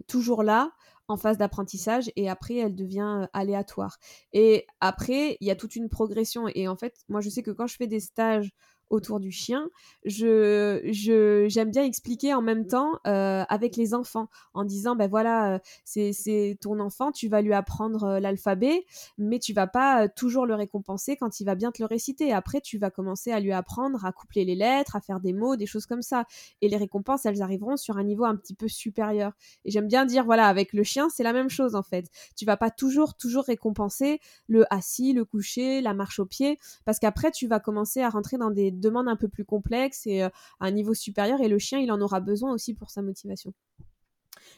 toujours 0.08 0.42
là 0.42 0.72
en 1.08 1.18
phase 1.18 1.38
d'apprentissage 1.38 2.12
et 2.16 2.30
après 2.30 2.56
elle 2.56 2.76
devient 2.76 3.28
aléatoire. 3.34 3.98
Et 4.32 4.66
après 4.80 5.38
il 5.42 5.48
y 5.48 5.52
a 5.52 5.56
toute 5.56 5.76
une 5.76 5.90
progression. 5.90 6.48
Et 6.56 6.68
en 6.68 6.76
fait 6.76 6.96
moi 7.08 7.22
je 7.22 7.30
sais 7.30 7.44
que 7.44 7.52
quand 7.52 7.68
je 7.68 7.76
fais 7.76 7.88
des 7.88 8.00
stages 8.00 8.52
autour 8.94 9.20
du 9.20 9.32
chien, 9.32 9.70
je, 10.06 11.48
j'aime 11.50 11.72
bien 11.72 11.84
expliquer 11.84 12.34
en 12.36 12.44
même 12.44 12.68
temps 12.68 13.00
euh, 13.08 13.44
avec 13.50 13.76
les 13.76 13.96
enfants 13.96 14.30
en 14.54 14.64
disant 14.64 14.96
ben 14.96 15.10
voilà 15.10 15.56
euh, 15.56 15.60
c'est 15.84 16.58
ton 16.62 16.80
enfant, 16.80 17.12
tu 17.12 17.28
vas 17.28 17.42
lui 17.42 17.54
apprendre 17.54 18.04
euh, 18.04 18.20
l'alphabet, 18.20 18.86
mais 19.18 19.40
tu 19.40 19.52
vas 19.52 19.66
pas 19.66 20.08
toujours 20.08 20.46
le 20.46 20.54
récompenser 20.54 21.18
quand 21.18 21.40
il 21.40 21.46
va 21.46 21.56
bien 21.56 21.72
te 21.72 21.82
le 21.82 21.88
réciter. 21.88 22.32
Après 22.32 22.62
tu 22.62 22.78
vas 22.78 22.92
commencer 22.92 23.32
à 23.32 23.40
lui 23.40 23.52
apprendre 23.52 24.06
à 24.06 24.12
coupler 24.12 24.46
les 24.46 24.56
lettres, 24.56 24.96
à 24.96 25.02
faire 25.02 25.20
des 25.20 25.34
mots, 25.34 25.56
des 25.56 25.66
choses 25.66 25.88
comme 25.88 26.04
ça. 26.04 26.26
Et 26.62 26.70
les 26.70 26.78
récompenses 26.78 27.26
elles 27.26 27.42
arriveront 27.42 27.78
sur 27.78 27.98
un 27.98 28.04
niveau 28.04 28.26
un 28.26 28.36
petit 28.36 28.54
peu 28.54 28.68
supérieur. 28.68 29.32
Et 29.66 29.72
j'aime 29.72 29.88
bien 29.88 30.06
dire 30.06 30.24
voilà 30.24 30.48
avec 30.48 30.72
le 30.72 30.84
chien 30.84 31.10
c'est 31.10 31.24
la 31.24 31.34
même 31.34 31.50
chose 31.50 31.74
en 31.74 31.84
fait. 31.84 32.06
Tu 32.38 32.46
vas 32.46 32.58
pas 32.58 32.70
toujours 32.70 33.16
toujours 33.16 33.46
récompenser 33.46 34.20
le 34.48 34.72
assis, 34.72 35.14
le 35.14 35.26
coucher, 35.26 35.82
la 35.82 35.96
marche 35.96 36.20
au 36.20 36.26
pied, 36.28 36.60
parce 36.86 37.00
qu'après 37.00 37.32
tu 37.32 37.48
vas 37.48 37.60
commencer 37.60 38.02
à 38.02 38.10
rentrer 38.10 38.38
dans 38.38 38.52
des 38.52 38.70
demande 38.84 39.08
un 39.08 39.16
peu 39.16 39.28
plus 39.28 39.46
complexe 39.46 40.06
et 40.06 40.24
euh, 40.24 40.30
à 40.60 40.66
un 40.66 40.72
niveau 40.72 40.94
supérieur 40.94 41.42
et 41.42 41.48
le 41.48 41.60
chien 41.60 41.80
il 41.80 41.92
en 41.92 42.02
aura 42.02 42.20
besoin 42.20 42.54
aussi 42.54 42.74
pour 42.74 42.92
sa 42.92 43.02
motivation. 43.02 43.54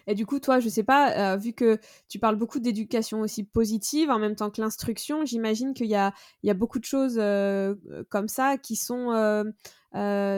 Et 0.07 0.13
du 0.15 0.25
coup, 0.25 0.39
toi, 0.39 0.59
je 0.59 0.69
sais 0.69 0.83
pas, 0.83 1.33
euh, 1.33 1.37
vu 1.37 1.53
que 1.53 1.79
tu 2.07 2.19
parles 2.19 2.35
beaucoup 2.35 2.59
d'éducation 2.59 3.21
aussi 3.21 3.43
positive 3.43 4.09
en 4.09 4.19
même 4.19 4.35
temps 4.35 4.51
que 4.51 4.61
l'instruction, 4.61 5.25
j'imagine 5.25 5.73
qu'il 5.73 5.87
y 5.87 5.95
a, 5.95 6.13
il 6.43 6.47
y 6.47 6.51
a 6.51 6.53
beaucoup 6.53 6.79
de 6.79 6.85
choses 6.85 7.17
euh, 7.17 7.75
comme 8.09 8.27
ça 8.27 8.57
qui 8.57 8.75
sont 8.75 9.43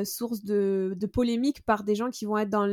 source 0.06 0.44
de, 0.44 0.94
de 0.96 1.08
polémiques 1.08 1.64
par 1.66 1.84
des 1.84 1.96
gens 1.96 2.10
qui 2.10 2.26
vont 2.26 2.38
être 2.38 2.50
dans 2.50 2.66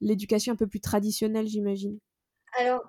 l'éducation 0.00 0.52
un 0.52 0.56
peu 0.56 0.66
plus 0.66 0.80
traditionnelle, 0.80 1.46
j'imagine. 1.46 1.98
Alors, 2.58 2.82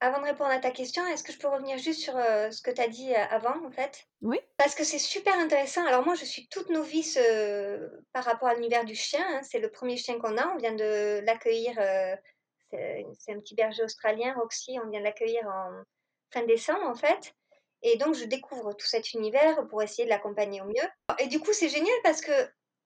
avant 0.00 0.20
de 0.20 0.24
répondre 0.26 0.50
à 0.50 0.58
ta 0.58 0.70
question, 0.70 1.04
est-ce 1.06 1.24
que 1.24 1.32
je 1.32 1.38
peux 1.38 1.48
revenir 1.48 1.76
juste 1.78 2.00
sur 2.00 2.16
euh, 2.16 2.50
ce 2.50 2.62
que 2.62 2.70
tu 2.70 2.80
as 2.80 2.88
dit 2.88 3.12
euh, 3.14 3.24
avant, 3.30 3.64
en 3.66 3.70
fait? 3.70 4.06
Oui. 4.22 4.38
Parce 4.56 4.74
que 4.74 4.84
c'est 4.84 4.98
super 4.98 5.36
intéressant. 5.38 5.84
Alors 5.86 6.04
moi, 6.04 6.14
je 6.14 6.24
suis 6.24 6.48
toute 6.48 6.70
novice 6.70 7.18
euh, 7.20 7.88
par 8.12 8.24
rapport 8.24 8.48
à 8.48 8.54
l'univers 8.54 8.84
du 8.84 8.94
chien. 8.94 9.24
hein. 9.28 9.40
C'est 9.42 9.58
le 9.58 9.70
premier 9.70 9.96
chien 9.96 10.18
qu'on 10.18 10.36
a. 10.36 10.46
On 10.54 10.56
vient 10.56 10.74
de 10.74 11.20
l'accueillir. 11.24 11.74
c'est 12.70 13.06
c'est 13.18 13.32
un 13.32 13.40
petit 13.40 13.54
berger 13.54 13.82
australien, 13.82 14.34
Roxy. 14.34 14.78
On 14.84 14.88
vient 14.88 15.00
de 15.00 15.04
l'accueillir 15.04 15.44
en 15.46 15.82
fin 16.32 16.44
décembre, 16.44 16.86
en 16.86 16.94
fait. 16.94 17.34
Et 17.82 17.96
donc, 17.96 18.14
je 18.14 18.24
découvre 18.24 18.74
tout 18.74 18.86
cet 18.86 19.14
univers 19.14 19.66
pour 19.68 19.82
essayer 19.82 20.04
de 20.04 20.10
l'accompagner 20.10 20.60
au 20.60 20.66
mieux. 20.66 20.88
Et 21.18 21.26
du 21.26 21.40
coup, 21.40 21.52
c'est 21.52 21.68
génial 21.68 21.94
parce 22.04 22.20
que 22.20 22.32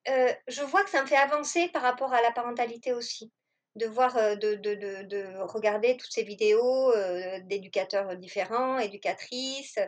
je 0.07 0.63
vois 0.63 0.83
que 0.83 0.91
ça 0.91 1.03
me 1.03 1.07
fait 1.07 1.17
avancer 1.17 1.69
par 1.69 1.83
rapport 1.83 2.13
à 2.13 2.23
la 2.23 2.33
parentalité 2.33 2.93
aussi. 2.93 3.33
De 3.75 3.87
voir, 3.87 4.19
euh, 4.19 4.37
de, 4.37 4.55
de, 4.57 4.75
de, 4.75 5.03
de 5.05 5.25
regarder 5.41 5.97
toutes 5.97 6.13
ces 6.13 6.25
vidéos 6.25 6.93
euh, 6.93 7.41
d'éducateurs 7.45 8.17
différents, 8.17 8.79
éducatrices, 8.79 9.79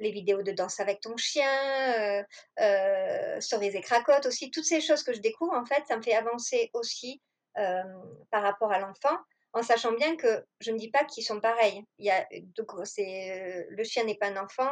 les 0.00 0.10
vidéos 0.10 0.42
de 0.42 0.52
danse 0.52 0.80
avec 0.80 1.00
ton 1.02 1.18
chien, 1.18 2.24
euh, 2.60 3.40
stories 3.40 3.76
et 3.76 3.82
cracottes 3.82 4.24
aussi. 4.24 4.50
Toutes 4.50 4.64
ces 4.64 4.80
choses 4.80 5.02
que 5.02 5.12
je 5.12 5.20
découvre, 5.20 5.52
en 5.52 5.66
fait, 5.66 5.82
ça 5.86 5.98
me 5.98 6.02
fait 6.02 6.14
avancer 6.14 6.70
aussi 6.72 7.20
par 7.54 8.42
rapport 8.42 8.72
à 8.72 8.78
l'enfant 8.78 9.16
en 9.52 9.62
sachant 9.62 9.92
bien 9.92 10.16
que 10.16 10.44
je 10.60 10.70
ne 10.70 10.78
dis 10.78 10.90
pas 10.90 11.04
qu'ils 11.04 11.24
sont 11.24 11.40
pareils. 11.40 11.82
Il 11.98 12.06
y 12.06 12.10
a, 12.10 12.26
donc, 12.56 12.70
c'est, 12.84 13.66
le 13.68 13.84
chien 13.84 14.04
n'est 14.04 14.16
pas 14.16 14.28
un 14.28 14.36
enfant 14.36 14.70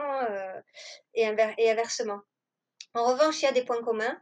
et 1.13 1.27
inversement. 1.27 2.21
En 2.95 3.05
revanche, 3.05 3.43
il 3.43 3.45
y 3.45 3.49
a 3.49 3.53
des 3.53 3.65
points 3.65 3.83
communs 3.83 4.19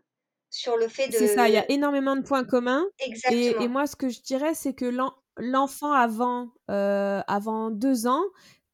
sur 0.52 0.76
le 0.76 0.86
fait 0.86 1.08
de. 1.08 1.12
C'est 1.12 1.34
ça, 1.34 1.48
il 1.48 1.54
y 1.54 1.58
a 1.58 1.68
énormément 1.70 2.14
de 2.14 2.22
points 2.22 2.44
communs. 2.44 2.84
Exactement. 3.00 3.60
Et, 3.60 3.68
moi, 3.68 3.86
ce 3.88 3.96
que 3.96 4.08
je 4.08 4.20
dirais, 4.22 4.54
c'est 4.54 4.74
que 4.74 4.94
l'enfant 5.38 5.92
avant, 5.92 6.52
avant 6.68 7.70
deux 7.70 8.06
ans, 8.06 8.22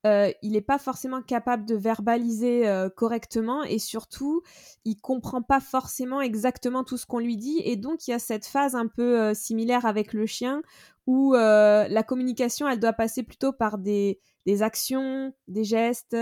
euh, 0.06 0.30
il 0.42 0.52
n'est 0.52 0.60
pas 0.60 0.78
forcément 0.78 1.22
capable 1.22 1.64
de 1.64 1.74
verbaliser 1.74 2.68
euh, 2.68 2.88
correctement 2.88 3.64
et 3.64 3.78
surtout, 3.80 4.42
il 4.84 4.96
comprend 5.00 5.42
pas 5.42 5.60
forcément 5.60 6.20
exactement 6.20 6.84
tout 6.84 6.96
ce 6.96 7.06
qu'on 7.06 7.18
lui 7.18 7.36
dit. 7.36 7.60
Et 7.64 7.76
donc, 7.76 8.06
il 8.06 8.12
y 8.12 8.14
a 8.14 8.18
cette 8.18 8.46
phase 8.46 8.76
un 8.76 8.86
peu 8.86 9.20
euh, 9.20 9.34
similaire 9.34 9.86
avec 9.86 10.12
le 10.12 10.26
chien 10.26 10.62
où 11.06 11.32
la 11.32 12.02
communication, 12.06 12.68
elle 12.68 12.80
doit 12.80 12.92
passer 12.92 13.22
plutôt 13.22 13.50
par 13.50 13.78
des, 13.78 14.20
des 14.44 14.62
actions, 14.62 15.32
des 15.46 15.64
gestes, 15.64 16.14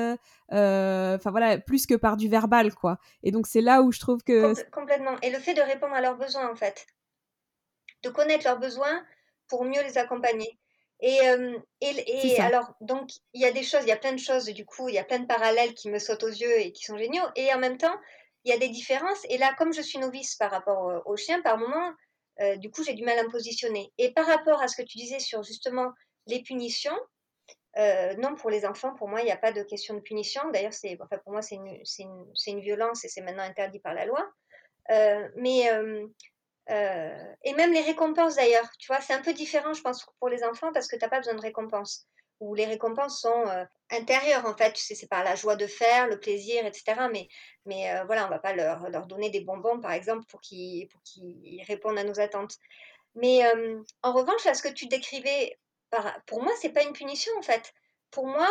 enfin 0.53 1.31
voilà, 1.33 1.59
plus 1.59 1.87
que 1.87 1.95
par 1.95 2.17
du 2.17 2.29
verbal, 2.29 2.73
quoi. 2.73 3.01
Et 3.25 3.33
donc, 3.33 3.49
c'est 3.49 3.63
là 3.63 3.83
où 3.83 3.91
je 3.91 3.99
trouve 3.99 4.23
que... 4.23 4.55
complètement. 4.71 5.17
Et 5.23 5.31
le 5.31 5.41
fait 5.41 5.55
de 5.55 5.61
répondre 5.61 5.93
à 5.93 6.01
leurs 6.01 6.17
besoins, 6.17 6.49
en 6.49 6.55
fait. 6.55 6.87
De 8.05 8.11
connaître 8.11 8.45
leurs 8.45 8.61
besoins 8.61 9.03
pour 9.49 9.65
mieux 9.65 9.83
les 9.83 9.99
accompagner. 9.99 10.57
Et, 11.01 11.19
et, 11.81 12.27
et 12.27 12.41
alors, 12.41 12.75
donc, 12.81 13.11
il 13.35 13.41
y 13.41 13.45
a 13.45 13.53
des 13.53 13.63
choses, 13.63 13.83
il 13.83 13.89
y 13.89 13.93
a 13.93 13.97
plein 13.97 14.13
de 14.13 14.19
choses, 14.19 14.47
du 14.47 14.65
coup, 14.65 14.89
il 14.89 14.95
y 14.95 14.99
a 14.99 15.05
plein 15.05 15.19
de 15.19 15.27
parallèles 15.27 15.75
qui 15.75 15.91
me 15.91 15.99
sautent 15.99 16.23
aux 16.23 16.29
yeux 16.29 16.61
et 16.61 16.73
qui 16.73 16.85
sont 16.85 16.97
géniaux. 16.97 17.25
Et 17.37 17.53
en 17.53 17.59
même 17.59 17.77
temps, 17.77 17.95
il 18.45 18.51
y 18.51 18.55
a 18.55 18.59
des 18.59 18.69
différences. 18.69 19.25
Et 19.29 19.37
là, 19.37 19.55
comme 19.59 19.73
je 19.73 19.83
suis 19.83 19.99
novice 19.99 20.37
par 20.37 20.51
rapport 20.51 21.03
au, 21.07 21.17
chien, 21.17 21.43
par 21.43 21.59
moment, 21.59 21.93
du 22.57 22.71
coup, 22.71 22.83
j'ai 22.83 22.95
du 22.95 23.05
mal 23.05 23.19
à 23.19 23.25
me 23.25 23.31
positionner. 23.31 23.93
Et 23.99 24.13
par 24.13 24.27
rapport 24.27 24.63
à 24.63 24.69
ce 24.69 24.77
que 24.77 24.87
tu 24.87 24.97
disais 24.97 25.19
sur 25.19 25.43
justement 25.43 25.93
les 26.27 26.43
punitions, 26.43 26.99
non, 27.77 28.35
pour 28.37 28.49
les 28.49 28.65
enfants, 28.65 28.95
pour 28.95 29.09
moi, 29.09 29.21
il 29.21 29.27
n'y 29.27 29.33
a 29.33 29.37
pas 29.37 29.53
de 29.53 29.63
question 29.63 29.95
de 29.95 30.01
punition. 30.01 30.43
D'ailleurs, 30.51 30.73
c'est, 30.73 30.97
enfin, 31.01 31.19
pour 31.19 31.33
moi, 31.33 31.43
c'est 31.43 31.57
une, 31.57 31.79
une, 31.99 32.33
une, 32.47 32.61
violence 32.61 33.05
et 33.05 33.09
c'est 33.09 33.21
maintenant 33.21 33.43
interdit 33.43 33.81
par 33.81 33.93
la 33.93 34.07
loi. 34.07 34.27
mais 35.37 35.69
euh, 36.71 37.35
et 37.45 37.55
même 37.55 37.73
les 37.73 37.83
récompenses 37.83 38.37
d'ailleurs, 38.37 38.69
tu 38.79 38.89
vois, 38.89 39.01
c'est 39.01 39.15
un 39.15 39.23
peu 39.23 39.33
différent, 39.33 39.73
je 39.73 39.83
pense, 39.83 40.07
pour 40.19 40.29
les 40.29 40.43
enfants 40.43 40.73
parce 40.73 40.89
que 40.89 40.97
tu 40.97 41.03
n'as 41.03 41.09
pas 41.09 41.19
besoin 41.19 41.35
de 41.35 41.41
récompenses. 41.41 42.07
Ou 42.41 42.55
les 42.55 42.67
récompenses 42.67 43.23
sont 43.23 43.47
euh, 43.49 43.65
intérieures 43.91 44.45
en 44.45 44.55
fait, 44.55 44.73
tu 44.73 44.83
sais, 44.83 44.95
c'est 44.95 45.09
par 45.09 45.25
la 45.25 45.37
joie 45.37 45.57
de 45.57 45.67
faire, 45.67 46.07
le 46.07 46.21
plaisir, 46.21 46.67
etc. 46.67 47.09
Mais, 47.11 47.29
mais 47.65 47.91
euh, 47.95 48.05
voilà, 48.05 48.27
on 48.27 48.31
va 48.31 48.39
pas 48.39 48.53
leur, 48.53 48.91
leur, 48.91 49.07
donner 49.07 49.31
des 49.31 49.41
bonbons 49.41 49.81
par 49.81 49.93
exemple 49.93 50.27
pour 50.27 50.41
qu'ils 50.41 50.89
qu'ils 51.05 51.63
répondent 51.67 51.99
à 51.99 52.05
nos 52.05 52.21
attentes. 52.21 52.57
Mais 53.15 53.41
en 54.03 54.13
revanche, 54.13 54.45
là, 54.45 54.53
ce 54.53 54.63
que 54.63 54.69
tu 54.69 54.89
décrivais, 54.89 55.59
pour 56.27 56.43
moi, 56.43 56.53
c'est 56.61 56.75
pas 56.75 56.83
une 56.83 56.93
punition 56.93 57.33
en 57.39 57.43
fait. 57.43 57.73
Pour 58.11 58.27
moi, 58.27 58.47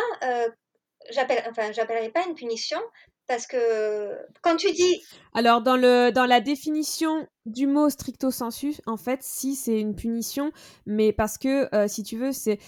j'appelle, 1.10 1.44
enfin, 1.48 1.70
j'appellerais 1.70 2.10
pas 2.10 2.26
une 2.26 2.34
punition, 2.34 2.80
parce 3.26 3.46
que 3.46 4.16
quand 4.42 4.56
tu 4.56 4.72
dis... 4.72 5.02
Alors, 5.34 5.62
dans, 5.62 5.76
la 5.76 6.40
définition 6.40 7.26
du 7.44 7.66
mot 7.66 7.90
stricto 7.90 8.30
sensu, 8.30 8.74
en 8.86 8.96
fait, 8.96 9.20
si 9.22 9.54
c'est 9.54 9.80
une 9.80 9.94
punition, 9.94 10.52
mais 10.86 11.12
parce 11.12 11.38
que, 11.38 11.74
euh, 11.74 11.88
si 11.88 12.02
tu 12.02 12.16
veux, 12.16 12.32
c'est 12.32 12.58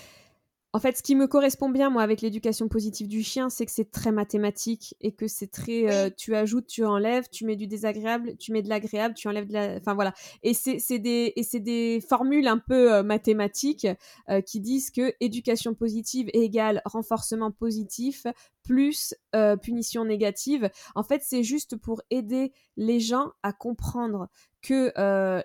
en 0.74 0.80
fait, 0.80 0.98
ce 0.98 1.02
qui 1.02 1.14
me 1.14 1.26
correspond 1.26 1.70
bien, 1.70 1.88
moi, 1.88 2.02
avec 2.02 2.20
l'éducation 2.20 2.68
positive 2.68 3.08
du 3.08 3.22
chien, 3.22 3.48
c'est 3.48 3.64
que 3.64 3.72
c'est 3.72 3.90
très 3.90 4.12
mathématique 4.12 4.94
et 5.00 5.12
que 5.12 5.26
c'est 5.26 5.46
très. 5.46 5.90
Euh, 5.90 6.10
tu 6.14 6.36
ajoutes, 6.36 6.66
tu 6.66 6.84
enlèves, 6.84 7.30
tu 7.30 7.46
mets 7.46 7.56
du 7.56 7.66
désagréable, 7.66 8.36
tu 8.36 8.52
mets 8.52 8.60
de 8.60 8.68
l'agréable, 8.68 9.14
tu 9.14 9.28
enlèves 9.28 9.46
de 9.46 9.54
la. 9.54 9.76
Enfin, 9.76 9.94
voilà. 9.94 10.12
Et 10.42 10.52
c'est 10.52 10.98
des, 10.98 11.32
des 11.54 12.04
formules 12.06 12.46
un 12.46 12.58
peu 12.58 12.92
euh, 12.92 13.02
mathématiques 13.02 13.86
euh, 14.28 14.42
qui 14.42 14.60
disent 14.60 14.90
que 14.90 15.14
éducation 15.20 15.72
positive 15.72 16.28
égale 16.34 16.82
renforcement 16.84 17.50
positif 17.50 18.26
plus 18.62 19.14
punition 19.62 20.04
négative. 20.04 20.68
En 20.94 21.02
fait, 21.02 21.22
c'est 21.24 21.42
juste 21.42 21.76
pour 21.76 22.02
aider 22.10 22.52
les 22.76 23.00
gens 23.00 23.32
à 23.42 23.54
comprendre 23.54 24.28
que, 24.60 24.92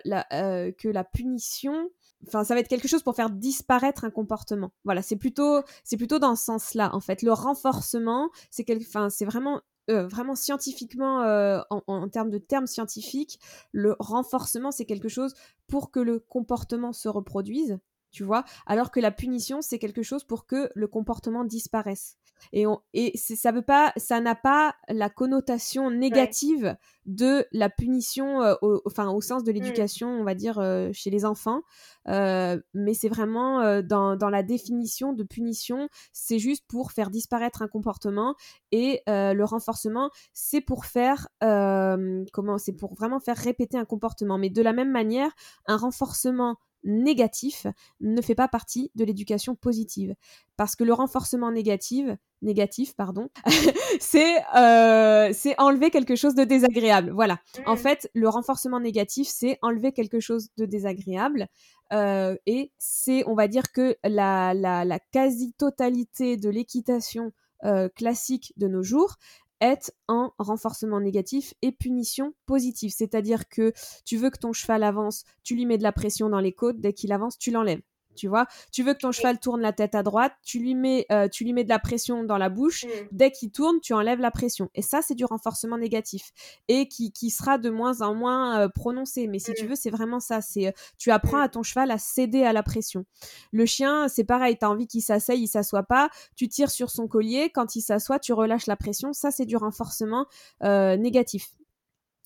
la, 0.04 0.72
que 0.72 0.88
la 0.88 1.04
punition 1.04 1.88
enfin 2.26 2.44
ça 2.44 2.54
va 2.54 2.60
être 2.60 2.68
quelque 2.68 2.88
chose 2.88 3.02
pour 3.02 3.14
faire 3.14 3.30
disparaître 3.30 4.04
un 4.04 4.10
comportement. 4.10 4.72
Voilà, 4.84 5.02
c'est 5.02 5.16
plutôt 5.16 5.62
c'est 5.84 5.96
plutôt 5.96 6.18
dans 6.18 6.36
ce 6.36 6.44
sens-là 6.44 6.94
en 6.94 7.00
fait. 7.00 7.22
Le 7.22 7.32
renforcement, 7.32 8.30
c'est 8.50 8.64
enfin 8.86 9.10
c'est 9.10 9.24
vraiment 9.24 9.60
euh, 9.90 10.06
vraiment 10.06 10.34
scientifiquement, 10.34 11.22
euh, 11.22 11.60
en, 11.68 11.82
en, 11.86 12.08
termes 12.08 12.30
de 12.30 12.38
termes 12.38 12.66
scientifiques, 12.66 13.38
le 13.72 13.96
renforcement, 13.98 14.70
c'est 14.70 14.86
quelque 14.86 15.08
chose 15.08 15.34
pour 15.66 15.90
que 15.90 16.00
le 16.00 16.18
comportement 16.20 16.94
se 16.94 17.06
reproduise, 17.06 17.78
tu 18.10 18.24
vois, 18.24 18.44
alors 18.64 18.90
que 18.90 19.00
la 19.00 19.10
punition, 19.10 19.60
c'est 19.60 19.78
quelque 19.78 20.02
chose 20.02 20.24
pour 20.24 20.46
que 20.46 20.70
le 20.74 20.86
comportement 20.86 21.44
disparaisse. 21.44 22.16
Et, 22.52 22.66
on, 22.66 22.80
et 22.92 23.16
ça 23.16 23.52
veut 23.52 23.62
pas, 23.62 23.92
ça 23.96 24.20
n'a 24.20 24.34
pas 24.34 24.74
la 24.88 25.08
connotation 25.08 25.90
négative 25.90 26.76
de 27.06 27.46
la 27.52 27.68
punition, 27.68 28.42
euh, 28.42 28.54
au, 28.62 28.80
enfin 28.86 29.10
au 29.10 29.20
sens 29.20 29.44
de 29.44 29.50
mmh. 29.50 29.54
l'éducation, 29.54 30.08
on 30.08 30.24
va 30.24 30.34
dire 30.34 30.58
euh, 30.58 30.90
chez 30.92 31.10
les 31.10 31.24
enfants. 31.24 31.62
Euh, 32.08 32.60
mais 32.74 32.94
c'est 32.94 33.08
vraiment 33.08 33.80
dans, 33.82 34.16
dans, 34.16 34.30
la 34.30 34.42
définition 34.42 35.12
de 35.12 35.22
punition, 35.22 35.88
c'est 36.12 36.38
juste 36.38 36.64
pour 36.68 36.92
faire 36.92 37.10
disparaître 37.10 37.62
un 37.62 37.68
comportement 37.68 38.34
et 38.72 39.02
le 39.06 39.42
renforcement, 39.42 40.10
c'est 40.32 40.60
pour 40.60 40.84
faire 40.84 41.28
comment, 41.40 42.58
c'est 42.58 42.72
pour 42.72 42.94
vraiment 42.94 43.20
faire 43.20 43.36
répéter 43.36 43.78
un 43.78 43.84
comportement. 43.84 44.38
Mais 44.38 44.50
de 44.50 44.62
la 44.62 44.72
même 44.72 44.90
manière, 44.90 45.30
un 45.66 45.76
renforcement 45.76 46.56
négatif 46.84 47.66
ne 48.00 48.20
fait 48.20 48.34
pas 48.34 48.48
partie 48.48 48.90
de 48.94 49.04
l'éducation 49.04 49.54
positive. 49.54 50.14
Parce 50.56 50.76
que 50.76 50.84
le 50.84 50.92
renforcement 50.92 51.50
négatif, 51.50 52.06
négatif 52.42 52.94
pardon, 52.94 53.28
c'est 54.00 54.36
euh, 54.56 55.32
enlever 55.58 55.90
quelque 55.90 56.14
chose 56.14 56.34
de 56.34 56.44
désagréable. 56.44 57.10
Voilà. 57.10 57.40
En 57.66 57.74
mmh. 57.74 57.78
fait, 57.78 58.10
le 58.14 58.28
renforcement 58.28 58.80
négatif, 58.80 59.26
c'est 59.28 59.58
enlever 59.62 59.92
quelque 59.92 60.20
chose 60.20 60.48
de 60.56 60.66
désagréable. 60.66 61.48
Euh, 61.92 62.36
et 62.46 62.72
c'est, 62.78 63.26
on 63.26 63.34
va 63.34 63.48
dire 63.48 63.72
que 63.72 63.96
la, 64.04 64.54
la, 64.54 64.84
la 64.84 64.98
quasi-totalité 64.98 66.36
de 66.36 66.48
l'équitation 66.48 67.32
euh, 67.64 67.88
classique 67.88 68.52
de 68.58 68.68
nos 68.68 68.82
jours 68.82 69.16
est 69.60 69.92
en 70.08 70.32
renforcement 70.38 71.00
négatif 71.00 71.54
et 71.62 71.72
punition 71.72 72.34
positive. 72.46 72.92
C'est-à-dire 72.94 73.48
que 73.48 73.72
tu 74.04 74.16
veux 74.16 74.30
que 74.30 74.38
ton 74.38 74.52
cheval 74.52 74.82
avance, 74.82 75.24
tu 75.42 75.54
lui 75.54 75.66
mets 75.66 75.78
de 75.78 75.82
la 75.82 75.92
pression 75.92 76.28
dans 76.28 76.40
les 76.40 76.52
côtes, 76.52 76.80
dès 76.80 76.92
qu'il 76.92 77.12
avance, 77.12 77.38
tu 77.38 77.50
l'enlèves 77.50 77.82
tu 78.14 78.28
vois. 78.28 78.46
Tu 78.72 78.82
veux 78.82 78.94
que 78.94 78.98
ton 78.98 79.12
cheval 79.12 79.38
tourne 79.38 79.60
la 79.60 79.72
tête 79.72 79.94
à 79.94 80.02
droite, 80.02 80.32
tu 80.44 80.58
lui 80.58 80.74
mets, 80.74 81.06
euh, 81.12 81.28
tu 81.28 81.44
lui 81.44 81.52
mets 81.52 81.64
de 81.64 81.68
la 81.68 81.78
pression 81.78 82.24
dans 82.24 82.38
la 82.38 82.48
bouche. 82.48 82.84
Mmh. 82.84 82.88
Dès 83.12 83.30
qu'il 83.30 83.50
tourne, 83.50 83.80
tu 83.80 83.92
enlèves 83.92 84.20
la 84.20 84.30
pression. 84.30 84.70
Et 84.74 84.82
ça, 84.82 85.02
c'est 85.02 85.14
du 85.14 85.24
renforcement 85.24 85.78
négatif 85.78 86.32
et 86.68 86.88
qui, 86.88 87.12
qui 87.12 87.30
sera 87.30 87.58
de 87.58 87.70
moins 87.70 88.00
en 88.00 88.14
moins 88.14 88.60
euh, 88.60 88.68
prononcé. 88.68 89.26
Mais 89.26 89.38
si 89.38 89.52
tu 89.54 89.64
mmh. 89.64 89.68
veux, 89.68 89.76
c'est 89.76 89.90
vraiment 89.90 90.20
ça. 90.20 90.40
C'est, 90.40 90.68
euh, 90.68 90.72
tu 90.98 91.10
apprends 91.10 91.38
mmh. 91.38 91.42
à 91.42 91.48
ton 91.48 91.62
cheval 91.62 91.90
à 91.90 91.98
céder 91.98 92.44
à 92.44 92.52
la 92.52 92.62
pression. 92.62 93.04
Le 93.52 93.66
chien, 93.66 94.08
c'est 94.08 94.24
pareil. 94.24 94.56
T'as 94.58 94.68
envie 94.68 94.86
qu'il 94.86 95.02
s'asseye, 95.02 95.42
il 95.42 95.48
s'assoit 95.48 95.84
pas. 95.84 96.10
Tu 96.36 96.48
tires 96.48 96.70
sur 96.70 96.90
son 96.90 97.08
collier. 97.08 97.50
Quand 97.50 97.76
il 97.76 97.82
s'assoit, 97.82 98.18
tu 98.18 98.32
relâches 98.32 98.66
la 98.66 98.76
pression. 98.76 99.12
Ça, 99.12 99.30
c'est 99.30 99.46
du 99.46 99.56
renforcement 99.56 100.26
négatif. 100.60 101.48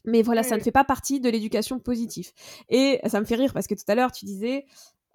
Mais 0.04 0.22
voilà, 0.22 0.42
ça 0.42 0.56
ne 0.56 0.62
fait 0.62 0.72
pas 0.72 0.84
partie 0.84 1.20
de 1.20 1.28
l'éducation 1.28 1.78
positive. 1.78 2.30
Et 2.68 3.00
ça 3.06 3.20
me 3.20 3.26
fait 3.26 3.34
rire 3.34 3.52
parce 3.52 3.66
que 3.66 3.74
tout 3.74 3.84
à 3.88 3.94
l'heure, 3.94 4.12
tu 4.12 4.24
disais, 4.24 4.64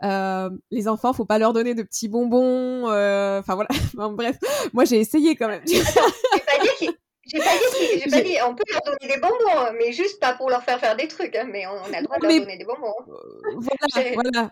euh, 0.03 0.49
les 0.71 0.87
enfants, 0.87 1.13
faut 1.13 1.25
pas 1.25 1.39
leur 1.39 1.53
donner 1.53 1.75
de 1.75 1.83
petits 1.83 2.07
bonbons. 2.07 2.89
Euh, 2.89 3.39
enfin 3.39 3.55
voilà. 3.55 3.69
bref, 4.11 4.37
moi 4.73 4.85
j'ai 4.85 4.99
essayé 4.99 5.35
quand 5.35 5.47
même. 5.47 5.61
j'ai 5.65 5.81
pas 5.81 6.63
dit 6.79 6.89
j'ai 7.25 7.39
pas 7.39 7.45
dit, 7.45 8.01
j'ai 8.03 8.09
pas 8.09 8.21
dit, 8.21 8.35
on 8.45 8.53
peut 8.53 8.63
leur 8.69 8.81
donner 8.81 9.13
des 9.13 9.19
bonbons, 9.19 9.57
hein, 9.57 9.71
mais 9.77 9.93
juste 9.93 10.19
pas 10.19 10.33
pour 10.33 10.49
leur 10.49 10.61
faire 10.63 10.79
faire 10.79 10.97
des 10.97 11.07
trucs, 11.07 11.35
hein, 11.37 11.47
mais 11.49 11.65
on, 11.65 11.93
a 11.93 11.99
le 11.99 12.03
droit 12.03 12.17
de 12.17 12.27
leur 12.27 12.39
donner 12.39 12.57
des 12.57 12.65
bonbons. 12.65 12.93
Hein. 12.99 13.05
Euh, 13.07 13.59
voilà, 13.59 14.13
voilà. 14.13 14.51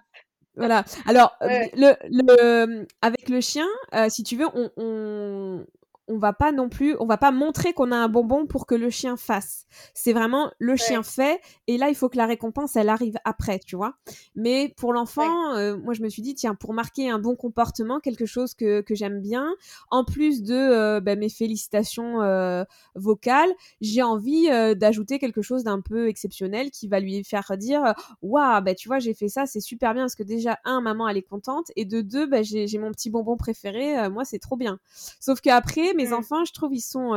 Voilà. 0.56 0.84
Alors, 1.08 1.38
le, 1.42 1.96
le, 2.10 2.88
avec 3.02 3.30
le 3.30 3.42
chien, 3.42 3.68
si 4.10 4.24
tu 4.24 4.38
veux, 4.38 4.48
on, 4.54 4.70
on, 4.78 5.66
on 6.12 6.18
va 6.18 6.34
pas 6.34 6.52
non 6.52 6.68
plus, 6.68 6.96
on 7.00 7.06
va 7.06 7.18
pas 7.18 7.32
montrer 7.32 7.74
qu'on 7.74 7.92
a 7.92 7.96
un 7.96 8.10
bonbon 8.10 8.46
pour 8.46 8.66
que 8.66 8.76
le 8.76 8.90
chien 8.90 9.16
fasse. 9.16 9.66
C'est 9.94 10.12
vraiment 10.12 10.52
le 10.60 10.76
chien 10.76 11.04
fait 11.04 11.40
et 11.68 11.78
là 11.78 11.90
il 11.90 11.96
faut 11.96 12.10
que 12.10 12.18
la 12.18 12.26
récompense 12.26 12.76
elle 12.76 12.90
arrive 12.90 13.16
après, 13.24 13.60
tu 13.60 13.78
vois. 13.78 13.96
Mais 14.36 14.74
pour 14.76 14.92
l'enfant, 14.92 15.54
euh, 15.56 15.78
moi 15.78 15.94
je 15.94 16.02
me 16.02 16.10
suis 16.10 16.22
dit 16.22 16.36
tiens 16.36 16.54
pour 16.54 16.74
marquer 16.74 17.10
un 17.10 17.20
bon 17.20 17.36
comportement, 17.36 18.00
quelque 18.00 18.26
chose 18.26 18.54
que, 18.54 18.82
que 18.82 18.94
j'aime 18.94 19.22
bien, 19.22 19.56
en 19.90 20.04
plus 20.04 20.44
de 20.44 20.54
euh, 20.54 21.00
bah, 21.00 21.16
mes 21.16 21.30
félicitations 21.30 22.22
euh, 22.22 22.66
vocales, 22.96 23.52
j'ai 23.80 24.02
envie 24.02 24.50
d'ajouter 24.76 25.18
quelque 25.18 25.42
chose 25.42 25.64
d'un 25.64 25.80
peu 25.80 26.10
exceptionnel 26.10 26.72
qui 26.72 26.88
va 26.88 27.00
lui 27.00 27.24
faire 27.24 27.58
dire 27.58 27.94
waouh 28.22 28.62
bah 28.62 28.76
tu 28.76 28.88
vois 28.88 29.00
j'ai 29.00 29.14
fait 29.14 29.28
ça 29.28 29.46
c'est 29.46 29.60
super 29.60 29.94
bien 29.94 30.04
parce 30.04 30.16
que 30.16 30.24
déjà 30.24 30.60
un 30.66 30.82
maman 30.82 31.08
elle 31.08 31.18
est 31.18 31.22
contente 31.22 31.72
et 31.76 31.86
de 31.86 32.02
deux 32.02 32.26
bah, 32.26 32.42
j'ai 32.42 32.78
mon 32.78 32.92
petit 32.92 33.10
bonbon 33.10 33.38
préféré 33.38 34.10
moi 34.10 34.26
c'est 34.26 34.40
trop 34.40 34.58
bien. 34.58 34.80
Sauf 35.20 35.40
qu'après 35.40 35.94
mes 36.02 36.10
mmh. 36.10 36.14
enfants 36.14 36.46
je 36.46 36.54
trouve 36.54 36.74
ils 36.74 36.82
sont 36.82 37.14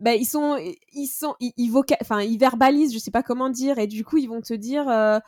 bah, 0.00 0.14
ils 0.14 0.26
sont 0.26 0.56
ils 0.92 1.06
sont 1.06 1.34
ils, 1.40 1.52
ils, 1.56 2.38
verbalisent 2.38 2.92
je 2.92 2.98
sais 2.98 3.10
pas 3.10 3.22
comment 3.22 3.48
dire 3.48 3.78
et 3.78 3.86
du 3.86 4.04
coup 4.04 4.18
ils 4.18 4.28
vont 4.28 4.40
te 4.40 4.52
dire 4.52 4.88
euh, 4.88 5.18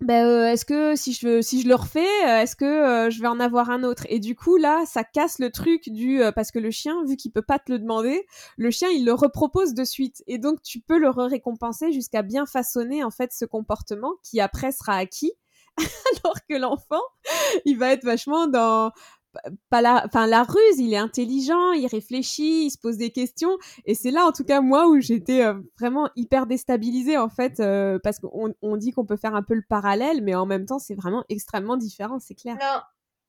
bah, 0.00 0.24
euh, 0.24 0.46
est-ce 0.48 0.64
que 0.64 0.96
si 0.96 1.12
je 1.12 1.42
si 1.42 1.60
je 1.60 1.68
le 1.68 1.74
refais 1.74 2.00
euh, 2.26 2.40
est-ce 2.40 2.56
que 2.56 3.08
je 3.10 3.20
vais 3.20 3.28
en 3.28 3.38
avoir 3.40 3.70
un 3.70 3.84
autre? 3.84 4.04
Et 4.08 4.20
du 4.20 4.34
coup 4.34 4.56
là 4.56 4.84
ça 4.86 5.04
casse 5.04 5.38
le 5.38 5.50
truc 5.50 5.90
du 5.90 6.22
parce 6.34 6.50
que 6.50 6.58
le 6.58 6.70
chien 6.70 7.04
vu 7.06 7.16
qu'il 7.16 7.30
peut 7.30 7.42
pas 7.42 7.58
te 7.58 7.70
le 7.70 7.78
demander 7.78 8.26
le 8.56 8.70
chien 8.70 8.88
il 8.88 9.04
le 9.04 9.12
repropose 9.12 9.74
de 9.74 9.84
suite. 9.84 10.22
Et 10.26 10.38
donc 10.38 10.62
tu 10.62 10.80
peux 10.80 10.98
le 10.98 11.10
récompenser 11.10 11.92
jusqu'à 11.92 12.22
bien 12.22 12.46
façonner 12.46 13.04
en 13.04 13.10
fait 13.10 13.32
ce 13.32 13.44
comportement 13.44 14.14
qui 14.24 14.40
après 14.40 14.72
sera 14.72 14.96
acquis. 14.96 15.32
Alors 16.24 16.36
que 16.48 16.54
l'enfant 16.54 17.02
il 17.64 17.78
va 17.78 17.92
être 17.92 18.04
vachement 18.04 18.46
dans 18.46 18.90
pas 19.70 19.80
la, 19.80 20.04
enfin 20.06 20.26
la 20.26 20.42
ruse, 20.42 20.78
il 20.78 20.92
est 20.92 20.98
intelligent, 20.98 21.72
il 21.72 21.86
réfléchit, 21.86 22.66
il 22.66 22.70
se 22.70 22.78
pose 22.78 22.96
des 22.96 23.10
questions, 23.10 23.56
et 23.84 23.94
c'est 23.94 24.10
là 24.10 24.24
en 24.24 24.32
tout 24.32 24.44
cas 24.44 24.60
moi 24.60 24.88
où 24.88 25.00
j'étais 25.00 25.44
euh, 25.44 25.54
vraiment 25.78 26.08
hyper 26.16 26.46
déstabilisée 26.46 27.18
en 27.18 27.28
fait, 27.28 27.60
euh, 27.60 27.98
parce 28.02 28.18
qu'on 28.18 28.54
on 28.62 28.76
dit 28.76 28.92
qu'on 28.92 29.06
peut 29.06 29.16
faire 29.16 29.34
un 29.34 29.42
peu 29.42 29.54
le 29.54 29.64
parallèle, 29.68 30.22
mais 30.22 30.34
en 30.34 30.46
même 30.46 30.66
temps 30.66 30.78
c'est 30.78 30.94
vraiment 30.94 31.24
extrêmement 31.28 31.76
différent, 31.76 32.18
c'est 32.18 32.34
clair. 32.34 32.56
Non, 32.60 32.80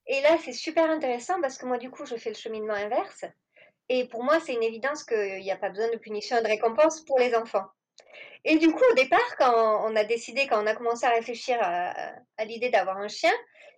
et 0.06 0.20
là 0.22 0.36
c'est 0.44 0.52
super 0.52 0.90
intéressant 0.90 1.40
parce 1.40 1.58
que 1.58 1.66
moi 1.66 1.78
du 1.78 1.90
coup 1.90 2.04
je 2.06 2.16
fais 2.16 2.30
le 2.30 2.36
cheminement 2.36 2.74
inverse, 2.74 3.24
et 3.88 4.06
pour 4.08 4.24
moi 4.24 4.40
c'est 4.40 4.54
une 4.54 4.62
évidence 4.62 5.04
qu'il 5.04 5.40
n'y 5.40 5.50
a 5.50 5.56
pas 5.56 5.70
besoin 5.70 5.90
de 5.90 5.98
punition 5.98 6.36
et 6.36 6.42
de 6.42 6.48
récompense 6.48 7.04
pour 7.04 7.18
les 7.18 7.34
enfants. 7.34 7.66
Et 8.46 8.58
du 8.58 8.70
coup, 8.70 8.82
au 8.90 8.94
départ, 8.94 9.36
quand 9.38 9.88
on 9.88 9.96
a 9.96 10.04
décidé, 10.04 10.46
quand 10.46 10.62
on 10.62 10.66
a 10.66 10.74
commencé 10.74 11.06
à 11.06 11.10
réfléchir 11.10 11.56
à, 11.62 11.94
à 12.36 12.44
l'idée 12.44 12.68
d'avoir 12.68 12.98
un 12.98 13.08
chien, 13.08 13.32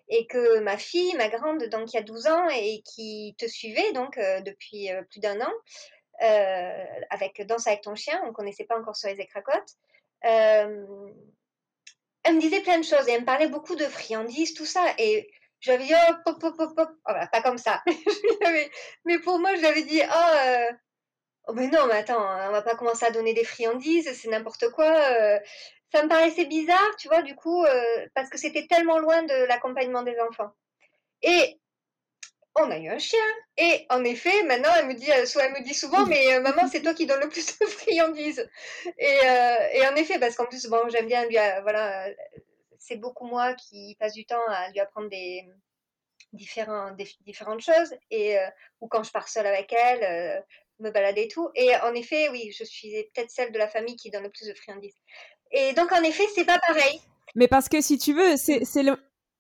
et 0.08 0.26
que 0.26 0.60
ma 0.60 0.78
fille, 0.78 1.14
ma 1.16 1.28
grande, 1.28 1.64
donc 1.64 1.86
qui 1.86 1.98
a 1.98 2.02
12 2.02 2.26
ans 2.26 2.48
et 2.48 2.82
qui 2.82 3.34
te 3.38 3.46
suivait 3.46 3.92
donc 3.92 4.18
euh, 4.18 4.40
depuis 4.40 4.92
euh, 4.92 5.02
plus 5.02 5.20
d'un 5.20 5.40
an, 5.40 5.52
euh, 6.22 6.84
avec 7.10 7.44
Danse 7.46 7.66
avec 7.66 7.82
ton 7.82 7.94
chien, 7.94 8.20
on 8.26 8.32
connaissait 8.32 8.64
pas 8.64 8.78
encore 8.78 8.96
sur 8.96 9.08
les 9.08 9.20
écracottes, 9.20 9.74
elle 10.22 12.34
me 12.34 12.40
disait 12.40 12.60
plein 12.60 12.78
de 12.78 12.84
choses 12.84 13.08
et 13.08 13.12
elle 13.12 13.20
me 13.20 13.26
parlait 13.26 13.48
beaucoup 13.48 13.76
de 13.76 13.84
friandises, 13.84 14.54
tout 14.54 14.64
ça. 14.64 14.84
Et 14.98 15.30
j'avais 15.60 15.84
dit, 15.84 15.92
oh, 15.94 16.14
pop, 16.24 16.40
pop, 16.40 16.56
pop, 16.56 16.74
pop. 16.74 16.90
Oh, 17.08 17.12
pas 17.30 17.40
comme 17.40 17.58
ça. 17.58 17.84
mais 19.04 19.18
pour 19.20 19.38
moi, 19.38 19.54
j'avais 19.54 19.84
dit, 19.84 20.00
oh, 20.02 20.74
oh, 21.46 21.52
mais 21.52 21.68
non, 21.68 21.86
mais 21.86 21.98
attends, 21.98 22.18
on 22.18 22.50
va 22.50 22.62
pas 22.62 22.74
commencer 22.74 23.06
à 23.06 23.12
donner 23.12 23.32
des 23.32 23.44
friandises, 23.44 24.12
c'est 24.12 24.28
n'importe 24.28 24.70
quoi 24.70 24.92
ça 25.96 26.02
me 26.02 26.08
paraissait 26.10 26.44
bizarre, 26.44 26.96
tu 26.98 27.08
vois, 27.08 27.22
du 27.22 27.34
coup, 27.34 27.64
euh, 27.64 28.06
parce 28.14 28.28
que 28.28 28.36
c'était 28.36 28.66
tellement 28.66 28.98
loin 28.98 29.22
de 29.22 29.46
l'accompagnement 29.46 30.02
des 30.02 30.18
enfants. 30.20 30.50
Et 31.22 31.58
on 32.54 32.70
a 32.70 32.76
eu 32.76 32.88
un 32.88 32.98
chien. 32.98 33.18
Et 33.56 33.86
en 33.88 34.04
effet, 34.04 34.42
maintenant, 34.42 34.68
elle 34.78 34.88
me 34.88 34.94
dit, 34.94 35.10
euh, 35.10 35.24
soit 35.24 35.44
elle 35.44 35.52
me 35.52 35.64
dit 35.64 35.72
souvent, 35.72 36.04
mais 36.04 36.34
euh, 36.34 36.40
maman, 36.40 36.68
c'est 36.68 36.82
toi 36.82 36.92
qui 36.92 37.06
donnes 37.06 37.22
le 37.22 37.30
plus 37.30 37.58
de 37.58 37.64
friandises. 37.80 38.46
Et, 38.98 39.86
en 39.90 39.96
effet, 39.96 40.18
parce 40.18 40.36
qu'en 40.36 40.44
plus, 40.44 40.66
bon, 40.66 40.86
j'aime 40.90 41.06
bien 41.06 41.24
lui, 41.24 41.36
voilà, 41.62 42.08
c'est 42.78 42.96
beaucoup 42.96 43.26
moi 43.26 43.54
qui 43.54 43.96
passe 43.98 44.12
du 44.12 44.26
temps 44.26 44.46
à 44.48 44.70
lui 44.72 44.80
apprendre 44.80 45.08
des, 45.08 45.48
différentes 46.34 47.62
choses. 47.62 47.94
Et, 48.10 48.36
ou 48.82 48.88
quand 48.88 49.02
je 49.02 49.12
pars 49.12 49.28
seule 49.28 49.46
avec 49.46 49.72
elle, 49.72 50.44
me 50.78 50.90
balader 50.90 51.22
et 51.22 51.28
tout. 51.28 51.48
Et 51.54 51.74
en 51.76 51.94
effet, 51.94 52.28
oui, 52.28 52.52
je 52.52 52.64
suis 52.64 52.90
peut-être 53.14 53.30
celle 53.30 53.50
de 53.50 53.58
la 53.58 53.68
famille 53.68 53.96
qui 53.96 54.10
donne 54.10 54.24
le 54.24 54.30
plus 54.30 54.46
de 54.46 54.52
friandises. 54.54 55.00
Et 55.58 55.72
donc, 55.72 55.90
en 55.90 56.02
effet, 56.02 56.24
c'est 56.34 56.44
pas 56.44 56.58
pareil. 56.58 57.00
Mais 57.34 57.48
parce 57.48 57.70
que 57.70 57.80
si 57.80 57.96
tu 57.96 58.12
veux, 58.12 58.36
c'est 58.36 58.82
le. 58.82 58.96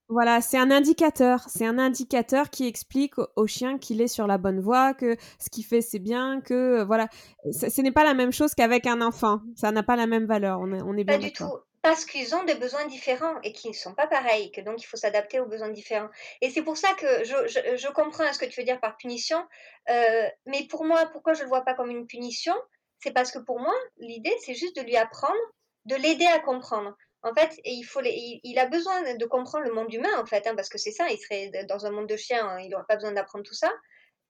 Voilà, 0.08 0.40
c'est 0.40 0.56
un 0.56 0.70
indicateur. 0.70 1.44
C'est 1.48 1.66
un 1.66 1.78
indicateur 1.78 2.48
qui 2.48 2.66
explique 2.66 3.14
au, 3.18 3.46
chien 3.46 3.76
qu'il 3.76 4.00
est 4.00 4.08
sur 4.08 4.26
la 4.26 4.38
bonne 4.38 4.60
voie, 4.60 4.94
que 4.94 5.16
ce 5.38 5.50
qu'il 5.50 5.64
fait 5.64 5.82
c'est 5.82 5.98
bien, 5.98 6.40
que 6.40 6.84
voilà. 6.84 7.08
Ce, 7.50 7.82
n'est 7.82 7.92
pas 7.92 8.04
la 8.04 8.14
même 8.14 8.32
chose 8.32 8.54
qu'avec 8.54 8.86
un 8.86 9.02
enfant. 9.02 9.40
Ça 9.56 9.72
n'a 9.72 9.82
pas 9.82 9.96
la 9.96 10.06
même 10.06 10.24
valeur. 10.24 10.60
On 10.60 10.72
est, 10.72 10.80
on 10.80 10.96
est 10.96 11.04
bien 11.04 11.18
Pas 11.18 11.22
du 11.22 11.32
tout. 11.32 11.50
Parce 11.82 12.06
qu'ils 12.06 12.34
ont 12.34 12.44
des 12.44 12.54
besoins 12.54 12.86
différents 12.86 13.38
et 13.42 13.52
qui 13.52 13.68
ne 13.68 13.74
sont 13.74 13.94
pas 13.94 14.06
pareils, 14.06 14.50
que 14.52 14.62
donc 14.62 14.82
il 14.82 14.86
faut 14.86 14.96
s'adapter 14.96 15.38
aux 15.38 15.46
besoins 15.46 15.68
différents. 15.68 16.08
Et 16.40 16.50
c'est 16.50 16.62
pour 16.62 16.78
ça 16.78 16.94
que 16.94 17.24
je, 17.24 17.46
je, 17.46 17.76
je, 17.76 17.88
comprends 17.92 18.32
ce 18.32 18.38
que 18.38 18.46
tu 18.46 18.60
veux 18.60 18.66
dire 18.66 18.80
par 18.80 18.96
punition. 18.96 19.38
Euh, 19.90 20.26
mais 20.46 20.66
pour 20.68 20.84
moi, 20.84 21.06
pourquoi 21.12 21.34
je 21.34 21.40
ne 21.40 21.44
le 21.44 21.48
vois 21.50 21.62
pas 21.62 21.74
comme 21.74 21.90
une 21.90 22.06
punition? 22.06 22.54
C'est 23.00 23.12
parce 23.12 23.30
que 23.30 23.38
pour 23.38 23.60
moi, 23.60 23.74
l'idée, 23.98 24.34
c'est 24.44 24.54
juste 24.54 24.76
de 24.76 24.82
lui 24.82 24.96
apprendre 24.96 25.34
de 25.86 25.96
l'aider 25.96 26.26
à 26.26 26.38
comprendre. 26.40 26.94
En 27.22 27.34
fait, 27.34 27.58
il, 27.64 27.82
faut 27.82 28.00
il, 28.04 28.58
a 28.58 28.66
besoin 28.66 29.14
de 29.14 29.24
comprendre 29.24 29.64
le 29.64 29.72
monde 29.72 29.92
humain, 29.92 30.16
en 30.18 30.26
fait, 30.26 30.46
hein, 30.46 30.54
parce 30.54 30.68
que 30.68 30.78
c'est 30.78 30.92
ça, 30.92 31.08
il 31.10 31.18
serait 31.18 31.50
dans 31.68 31.86
un 31.86 31.90
monde 31.90 32.08
de 32.08 32.16
chiens, 32.16 32.46
hein, 32.46 32.60
il 32.60 32.68
n'aurait 32.70 32.84
pas 32.86 32.96
besoin 32.96 33.12
d'apprendre 33.12 33.44
tout 33.44 33.54
ça. 33.54 33.72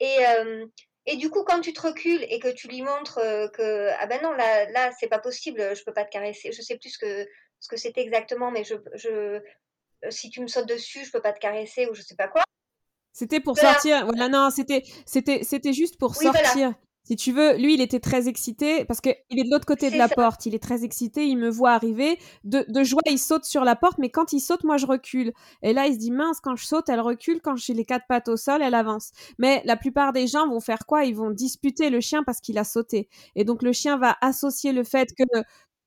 Et, 0.01 0.19
euh, 0.27 0.65
et 1.05 1.17
du 1.17 1.29
coup, 1.29 1.45
quand 1.45 1.61
tu 1.61 1.73
te 1.73 1.83
recules 1.83 2.25
et 2.29 2.39
que 2.39 2.49
tu 2.49 2.69
lui 2.69 2.83
montres 2.83 3.19
euh, 3.19 3.49
que, 3.49 3.91
ah 3.99 4.07
ben 4.07 4.23
non, 4.23 4.33
là, 4.33 4.71
là 4.71 4.93
c'est 4.99 5.09
pas 5.09 5.19
possible, 5.19 5.77
je 5.77 5.85
peux 5.85 5.93
pas 5.93 6.05
te 6.05 6.11
caresser, 6.11 6.53
je 6.53 6.63
sais 6.63 6.79
plus 6.79 6.91
ce 6.91 6.99
que, 6.99 7.27
ce 7.61 7.69
que 7.69 7.77
c'était 7.77 8.03
exactement, 8.03 8.51
mais 8.51 8.65
je, 8.65 8.75
je, 8.95 9.41
si 10.11 10.31
tu 10.31 10.41
me 10.41 10.47
sautes 10.47 10.69
dessus, 10.69 11.05
je 11.05 11.13
peux 11.13 11.23
pas 11.23 11.33
te 11.33 11.41
caresser 11.41 11.87
ou 11.89 11.95
je 11.95 12.03
sais 12.03 12.17
pas 12.17 12.29
quoi. 12.29 12.45
C'était 13.13 13.41
pour 13.41 13.57
sortir. 13.57 14.05
Voilà, 14.05 14.29
non, 14.29 14.51
c'était, 14.51 14.83
c'était, 15.07 15.43
c'était 15.43 15.73
juste 15.73 15.99
pour 15.99 16.15
sortir. 16.15 16.75
Si 17.07 17.15
tu 17.15 17.31
veux, 17.31 17.57
lui, 17.57 17.75
il 17.75 17.81
était 17.81 18.01
très 18.01 18.27
excité 18.27 18.85
parce 18.85 19.01
qu'il 19.01 19.15
est 19.31 19.45
de 19.45 19.51
l'autre 19.51 19.65
côté 19.65 19.93
de 19.93 19.97
la 19.97 20.09
porte. 20.09 20.45
Il 20.45 20.57
est 20.57 20.63
très 20.63 20.83
excité, 20.83 21.29
il 21.29 21.39
me 21.39 21.49
voit 21.49 21.71
arriver. 21.71 22.19
De, 22.43 22.65
joie, 22.83 23.01
il 23.09 23.21
saute 23.21 23.45
sur 23.45 23.63
la 23.63 23.77
porte, 23.77 23.99
mais 23.99 24.11
quand 24.11 24.33
il 24.33 24.41
saute, 24.41 24.65
moi, 24.65 24.77
je 24.77 24.87
recule. 24.87 25.33
Et 25.63 25.73
là, 25.73 25.87
il 25.87 25.95
se 25.95 25.99
dit, 26.01 26.11
mince, 26.11 26.41
quand 26.41 26.57
je 26.57 26.67
saute, 26.67 26.89
elle 26.89 26.99
recule. 26.99 27.41
Quand 27.41 27.55
j'ai 27.55 27.75
les 27.75 27.85
quatre 27.85 28.07
pattes 28.09 28.27
au 28.27 28.37
sol, 28.37 28.61
elle 28.61 28.75
avance. 28.75 29.13
Mais 29.39 29.63
la 29.65 29.77
plupart 29.77 30.13
des 30.13 30.27
gens 30.27 30.49
vont 30.49 30.59
faire 30.59 30.85
quoi? 30.85 31.05
Ils 31.05 31.15
vont 31.15 31.31
disputer 31.31 31.91
le 31.91 32.01
chien 32.01 32.25
parce 32.25 32.41
qu'il 32.41 32.59
a 32.59 32.65
sauté. 32.65 33.09
Et 33.37 33.45
donc, 33.45 33.63
le 33.63 33.73
chien 33.73 33.99
va 33.99 34.17
associer 34.21 34.73
le 34.73 34.83
fait 34.83 35.09
que 35.17 35.23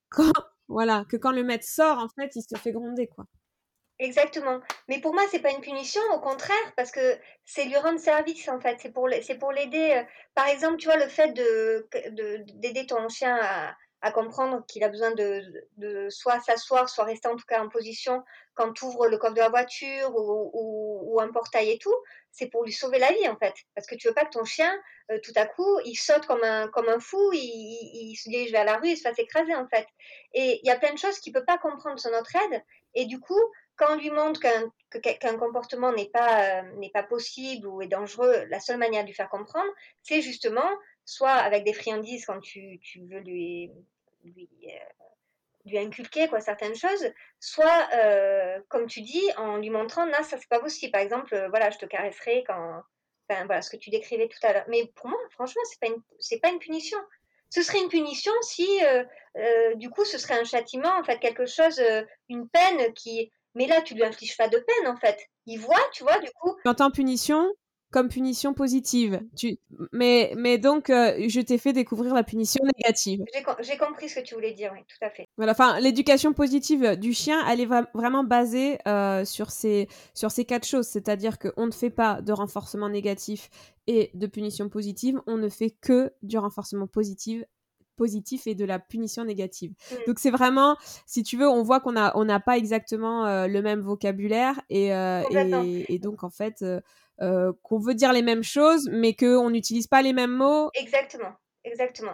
quand, 0.08 0.32
voilà, 0.70 1.04
que 1.10 1.18
quand 1.18 1.32
le 1.32 1.44
maître 1.44 1.68
sort, 1.68 1.98
en 1.98 2.08
fait, 2.08 2.32
il 2.36 2.44
se 2.44 2.58
fait 2.58 2.72
gronder, 2.72 3.08
quoi. 3.08 3.26
Exactement. 4.00 4.62
Mais 4.88 5.02
pour 5.02 5.14
moi, 5.14 5.24
c'est 5.30 5.40
pas 5.40 5.52
une 5.52 5.60
punition, 5.60 6.02
au 6.14 6.20
contraire, 6.20 6.74
parce 6.78 6.90
que 6.92 7.18
c'est 7.46 7.66
lui 7.66 7.76
rendre 7.76 8.00
service, 8.00 8.48
en 8.48 8.60
fait. 8.62 8.78
C'est 8.80 8.92
pour, 8.94 9.10
l'aider. 9.10 9.92
Euh, 9.92 10.04
par 10.36 10.48
exemple, 10.48 10.78
tu 10.78 10.86
vois, 10.86 10.96
le 10.96 11.10
fait 11.10 11.34
de, 11.34 11.86
d'aider 12.56 12.86
ton 12.86 13.10
chien 13.10 13.38
à, 14.02 14.12
comprendre 14.14 14.66
qu'il 14.68 14.86
a 14.86 14.88
besoin 14.88 15.12
de, 15.12 16.08
soit 16.10 16.40
s'asseoir, 16.40 16.88
soit 16.88 17.04
rester 17.04 17.28
en 17.28 17.36
tout 17.36 17.46
cas 17.46 17.62
en 17.62 17.68
position 17.68 18.24
quand 18.54 18.72
tu 18.72 18.86
ouvres 18.86 19.08
le 19.08 19.18
coffre 19.18 19.34
de 19.34 19.40
la 19.42 19.50
voiture 19.50 20.12
ou, 20.16 21.20
un 21.22 21.32
portail 21.34 21.72
et 21.72 21.80
tout, 21.80 21.96
c'est 22.32 22.48
pour 22.48 22.64
lui 22.64 22.72
sauver 22.72 23.00
la 23.00 23.12
vie, 23.12 23.28
en 23.28 23.36
fait. 23.36 23.54
Parce 23.76 23.86
que 23.86 23.96
tu 23.96 24.08
veux 24.08 24.14
pas 24.14 24.24
que 24.24 24.32
ton 24.32 24.46
chien, 24.46 24.72
euh, 25.12 25.20
tout 25.22 25.34
à 25.36 25.46
coup, 25.46 25.80
il 25.84 25.96
saute 25.96 26.26
comme 26.26 26.44
un, 26.44 26.70
comme 26.70 26.88
un 26.88 27.02
fou, 27.02 27.32
il, 27.34 28.12
il, 28.12 28.16
se 28.16 28.30
dirige 28.30 28.52
vers 28.52 28.64
la 28.64 28.78
rue, 28.78 28.92
il 28.92 28.98
se 28.98 29.02
fasse 29.02 29.20
écraser, 29.20 29.54
en 29.56 29.68
fait. 29.68 29.86
Et 30.34 30.62
il 30.64 30.68
y 30.68 30.72
a 30.72 30.80
plein 30.80 30.94
de 30.94 30.98
choses 30.98 31.20
qu'il 31.20 31.34
peut 31.34 31.44
pas 31.44 31.58
comprendre 31.58 32.00
sur 32.00 32.12
notre 32.12 32.34
aide. 32.38 32.64
Et 32.94 33.06
du 33.06 33.20
coup, 33.20 33.42
quand 33.80 33.94
on 33.94 33.98
lui 33.98 34.12
montre 34.12 34.42
qu'un 34.42 35.38
comportement 35.38 35.94
n'est 35.94 36.10
pas, 36.10 36.60
euh, 36.60 36.62
n'est 36.76 36.89
pas 36.89 37.04
possible 37.04 37.65
ou 37.65 37.82
est 37.82 37.88
dangereux, 37.88 38.46
la 38.50 38.60
seule 38.60 38.78
manière 38.78 39.04
de 39.04 39.08
lui 39.08 39.15
faire 39.15 39.30
comprendre, 39.30 39.72
c'est 40.04 40.22
justement 40.22 40.70
soit 41.06 41.32
avec 41.32 41.63
des 41.63 41.74
friandises 41.74 42.26
quand 42.26 42.42
tu, 42.42 42.80
tu 42.84 43.00
veux 43.06 43.20
lui, 43.20 43.72
lui, 44.26 44.50
euh, 44.65 45.06
lui, 45.65 45.80
inculquer 45.80 46.28
quoi, 46.28 46.42
certaines 46.42 46.76
choses, 46.76 47.10
soit, 47.39 47.88
euh, 47.94 48.60
comme 48.68 48.86
tu 48.86 49.00
dis, 49.00 49.24
en 49.38 49.58
lui 49.58 49.70
montrant, 49.70 50.06
non, 50.06 50.24
ça 50.24 50.38
c'est 50.38 50.50
pas 50.50 50.60
possible. 50.60 50.92
Par 50.92 51.02
exemple, 51.02 51.48
voilà, 51.50 51.70
je 51.70 51.78
te 51.78 51.86
caresserai 51.86 52.44
quand... 52.46 52.84
Enfin, 53.32 53.46
voilà, 53.46 53.62
ce 53.62 53.70
que 53.70 53.78
tu 53.78 53.92
décrivais 53.92 54.28
tout 54.28 54.39
à 54.42 54.54
l'heure. 54.54 54.65
Mais 54.68 54.92
pour 54.96 55.08
moi, 55.08 55.20
franchement, 55.30 55.62
c'est 55.65 55.80
pas 55.80 55.96
c'est 56.18 56.39
pas 56.39 56.50
une 56.50 56.58
punition. 56.58 56.98
Ce 57.52 57.62
serait 57.62 57.80
une 57.80 57.89
punition 57.89 58.32
si, 58.42 58.68
du 59.76 59.92
coup, 59.92 60.04
ce 60.04 60.18
serait 60.18 60.39
un 60.39 60.44
châtiment, 60.44 60.98
en 60.98 61.04
fait, 61.04 61.20
quelque 61.20 61.46
chose, 61.46 61.80
une 62.28 62.50
peine 62.50 62.92
qui, 62.96 63.32
mais 63.60 63.67
là, 63.67 63.82
tu 63.82 63.93
lui 63.93 64.04
infliges 64.04 64.38
pas 64.38 64.48
de 64.48 64.58
peine, 64.58 64.88
en 64.88 64.95
fait. 64.95 65.19
Il 65.45 65.60
voit, 65.60 65.76
tu 65.93 66.04
vois, 66.04 66.17
du 66.19 66.30
coup. 66.41 66.56
En 66.65 66.91
punition, 66.91 67.45
comme 67.91 68.08
punition 68.08 68.54
positive. 68.54 69.19
Tu... 69.36 69.58
Mais, 69.91 70.32
mais 70.38 70.58
donc, 70.58 70.89
euh, 70.89 71.26
je 71.28 71.41
t'ai 71.41 71.58
fait 71.58 71.74
découvrir 71.74 72.13
la 72.13 72.24
punition 72.24 72.63
négative. 72.63 73.19
J'ai 73.60 73.78
compris 73.78 74.08
ce 74.08 74.22
que 74.22 74.26
tu 74.26 74.34
voulais 74.34 74.54
dire, 74.54 74.72
oui, 74.74 74.80
tout 74.88 75.06
à 75.06 75.10
fait. 75.10 75.28
Voilà, 75.36 75.52
enfin, 75.52 75.78
l'éducation 75.82 76.32
positive 76.32 76.95
du 76.95 77.12
chien, 77.13 77.45
elle 77.50 77.60
est 77.60 77.67
vraiment 77.93 78.24
basée 78.24 78.78
euh, 78.88 79.26
sur, 79.26 79.52
ces, 79.52 79.89
sur 80.13 80.32
ces 80.32 80.45
quatre 80.45 80.65
choses. 80.65 80.88
C'est-à-dire 80.88 81.38
qu'on 81.38 81.65
ne 81.65 81.72
fait 81.72 81.89
pas 81.89 82.22
de 82.22 82.32
renforcement 82.32 82.88
négatif 82.88 83.50
et 83.88 84.10
de 84.13 84.26
punition 84.26 84.69
positive, 84.69 85.19
on 85.28 85.36
ne 85.36 85.50
fait 85.50 85.72
que 85.82 86.13
du 86.22 86.38
renforcement 86.38 86.88
positif 86.88 87.43
positif 88.00 88.48
et 88.48 88.56
de 88.56 88.66
la 88.66 88.80
punition 88.80 89.24
négative. 89.24 89.74
Mm. 89.92 89.96
Donc 90.08 90.20
c'est 90.20 90.32
vraiment, 90.32 90.76
si 91.06 91.22
tu 91.22 91.38
veux, 91.38 91.48
on 91.48 91.62
voit 91.62 91.80
qu'on 91.82 91.92
n'a 91.92 92.12
on 92.16 92.26
n'a 92.26 92.40
pas 92.40 92.58
exactement 92.58 93.28
euh, 93.28 93.48
le 93.48 93.62
même 93.62 93.82
vocabulaire 93.82 94.60
et, 94.70 94.88
et, 94.88 95.86
et, 95.94 96.00
donc 96.00 96.24
en 96.24 96.32
fait, 96.32 96.64
euh, 97.22 97.52
qu'on 97.64 97.80
veut 97.80 97.96
dire 97.96 98.14
les 98.14 98.22
mêmes 98.22 98.44
choses, 98.44 98.88
mais 98.92 99.14
qu'on 99.14 99.50
n'utilise 99.50 99.88
pas 99.88 100.02
les 100.02 100.14
mêmes 100.14 100.32
mots. 100.32 100.70
Exactement, 100.74 101.34
exactement. 101.66 102.14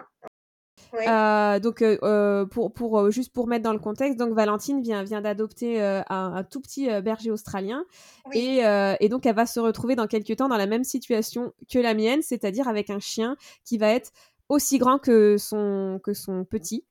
Euh, 0.94 1.60
donc, 1.60 1.82
euh, 1.82 2.46
pour, 2.46 2.72
pour, 2.72 3.10
juste 3.10 3.32
pour 3.32 3.46
mettre 3.46 3.62
dans 3.62 3.72
le 3.72 3.78
contexte, 3.78 4.18
donc 4.18 4.34
Valentine 4.34 4.80
vient, 4.80 5.04
vient 5.04 5.20
d'adopter 5.20 5.80
un, 5.80 6.42
tout 6.44 6.60
petit 6.60 6.88
berger 7.02 7.30
australien 7.30 7.84
et, 8.32 8.62
et, 9.00 9.08
donc 9.08 9.26
elle 9.26 9.34
va 9.34 9.46
se 9.46 9.60
retrouver 9.60 9.94
dans 9.94 10.06
quelques 10.06 10.36
temps 10.36 10.48
dans 10.48 10.56
la 10.56 10.66
même 10.66 10.84
situation 10.84 11.52
que 11.70 11.78
la 11.78 11.92
mienne, 11.94 12.22
c'est-à-dire 12.22 12.66
avec 12.66 12.88
un 12.88 13.00
chien 13.00 13.36
qui 13.64 13.78
va 13.78 13.88
être 13.90 14.10
aussi 14.48 14.78
grand 14.78 14.98
que 14.98 15.36
son, 15.38 16.00
que 16.02 16.14
son 16.14 16.44
petit. 16.44 16.84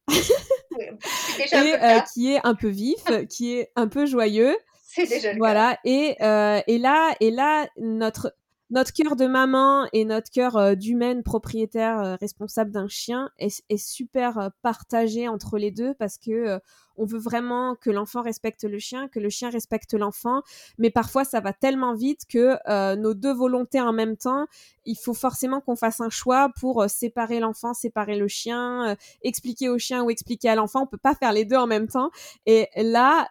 et 0.78 2.00
qui 2.14 2.32
est 2.32 2.40
un 2.44 2.56
peu 2.56 2.68
vif, 2.68 3.04
qui 3.30 3.54
est 3.54 3.72
un 3.76 3.88
peu 3.88 4.06
joyeux. 4.06 4.56
C'est 4.84 5.08
déjà 5.08 5.34
le 5.34 5.38
Voilà, 5.38 5.78
et, 5.84 6.16
euh, 6.22 6.62
et 6.68 6.78
là, 6.78 7.16
et 7.20 7.32
là 7.32 7.68
notre, 7.78 8.34
notre 8.70 8.94
cœur 8.94 9.16
de 9.16 9.26
maman 9.26 9.88
et 9.94 10.06
notre 10.06 10.32
cœur 10.32 10.56
euh, 10.56 10.76
d'humaine 10.76 11.22
propriétaire 11.24 12.00
euh, 12.00 12.16
responsable 12.16 12.72
d'un 12.72 12.88
chien 12.88 13.30
est, 13.38 13.64
est 13.70 13.78
super 13.78 14.52
partagé 14.62 15.28
entre 15.28 15.58
les 15.58 15.72
deux 15.72 15.94
parce 15.96 16.18
que 16.18 16.60
on 16.98 17.06
veut 17.06 17.20
vraiment 17.20 17.76
que 17.76 17.90
l'enfant 17.90 18.22
respecte 18.22 18.64
le 18.64 18.80
chien, 18.80 19.08
que 19.08 19.20
le 19.20 19.30
chien 19.30 19.50
respecte 19.50 19.94
l'enfant, 19.94 20.42
mais 20.78 20.90
parfois 20.90 21.24
ça 21.26 21.40
va 21.40 21.54
tellement 21.54 21.94
vite 21.94 22.22
que 22.30 22.58
euh, 22.70 22.96
nos 22.96 23.14
deux 23.14 23.34
volontés 23.34 23.82
en 23.82 23.94
même 23.94 24.18
temps, 24.18 24.46
il 24.86 24.96
faut 24.96 25.14
forcément 25.14 25.62
qu'on 25.62 25.76
fasse 25.76 26.02
un 26.02 26.10
choix 26.10 26.50
pour 26.60 26.84
euh, 26.84 26.88
séparer 26.88 27.40
l'enfant, 27.40 27.74
séparer 27.74 28.18
le 28.18 28.28
chien, 28.28 28.90
euh, 28.90 28.96
expliquer 29.24 29.70
au 29.70 29.78
chien 29.78 30.04
ou 30.04 30.10
expliquer 30.10 30.50
à 30.50 30.56
l'enfant. 30.56 30.84
On 30.84 30.88
peut 30.88 30.98
pas 30.98 31.16
faire 31.16 31.34
les 31.34 31.46
deux 31.46 31.56
en 31.56 31.68
même 31.68 31.88
temps. 31.88 32.12
Et 32.46 32.68
là, 32.76 33.28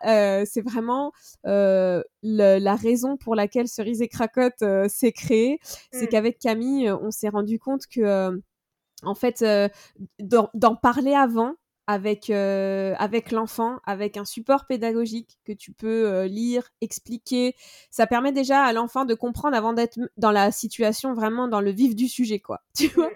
c'est 0.47 0.63
vraiment 0.63 1.13
la 1.45 2.75
raison 2.75 3.17
pour 3.17 3.35
laquelle 3.35 3.69
Cerise 3.69 4.03
et 4.03 4.09
Cracotte 4.09 4.65
s'est 4.89 5.13
créée, 5.13 5.59
c'est 5.93 6.05
mmh. 6.05 6.09
qu'avec 6.09 6.39
Camille, 6.39 6.91
on 6.91 7.11
s'est 7.11 7.29
rendu 7.29 7.59
compte 7.59 7.87
que 7.87 8.41
en 9.03 9.15
fait, 9.15 9.45
d'en 10.21 10.77
parler 10.77 11.15
avant, 11.15 11.55
avec, 11.87 12.31
euh, 12.31 12.95
avec 12.99 13.31
l'enfant, 13.31 13.79
avec 13.85 14.17
un 14.17 14.25
support 14.25 14.67
pédagogique 14.67 15.39
que 15.45 15.53
tu 15.53 15.73
peux 15.73 16.07
euh, 16.07 16.27
lire, 16.27 16.71
expliquer. 16.81 17.55
Ça 17.91 18.07
permet 18.07 18.33
déjà 18.33 18.63
à 18.63 18.73
l'enfant 18.73 19.05
de 19.05 19.15
comprendre 19.15 19.57
avant 19.57 19.73
d'être 19.73 19.99
dans 20.17 20.31
la 20.31 20.51
situation 20.51 21.15
vraiment 21.15 21.49
dans 21.49 21.61
le 21.61 21.71
vif 21.71 21.95
du 21.95 22.09
sujet, 22.09 22.41
quoi. 22.41 22.63
Tu 22.75 22.89
vois? 22.89 23.11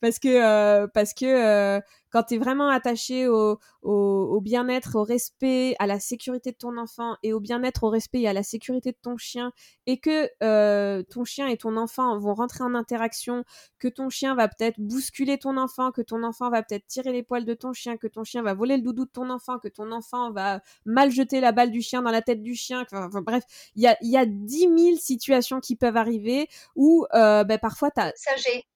Parce 0.00 0.18
que, 0.18 0.28
euh, 0.28 0.86
parce 0.86 1.14
que 1.14 1.80
quand 2.14 2.22
tu 2.22 2.34
es 2.34 2.38
vraiment 2.38 2.68
attaché 2.68 3.26
au, 3.26 3.58
au, 3.82 4.40
bien-être, 4.40 4.94
au 4.94 5.02
respect, 5.02 5.74
à 5.80 5.88
la 5.88 5.98
sécurité 5.98 6.52
de 6.52 6.56
ton 6.56 6.78
enfant 6.78 7.16
et 7.24 7.32
au 7.32 7.40
bien-être, 7.40 7.82
au 7.82 7.90
respect 7.90 8.20
et 8.20 8.28
à 8.28 8.32
la 8.32 8.44
sécurité 8.44 8.92
de 8.92 8.96
ton 9.02 9.16
chien, 9.16 9.50
et 9.86 9.98
que 9.98 10.30
euh, 10.44 11.02
ton 11.02 11.24
chien 11.24 11.48
et 11.48 11.56
ton 11.56 11.76
enfant 11.76 12.16
vont 12.20 12.34
rentrer 12.34 12.62
en 12.62 12.76
interaction, 12.76 13.42
que 13.80 13.88
ton 13.88 14.10
chien 14.10 14.36
va 14.36 14.46
peut-être 14.46 14.78
bousculer 14.78 15.38
ton 15.38 15.56
enfant, 15.56 15.90
que 15.90 16.02
ton 16.02 16.22
enfant 16.22 16.50
va 16.50 16.62
peut-être 16.62 16.86
tirer 16.86 17.10
les 17.10 17.24
poils 17.24 17.44
de 17.44 17.54
ton 17.54 17.72
chien, 17.72 17.96
que 17.96 18.06
ton 18.06 18.22
chien 18.22 18.42
va 18.42 18.54
voler 18.54 18.76
le 18.76 18.84
doudou 18.84 19.06
de 19.06 19.10
ton 19.10 19.28
enfant, 19.28 19.58
que 19.58 19.66
ton 19.66 19.90
enfant 19.90 20.30
va 20.30 20.60
mal 20.84 21.10
jeter 21.10 21.40
la 21.40 21.50
balle 21.50 21.72
du 21.72 21.82
chien 21.82 22.00
dans 22.00 22.12
la 22.12 22.22
tête 22.22 22.44
du 22.44 22.54
chien, 22.54 22.86
enfin, 22.92 23.22
bref, 23.22 23.42
il 23.74 23.82
y 23.82 23.88
a, 23.88 23.96
y 24.02 24.16
a 24.16 24.24
10 24.24 24.58
000 24.60 24.96
situations 24.98 25.58
qui 25.58 25.74
peuvent 25.74 25.96
arriver 25.96 26.46
où 26.76 27.06
euh, 27.12 27.42
ben, 27.42 27.58
parfois 27.58 27.90
tu 27.90 28.00
as... 28.00 28.12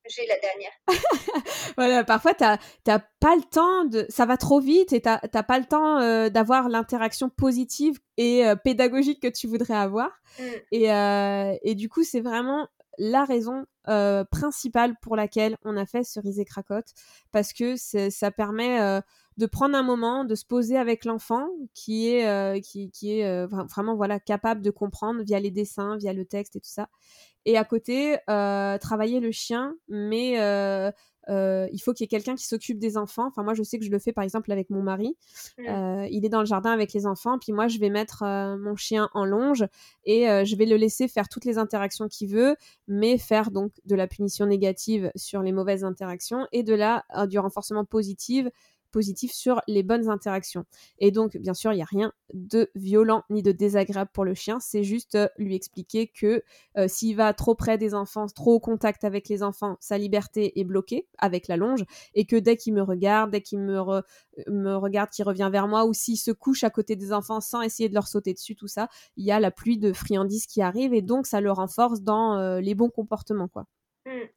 j'ai 0.09 0.27
la 0.27 0.39
dernière. 0.39 0.73
voilà, 1.77 2.05
parfois, 2.05 2.35
tu 2.35 2.45
n'as 2.45 2.99
pas 3.21 3.37
le 3.37 3.43
temps, 3.43 3.85
de, 3.85 4.07
ça 4.09 4.27
va 4.27 4.37
trop 4.37 4.61
vite 4.61 4.93
et 4.93 5.01
tu 5.01 5.09
n'as 5.09 5.43
pas 5.43 5.59
le 5.59 5.65
temps 5.65 6.01
euh, 6.01 6.29
d'avoir 6.29 6.69
l'interaction 6.69 7.29
positive 7.29 7.99
et 8.17 8.47
euh, 8.47 8.57
pédagogique 8.57 9.21
que 9.21 9.29
tu 9.29 9.47
voudrais 9.47 9.75
avoir. 9.75 10.11
Mm. 10.39 10.43
Et, 10.73 10.93
euh, 10.93 11.55
et, 11.63 11.75
du 11.75 11.89
coup, 11.89 12.05
c'est 12.05 12.21
vraiment 12.21 12.69
la 12.99 13.25
raison 13.25 13.65
principale 14.31 14.95
pour 15.01 15.17
laquelle 15.17 15.57
on 15.65 15.77
a 15.79 15.87
fait 15.87 16.05
Cerise 16.05 16.39
et 16.39 16.45
Cracotte, 16.45 16.93
parce 17.33 17.55
que 17.55 17.77
ça 17.77 18.31
permet 18.31 19.01
de 19.39 19.47
prendre 19.47 19.75
un 19.77 19.83
moment, 19.83 20.25
de 20.25 20.35
se 20.35 20.45
poser 20.45 20.77
avec 20.77 21.07
l'enfant 21.07 21.49
qui 21.73 22.09
est, 22.09 22.61
qui, 22.61 22.91
qui, 22.91 23.19
est 23.19 23.47
vraiment 23.47 23.97
voilà, 23.97 24.21
capable 24.21 24.61
de 24.61 24.71
comprendre 24.71 25.23
via 25.23 25.41
les 25.41 25.51
dessins, 25.51 25.97
via 25.97 26.13
le 26.13 26.27
texte 26.27 26.57
et 26.57 26.61
tout 26.61 26.69
ça. 26.69 26.91
Et 27.45 27.57
à 27.57 27.65
côté, 27.65 28.19
euh, 28.29 28.77
travailler 28.77 29.21
le 29.21 29.33
chien, 29.33 29.75
mais 29.89 30.39
euh, 31.29 31.49
euh, 31.49 31.69
il 31.73 31.79
faut 31.79 31.93
qu'il 31.93 32.05
y 32.05 32.07
ait 32.07 32.09
quelqu'un 32.09 32.35
qui 32.35 32.47
s'occupe 32.47 32.79
des 32.79 32.97
enfants. 32.97 33.27
Enfin, 33.27 33.43
moi, 33.43 33.55
je 33.55 33.63
sais 33.63 33.79
que 33.79 33.85
je 33.85 33.91
le 33.91 33.99
fais 33.99 34.13
par 34.13 34.25
exemple 34.25 34.53
avec 34.53 34.71
mon 34.71 34.83
mari. 34.83 35.17
Mmh. 35.59 36.07
il 36.11 36.25
est 36.25 36.29
dans 36.29 36.41
le 36.41 36.47
jardin 36.47 36.71
avec 36.71 36.93
les 36.93 37.07
enfants, 37.07 37.39
puis 37.39 37.53
moi, 37.53 37.69
je 37.69 37.79
vais 37.79 37.91
mettre 37.91 38.25
mon 38.59 38.77
chien 38.77 39.09
en 39.15 39.25
longe 39.25 39.67
et 40.05 40.27
je 40.27 40.57
vais 40.57 40.67
le 40.67 40.77
laisser 40.77 41.09
faire 41.09 41.29
toutes 41.29 41.45
les 41.45 41.59
interactions 41.59 42.09
qu'il 42.09 42.29
veut, 42.29 42.57
mais 42.87 43.19
faire 43.19 43.51
donc 43.51 43.73
de 43.85 43.95
la 43.95 44.07
punition 44.07 44.47
négative 44.47 45.11
sur 45.17 45.43
les 45.43 45.53
mauvaises 45.53 45.85
interactions 45.85 46.47
et 46.53 46.63
de 46.63 46.75
la 46.75 47.05
du 47.29 47.39
renforcement 47.39 47.85
positif 47.85 48.47
positif 48.91 49.33
sur 49.33 49.61
les 49.67 49.83
bonnes 49.83 50.09
interactions. 50.09 50.65
Et 50.99 51.11
donc, 51.11 51.37
bien 51.37 51.55
sûr, 51.55 51.73
il 51.73 51.77
n'y 51.77 51.83
a 51.83 51.87
rien 51.87 52.13
de 52.33 52.71
violent 52.75 53.23
ni 53.31 53.43
de 53.43 53.53
désagréable 53.53 54.11
pour 54.13 54.25
le 54.25 54.35
chien. 54.35 54.59
C'est 54.61 54.85
juste 54.85 55.15
euh, 55.15 55.29
lui 55.39 55.55
expliquer 55.55 56.09
que 56.09 56.43
euh, 56.77 56.89
s'il 56.89 57.17
va 57.17 57.33
trop 57.33 57.55
près 57.55 57.79
des 57.79 57.95
enfants, 57.95 58.27
trop 58.27 58.55
au 58.55 58.61
contact 58.61 59.05
avec 59.05 59.29
les 59.29 59.43
enfants, 59.43 59.77
sa 59.81 59.99
liberté 59.99 60.59
est 60.59 60.65
bloquée 60.65 61.07
avec 61.19 61.49
la 61.49 61.57
longe. 61.57 61.85
Et 62.15 62.27
que 62.27 62.37
dès 62.37 62.57
qu'il 62.57 62.75
me 62.75 62.83
regarde, 62.83 63.31
dès 63.31 63.41
qu'il 63.41 63.61
me, 63.61 64.03
me 64.49 64.75
regarde, 64.77 65.11
qu'il 65.11 65.25
revient 65.25 65.49
vers 65.53 65.69
moi, 65.69 65.85
ou 65.87 65.93
s'il 65.93 66.19
se 66.19 66.31
couche 66.31 66.65
à 66.65 66.71
côté 66.71 66.97
des 66.97 67.13
enfants 67.13 67.41
sans 67.41 67.63
essayer 67.63 67.89
de 67.89 67.95
leur 67.95 68.09
sauter 68.09 68.35
dessus, 68.35 68.57
tout 68.57 68.69
ça, 68.69 68.89
il 69.17 69.25
y 69.25 69.33
a 69.33 69.41
la 69.41 69.51
pluie 69.51 69.79
de 69.79 69.93
friandises 69.93 70.47
qui 70.47 70.63
arrive. 70.63 70.95
Et 70.95 71.03
donc, 71.03 71.27
ça 71.27 71.41
le 71.41 71.53
renforce 71.53 72.03
dans 72.03 72.39
euh, 72.39 72.61
les 72.61 72.75
bons 72.75 72.91
comportements, 72.91 73.49
quoi. 73.49 73.67
Mm. 74.07 74.29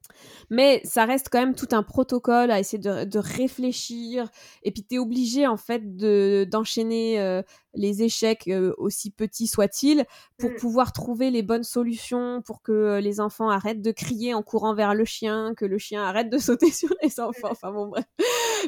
Mais 0.49 0.81
ça 0.83 1.05
reste 1.05 1.29
quand 1.31 1.39
même 1.39 1.55
tout 1.55 1.67
un 1.71 1.83
protocole 1.83 2.51
à 2.51 2.59
essayer 2.59 2.79
de, 2.79 3.19
réfléchir. 3.19 4.29
Et 4.63 4.71
puis, 4.71 4.83
tu 4.83 4.95
es 4.95 4.97
obligé, 4.99 5.47
en 5.47 5.57
fait, 5.57 5.95
de, 5.95 6.45
d'enchaîner 6.49 7.19
euh, 7.21 7.41
les 7.73 8.03
échecs, 8.03 8.47
euh, 8.47 8.73
aussi 8.77 9.11
petits 9.11 9.47
soient-ils, 9.47 10.05
pour 10.37 10.51
mm. 10.51 10.55
pouvoir 10.55 10.93
trouver 10.93 11.31
les 11.31 11.41
bonnes 11.41 11.63
solutions, 11.63 12.41
pour 12.41 12.61
que 12.61 12.71
euh, 12.71 13.01
les 13.01 13.19
enfants 13.19 13.49
arrêtent 13.49 13.81
de 13.81 13.91
crier 13.91 14.33
en 14.33 14.43
courant 14.43 14.75
vers 14.75 14.93
le 14.93 15.05
chien, 15.05 15.53
que 15.55 15.65
le 15.65 15.77
chien 15.77 16.03
arrête 16.03 16.29
de 16.29 16.37
sauter 16.39 16.71
sur 16.71 16.93
les 17.01 17.19
enfants. 17.19 17.49
Enfin, 17.51 17.71
bon, 17.71 17.87
bref. 17.87 18.05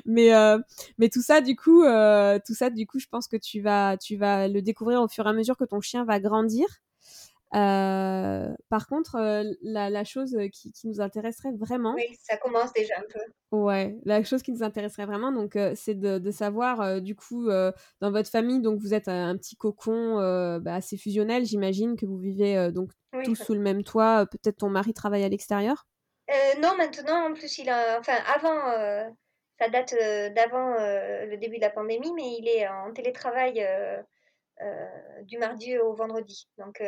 Mais, 0.05 0.31
mais 0.97 1.09
tout 1.09 1.21
ça, 1.21 1.41
du 1.41 1.55
coup, 1.55 1.83
tout 1.83 2.53
ça, 2.53 2.69
du 2.69 2.87
coup, 2.87 2.99
je 2.99 3.07
pense 3.07 3.27
que 3.27 3.37
tu 3.37 3.61
vas, 3.61 3.97
tu 3.97 4.15
vas 4.15 4.47
le 4.47 4.61
découvrir 4.61 5.01
au 5.01 5.07
fur 5.07 5.25
et 5.25 5.29
à 5.29 5.33
mesure 5.33 5.57
que 5.57 5.65
ton 5.65 5.81
chien 5.81 6.05
va 6.05 6.19
grandir. 6.19 6.65
Euh, 7.55 8.47
par 8.69 8.87
contre, 8.87 9.15
euh, 9.15 9.43
la, 9.61 10.03
chose 10.03 10.35
qui, 10.51 10.73
nous 10.85 11.01
intéresserait 11.01 11.51
vraiment. 11.51 11.93
Oui, 11.93 12.17
ça 12.21 12.37
commence 12.37 12.73
déjà 12.73 12.95
un 12.97 13.03
peu. 13.07 13.19
Ouais, 13.55 13.95
la 14.05 14.23
chose 14.23 14.41
qui 14.41 14.51
nous 14.51 14.63
intéresserait 14.63 15.05
vraiment, 15.05 15.31
donc, 15.31 15.55
euh, 15.55 15.73
c'est 15.75 15.93
de, 15.93 16.31
savoir, 16.31 17.01
du 17.01 17.15
coup, 17.15 17.49
dans 17.49 18.11
votre 18.11 18.29
famille, 18.29 18.61
donc 18.61 18.79
vous 18.79 18.93
êtes 18.93 19.07
un, 19.07 19.37
petit 19.37 19.55
cocon 19.55 20.15
bah, 20.61 20.75
assez 20.75 20.97
fusionnel, 20.97 21.45
j'imagine 21.45 21.95
que 21.95 22.05
vous 22.05 22.17
vivez 22.17 22.71
donc 22.71 22.91
tous 23.23 23.35
sous 23.35 23.53
le 23.53 23.59
même 23.59 23.83
toit. 23.83 24.25
Peut-être 24.25 24.57
ton 24.57 24.69
mari 24.69 24.93
travaille 24.93 25.23
à 25.23 25.29
l'extérieur? 25.29 25.85
Non, 26.59 26.75
maintenant, 26.77 27.29
en 27.29 27.33
plus, 27.33 27.59
il 27.59 27.69
a. 27.69 27.99
Enfin, 27.99 28.17
avant, 28.33 28.59
ça 29.59 29.69
date 29.69 29.93
d'avant 30.35 30.73
le 30.73 31.35
début 31.35 31.57
de 31.57 31.61
la 31.61 31.69
pandémie, 31.69 32.13
mais 32.15 32.37
il 32.39 32.47
est 32.47 32.67
en 32.67 32.91
télétravail. 32.91 33.63
Du 35.23 35.37
mardi 35.37 35.77
au 35.77 35.93
vendredi. 35.93 36.47
Donc, 36.57 36.81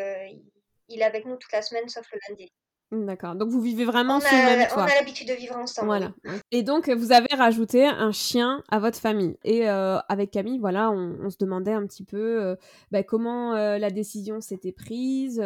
il 0.88 1.00
est 1.00 1.04
avec 1.04 1.26
nous 1.26 1.36
toute 1.38 1.52
la 1.52 1.62
semaine 1.62 1.88
sauf 1.90 2.06
le 2.12 2.20
lundi. 2.30 2.52
D'accord. 2.92 3.36
Donc 3.36 3.50
vous 3.50 3.62
vivez 3.62 3.84
vraiment 3.84 4.20
sous 4.20 4.34
le 4.34 4.42
même 4.42 4.68
toit. 4.68 4.84
On 4.84 4.86
a 4.86 4.96
l'habitude 4.96 5.28
de 5.28 5.34
vivre 5.34 5.58
ensemble. 5.58 5.88
Voilà. 5.88 6.14
Et 6.52 6.62
donc 6.62 6.88
vous 6.88 7.12
avez 7.12 7.34
rajouté 7.36 7.86
un 7.86 8.12
chien 8.12 8.64
à 8.70 8.80
votre 8.80 9.00
famille. 9.00 9.38
Et 9.44 9.68
euh, 9.68 9.98
avec 10.08 10.32
Camille, 10.32 10.60
voilà, 10.60 10.92
on, 10.92 11.30
se 11.30 11.38
demandait 11.40 11.74
un 11.74 11.86
petit 11.88 12.04
peu 12.04 12.44
euh, 12.44 12.56
bah, 12.92 13.02
comment 13.02 13.56
euh, 13.56 13.80
la 13.80 13.90
décision 13.90 14.40
s'était 14.40 14.72
prise, 14.72 15.42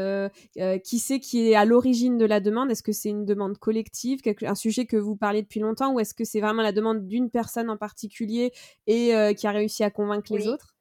qui 0.83 0.99
c'est 0.99 1.19
qui 1.19 1.49
est 1.49 1.55
à 1.55 1.63
l'origine 1.63 2.17
de 2.17 2.25
la 2.25 2.41
demande? 2.41 2.71
Est-ce 2.71 2.83
que 2.83 2.91
c'est 2.91 3.09
une 3.09 3.25
demande 3.25 3.57
collective, 3.57 4.19
un 4.41 4.55
sujet 4.55 4.85
que 4.85 4.97
vous 4.97 5.15
parlez 5.15 5.41
depuis 5.41 5.61
longtemps, 5.61 5.93
ou 5.93 5.99
est-ce 5.99 6.13
que 6.13 6.25
c'est 6.25 6.41
vraiment 6.41 6.61
la 6.61 6.73
demande 6.73 7.07
d'une 7.07 7.29
personne 7.29 7.69
en 7.69 7.77
particulier 7.77 8.51
et 8.85 9.33
qui 9.35 9.47
a 9.47 9.51
réussi 9.51 9.83
à 9.83 9.89
convaincre 9.89 10.35
les 10.35 10.47
autres? 10.47 10.75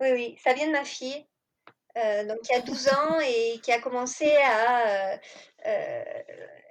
Oui, 0.00 0.12
oui, 0.12 0.36
ça 0.42 0.52
vient 0.54 0.66
de 0.68 0.72
ma 0.72 0.84
fille. 0.84 1.26
donc 1.96 2.38
il 2.48 2.52
y 2.52 2.54
a 2.54 2.60
12 2.62 2.88
ans 2.88 3.18
et 3.20 3.60
qui 3.62 3.72
a 3.72 3.80
commencé 3.80 4.36
à 4.36 5.18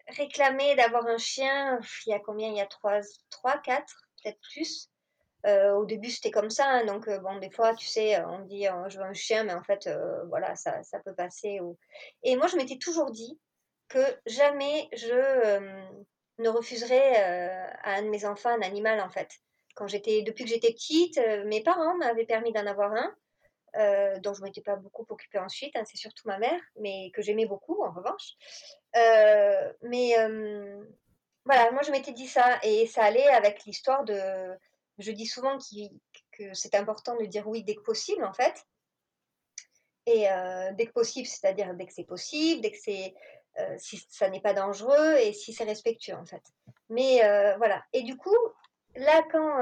réclamer 0.10 0.76
d'avoir 0.76 1.06
un 1.08 1.18
chien, 1.18 1.80
il 2.06 2.12
y 2.12 2.14
a 2.14 2.20
combien? 2.20 2.50
Il 2.50 2.56
y 2.58 2.62
a 2.62 2.66
3, 2.66 3.02
3 3.30 3.58
4, 3.60 3.86
peut-être 4.24 4.40
plus. 4.54 4.90
au 5.46 5.86
début, 5.86 6.10
c'était 6.10 6.32
comme 6.32 6.50
ça, 6.50 6.66
hein, 6.68 6.86
donc 6.86 7.10
bon, 7.10 7.38
des 7.40 7.50
fois, 7.52 7.76
tu 7.76 7.88
sais, 7.88 8.24
on 8.26 8.40
dit: 8.46 8.66
«Je 8.90 8.98
veux 8.98 9.06
un 9.06 9.14
chien», 9.14 9.44
mais 9.44 9.54
en 9.54 9.64
fait, 9.64 9.90
voilà, 10.30 10.56
ça 10.56 10.82
ça 10.84 11.00
peut 11.00 11.16
passer 11.16 11.60
et 12.24 12.36
moi, 12.36 12.48
je 12.48 12.58
m'étais 12.58 12.78
toujours 12.78 13.12
dit 13.12 13.40
que 13.90 14.00
jamais 14.26 14.90
je, 14.94 15.60
ne 16.40 16.50
refuserais, 16.50 17.16
à 17.84 17.96
un 17.96 18.04
de 18.04 18.10
mes 18.10 18.26
enfants 18.26 18.50
un 18.50 18.62
animal, 18.62 19.02
en 19.02 19.10
fait. 19.10 19.30
Quand 19.76 19.88
j'étais 19.88 20.24
depuis 20.24 20.44
que 20.46 20.50
j'étais 20.50 20.74
petite, 20.74 21.20
mes 21.46 21.62
parents 21.64 21.96
m'avaient 21.98 22.26
permis 22.26 22.52
d'en 22.54 22.66
avoir 22.66 22.94
un, 22.94 23.16
euh, 23.76 24.20
dont 24.20 24.34
je 24.34 24.42
m'étais 24.42 24.62
pas 24.62 24.76
beaucoup 24.76 25.06
occupée 25.10 25.40
ensuite, 25.40 25.76
hein, 25.76 25.84
c'est 25.86 25.98
surtout 25.98 26.28
ma 26.28 26.40
mère, 26.40 26.60
mais 26.80 27.12
que 27.14 27.22
j'aimais 27.22 27.46
beaucoup 27.46 27.84
en 27.84 27.92
revanche. 27.92 28.34
Euh, 28.96 29.74
mais 29.82 30.16
voilà, 31.46 31.72
moi 31.72 31.82
je 31.84 31.92
m'étais 31.92 32.12
dit 32.12 32.28
ça 32.28 32.60
et 32.64 32.88
ça 32.88 33.04
allait 33.04 33.28
avec 33.28 33.66
l'histoire 33.66 34.04
de. 34.04 34.58
Je 34.98 35.12
dis 35.12 35.28
souvent 35.28 35.58
que 36.32 36.54
c'est 36.54 36.76
important 36.76 37.16
de 37.18 37.26
dire 37.26 37.48
oui 37.48 37.64
dès 37.64 37.76
que 37.76 37.82
possible 37.82 38.24
en 38.26 38.34
fait. 38.34 38.66
Et 40.06 40.32
euh, 40.32 40.72
dès 40.74 40.88
que 40.88 40.94
possible, 40.94 41.28
c'est-à-dire 41.28 41.74
dès 41.76 41.86
que 41.86 41.94
c'est 41.94 42.04
possible, 42.06 42.62
dès 42.62 42.72
que 42.72 42.80
c'est 42.80 43.14
si 43.80 43.98
ça 44.10 44.30
n'est 44.30 44.40
pas 44.40 44.54
dangereux 44.54 45.16
et 45.18 45.34
si 45.34 45.52
c'est 45.52 45.64
respectueux 45.64 46.16
en 46.16 46.26
fait. 46.26 46.44
Mais 46.90 47.20
voilà. 47.58 47.84
Et 47.94 48.04
du 48.04 48.16
coup, 48.18 48.38
là 48.96 49.24
quand 49.32 49.62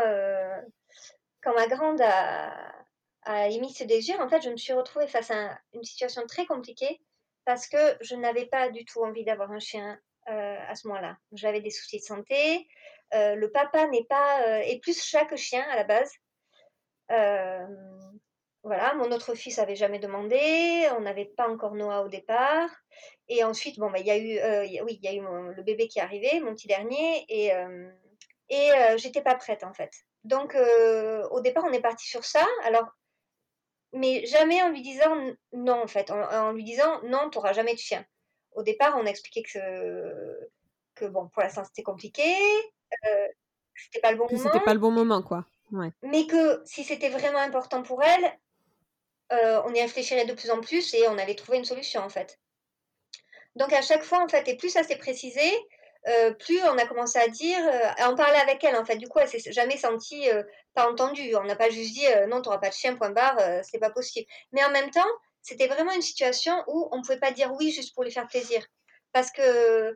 quand 1.42 1.54
ma 1.54 1.68
grande 1.68 2.02
a, 2.02 2.85
a 3.26 3.48
émis 3.50 3.74
ce 3.74 3.84
désir, 3.84 4.20
en 4.20 4.30
fait, 4.30 4.42
je 4.42 4.50
me 4.50 4.58
suis 4.58 4.74
retrouvée 4.74 5.08
face 5.08 5.32
à 5.32 5.60
une 5.74 5.84
situation 5.84 6.26
très 6.28 6.46
compliquée 6.46 7.02
parce 7.46 7.68
que 7.68 7.98
je 8.02 8.16
n'avais 8.16 8.46
pas 8.46 8.70
du 8.70 8.86
tout 8.86 9.04
envie 9.04 9.24
d'avoir 9.24 9.52
un 9.52 9.60
chien 9.60 10.00
euh, 10.30 10.58
à 10.68 10.76
ce 10.76 10.88
moment-là. 10.88 11.18
J'avais 11.34 11.62
des 11.62 11.70
soucis 11.70 12.00
de 12.00 12.04
santé. 12.04 12.68
Euh, 13.14 13.36
le 13.36 13.52
papa 13.52 13.88
n'est 13.88 14.06
pas 14.06 14.42
euh, 14.48 14.58
est 14.62 14.80
plus 14.80 15.00
chat 15.04 15.26
que 15.26 15.36
chien 15.36 15.64
à 15.70 15.76
la 15.76 15.84
base. 15.84 16.12
voilà, 18.64 18.96
mon 18.96 19.12
autre 19.12 19.36
fils 19.36 19.60
avait 19.60 19.76
jamais 19.76 20.00
demandé. 20.00 20.88
On 20.98 21.02
n'avait 21.02 21.26
pas 21.26 21.48
encore 21.48 21.76
Noah 21.76 22.02
au 22.04 22.10
départ. 22.10 22.70
Et 23.28 23.44
ensuite, 23.44 23.78
bon, 23.78 23.92
bah, 23.92 24.00
il 24.00 24.08
y 24.08 24.12
a 24.12 24.18
eu, 24.18 24.84
oui, 24.84 25.00
il 25.02 25.04
y 25.04 25.08
a 25.08 25.14
eu 25.14 25.22
le 25.54 25.64
bébé 25.64 25.88
qui 25.88 26.00
est 26.00 26.02
arrivé, 26.02 26.40
mon 26.40 26.54
petit 26.54 26.68
dernier, 26.68 27.26
et 27.30 27.52
et 28.50 28.70
j'étais 28.98 29.22
pas 29.22 29.36
prête 29.36 29.64
en 29.64 29.74
fait. 29.74 29.92
Donc 30.24 30.56
au 30.56 31.42
départ, 31.42 31.66
on 31.68 31.74
est 31.74 31.82
parti 31.82 32.08
sur 32.08 32.26
ça. 32.26 32.46
Alors 32.64 32.88
mais 33.96 34.26
jamais 34.26 34.62
en 34.62 34.70
lui 34.70 34.82
disant 34.82 35.16
non, 35.54 35.82
en 35.82 35.88
fait, 35.88 36.12
en, 36.12 36.52
lui 36.52 36.64
disant 36.64 37.02
non, 37.04 37.30
tu 37.30 37.38
n'auras 37.38 37.54
jamais 37.54 37.74
de 37.74 37.80
chien. 37.80 38.06
Au 38.52 38.62
départ, 38.62 38.96
on 38.98 39.06
a 39.06 39.10
expliqué 39.10 39.42
que, 39.42 40.50
que 40.96 41.06
bon, 41.06 41.28
pour 41.30 41.42
l'instant, 41.42 41.64
c'était 41.64 41.84
compliqué, 41.84 42.36
euh, 43.06 43.28
c'était 43.76 44.02
pas 44.02 44.12
le 44.12 44.18
bon 44.18 44.28
moment. 44.30 44.44
C'était 44.44 44.64
pas 44.64 44.74
le 44.74 44.80
bon 44.80 44.92
moment, 44.92 45.22
quoi. 45.22 45.46
Mais 46.04 46.28
que 46.28 46.62
si 46.66 46.84
c'était 46.84 47.10
vraiment 47.10 47.40
important 47.40 47.84
pour 47.84 48.04
elle, 48.04 48.38
euh, 49.32 49.62
on 49.66 49.74
y 49.74 49.82
réfléchirait 49.82 50.26
de 50.26 50.34
plus 50.34 50.52
en 50.52 50.62
plus 50.62 50.94
et 50.94 51.08
on 51.08 51.18
allait 51.18 51.36
trouver 51.36 51.58
une 51.58 51.66
solution, 51.66 52.02
en 52.02 52.10
fait. 52.10 52.40
Donc 53.56 53.72
à 53.72 53.82
chaque 53.82 54.04
fois, 54.04 54.22
en 54.24 54.28
fait, 54.28 54.48
et 54.48 54.58
plus 54.58 54.70
ça 54.70 54.84
s'est 54.84 54.98
précisé, 54.98 55.42
euh, 56.08 56.32
plus 56.34 56.62
on 56.64 56.78
a 56.78 56.86
commencé 56.86 57.18
à 57.18 57.28
dire, 57.28 57.60
euh, 57.60 57.88
à 57.98 58.10
en 58.12 58.16
parler 58.16 58.38
avec 58.38 58.64
elle 58.64 58.76
en 58.76 58.86
fait. 58.86 58.98
Du 58.98 59.08
coup, 59.08 59.20
elle 59.20 59.28
s'est 59.28 59.52
jamais 59.52 59.78
sentie 59.78 60.30
euh, 60.30 60.44
pas 60.74 60.90
entendue. 60.90 61.36
On 61.36 61.44
n'a 61.44 61.56
pas 61.56 61.70
juste 61.70 61.94
dit 61.94 62.06
non, 62.28 62.42
tu 62.42 62.48
n'auras 62.48 62.60
pas 62.60 62.70
de 62.70 62.74
chien, 62.74 62.96
point 62.96 63.10
barre, 63.10 63.40
c'est 63.64 63.80
pas 63.80 63.90
possible. 63.90 64.28
Mais 64.52 64.64
en 64.64 64.70
même 64.70 64.92
temps, 64.92 65.02
c'était 65.42 65.68
vraiment 65.68 65.94
une 65.94 66.02
situation 66.02 66.54
où 66.68 66.90
on 66.92 66.98
ne 66.98 67.02
pouvait 67.02 67.20
pas 67.20 67.32
dire 67.32 67.52
oui 67.54 67.72
juste 67.72 67.94
pour 67.96 68.04
lui 68.04 68.12
faire 68.12 68.28
plaisir. 68.28 68.64
Parce 69.14 69.32
que 69.32 69.96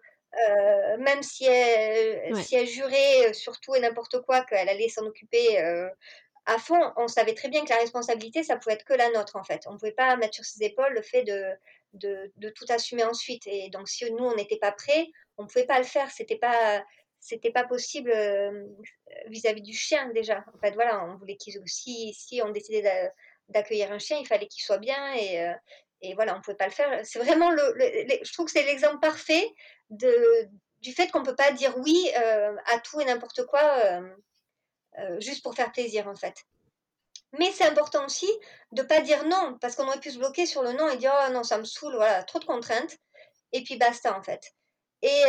même 0.99 1.21
si 1.21 1.45
elle, 1.45 2.35
si 2.43 2.55
elle 2.55 2.67
jurait 2.67 3.33
sur 3.33 3.59
tout 3.59 3.75
et 3.75 3.79
n'importe 3.79 4.21
quoi 4.21 4.41
qu'elle 4.45 4.69
allait 4.69 4.89
s'en 4.89 5.05
occuper 5.05 5.61
à 6.45 6.57
fond, 6.57 6.93
on 6.95 7.07
savait 7.07 7.35
très 7.35 7.49
bien 7.49 7.63
que 7.63 7.69
la 7.69 7.79
responsabilité, 7.79 8.41
ça 8.43 8.57
pouvait 8.57 8.73
être 8.73 8.85
que 8.85 8.93
la 8.93 9.09
nôtre 9.11 9.35
en 9.35 9.43
fait. 9.43 9.67
On 9.67 9.73
ne 9.73 9.77
pouvait 9.77 9.91
pas 9.91 10.15
mettre 10.15 10.35
sur 10.35 10.45
ses 10.45 10.63
épaules 10.63 10.93
le 10.93 11.01
fait 11.01 11.23
de, 11.23 11.45
de, 11.93 12.31
de 12.37 12.49
tout 12.49 12.65
assumer 12.69 13.03
ensuite. 13.03 13.45
Et 13.45 13.69
donc, 13.69 13.87
si 13.87 14.09
nous, 14.11 14.25
on 14.25 14.35
n'était 14.35 14.57
pas 14.57 14.71
prêts, 14.71 15.07
on 15.39 15.47
pouvait 15.47 15.65
pas 15.65 15.79
le 15.79 15.85
faire. 15.85 16.11
C'était 16.11 16.37
pas 16.37 16.83
c'était 17.19 17.51
pas 17.51 17.63
possible 17.63 18.13
vis-à-vis 19.25 19.61
du 19.61 19.73
chien 19.73 20.09
déjà. 20.13 20.45
En 20.53 20.59
fait, 20.59 20.71
voilà, 20.71 21.03
on 21.05 21.17
voulait 21.17 21.35
qu'ils 21.35 21.59
aussi, 21.59 22.13
si 22.13 22.41
on 22.41 22.49
décidait 22.49 23.11
d'accueillir 23.49 23.91
un 23.91 23.99
chien, 23.99 24.17
il 24.19 24.27
fallait 24.27 24.47
qu'il 24.47 24.63
soit 24.63 24.77
bien 24.77 25.15
et, 25.15 25.51
et 26.01 26.13
voilà, 26.13 26.37
on 26.37 26.41
pouvait 26.41 26.55
pas 26.55 26.67
le 26.67 26.71
faire. 26.71 27.05
C'est 27.05 27.19
vraiment 27.19 27.51
le, 27.51 27.75
je 28.23 28.33
trouve 28.33 28.45
que 28.45 28.51
c'est 28.51 28.63
l'exemple 28.63 28.99
parfait 28.99 29.51
de, 29.89 30.47
du 30.79 30.93
fait 30.93 31.11
qu'on 31.11 31.23
peut 31.23 31.35
pas 31.35 31.51
dire 31.51 31.77
oui 31.79 32.09
à 32.13 32.79
tout 32.79 33.01
et 33.01 33.05
n'importe 33.05 33.45
quoi 33.45 34.01
juste 35.19 35.43
pour 35.43 35.55
faire 35.55 35.71
plaisir 35.73 36.07
en 36.07 36.15
fait. 36.15 36.35
Mais 37.37 37.51
c'est 37.51 37.65
important 37.65 38.05
aussi 38.05 38.29
de 38.71 38.81
pas 38.81 39.01
dire 39.01 39.25
non, 39.25 39.57
parce 39.61 39.75
qu'on 39.75 39.87
aurait 39.87 39.99
pu 39.99 40.11
se 40.11 40.17
bloquer 40.17 40.45
sur 40.45 40.63
le 40.63 40.71
non 40.71 40.89
et 40.89 40.97
dire 40.97 41.13
oh 41.27 41.31
non, 41.31 41.43
ça 41.43 41.57
me 41.57 41.63
saoule, 41.63 41.95
voilà, 41.95 42.23
trop 42.23 42.39
de 42.39 42.45
contraintes, 42.45 42.97
et 43.51 43.61
puis 43.61 43.77
basta 43.77 44.17
en 44.17 44.23
fait. 44.23 44.53
Et, 45.01 45.23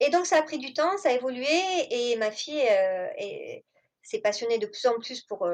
et 0.00 0.10
donc 0.10 0.26
ça 0.26 0.38
a 0.38 0.42
pris 0.42 0.58
du 0.58 0.72
temps, 0.72 0.96
ça 0.98 1.08
a 1.10 1.12
évolué, 1.12 1.48
et 1.90 2.16
ma 2.16 2.30
fille 2.30 2.68
s'est 4.02 4.20
passionnée 4.20 4.58
de 4.58 4.66
plus 4.66 4.86
en 4.86 4.98
plus 5.00 5.22
pour, 5.22 5.48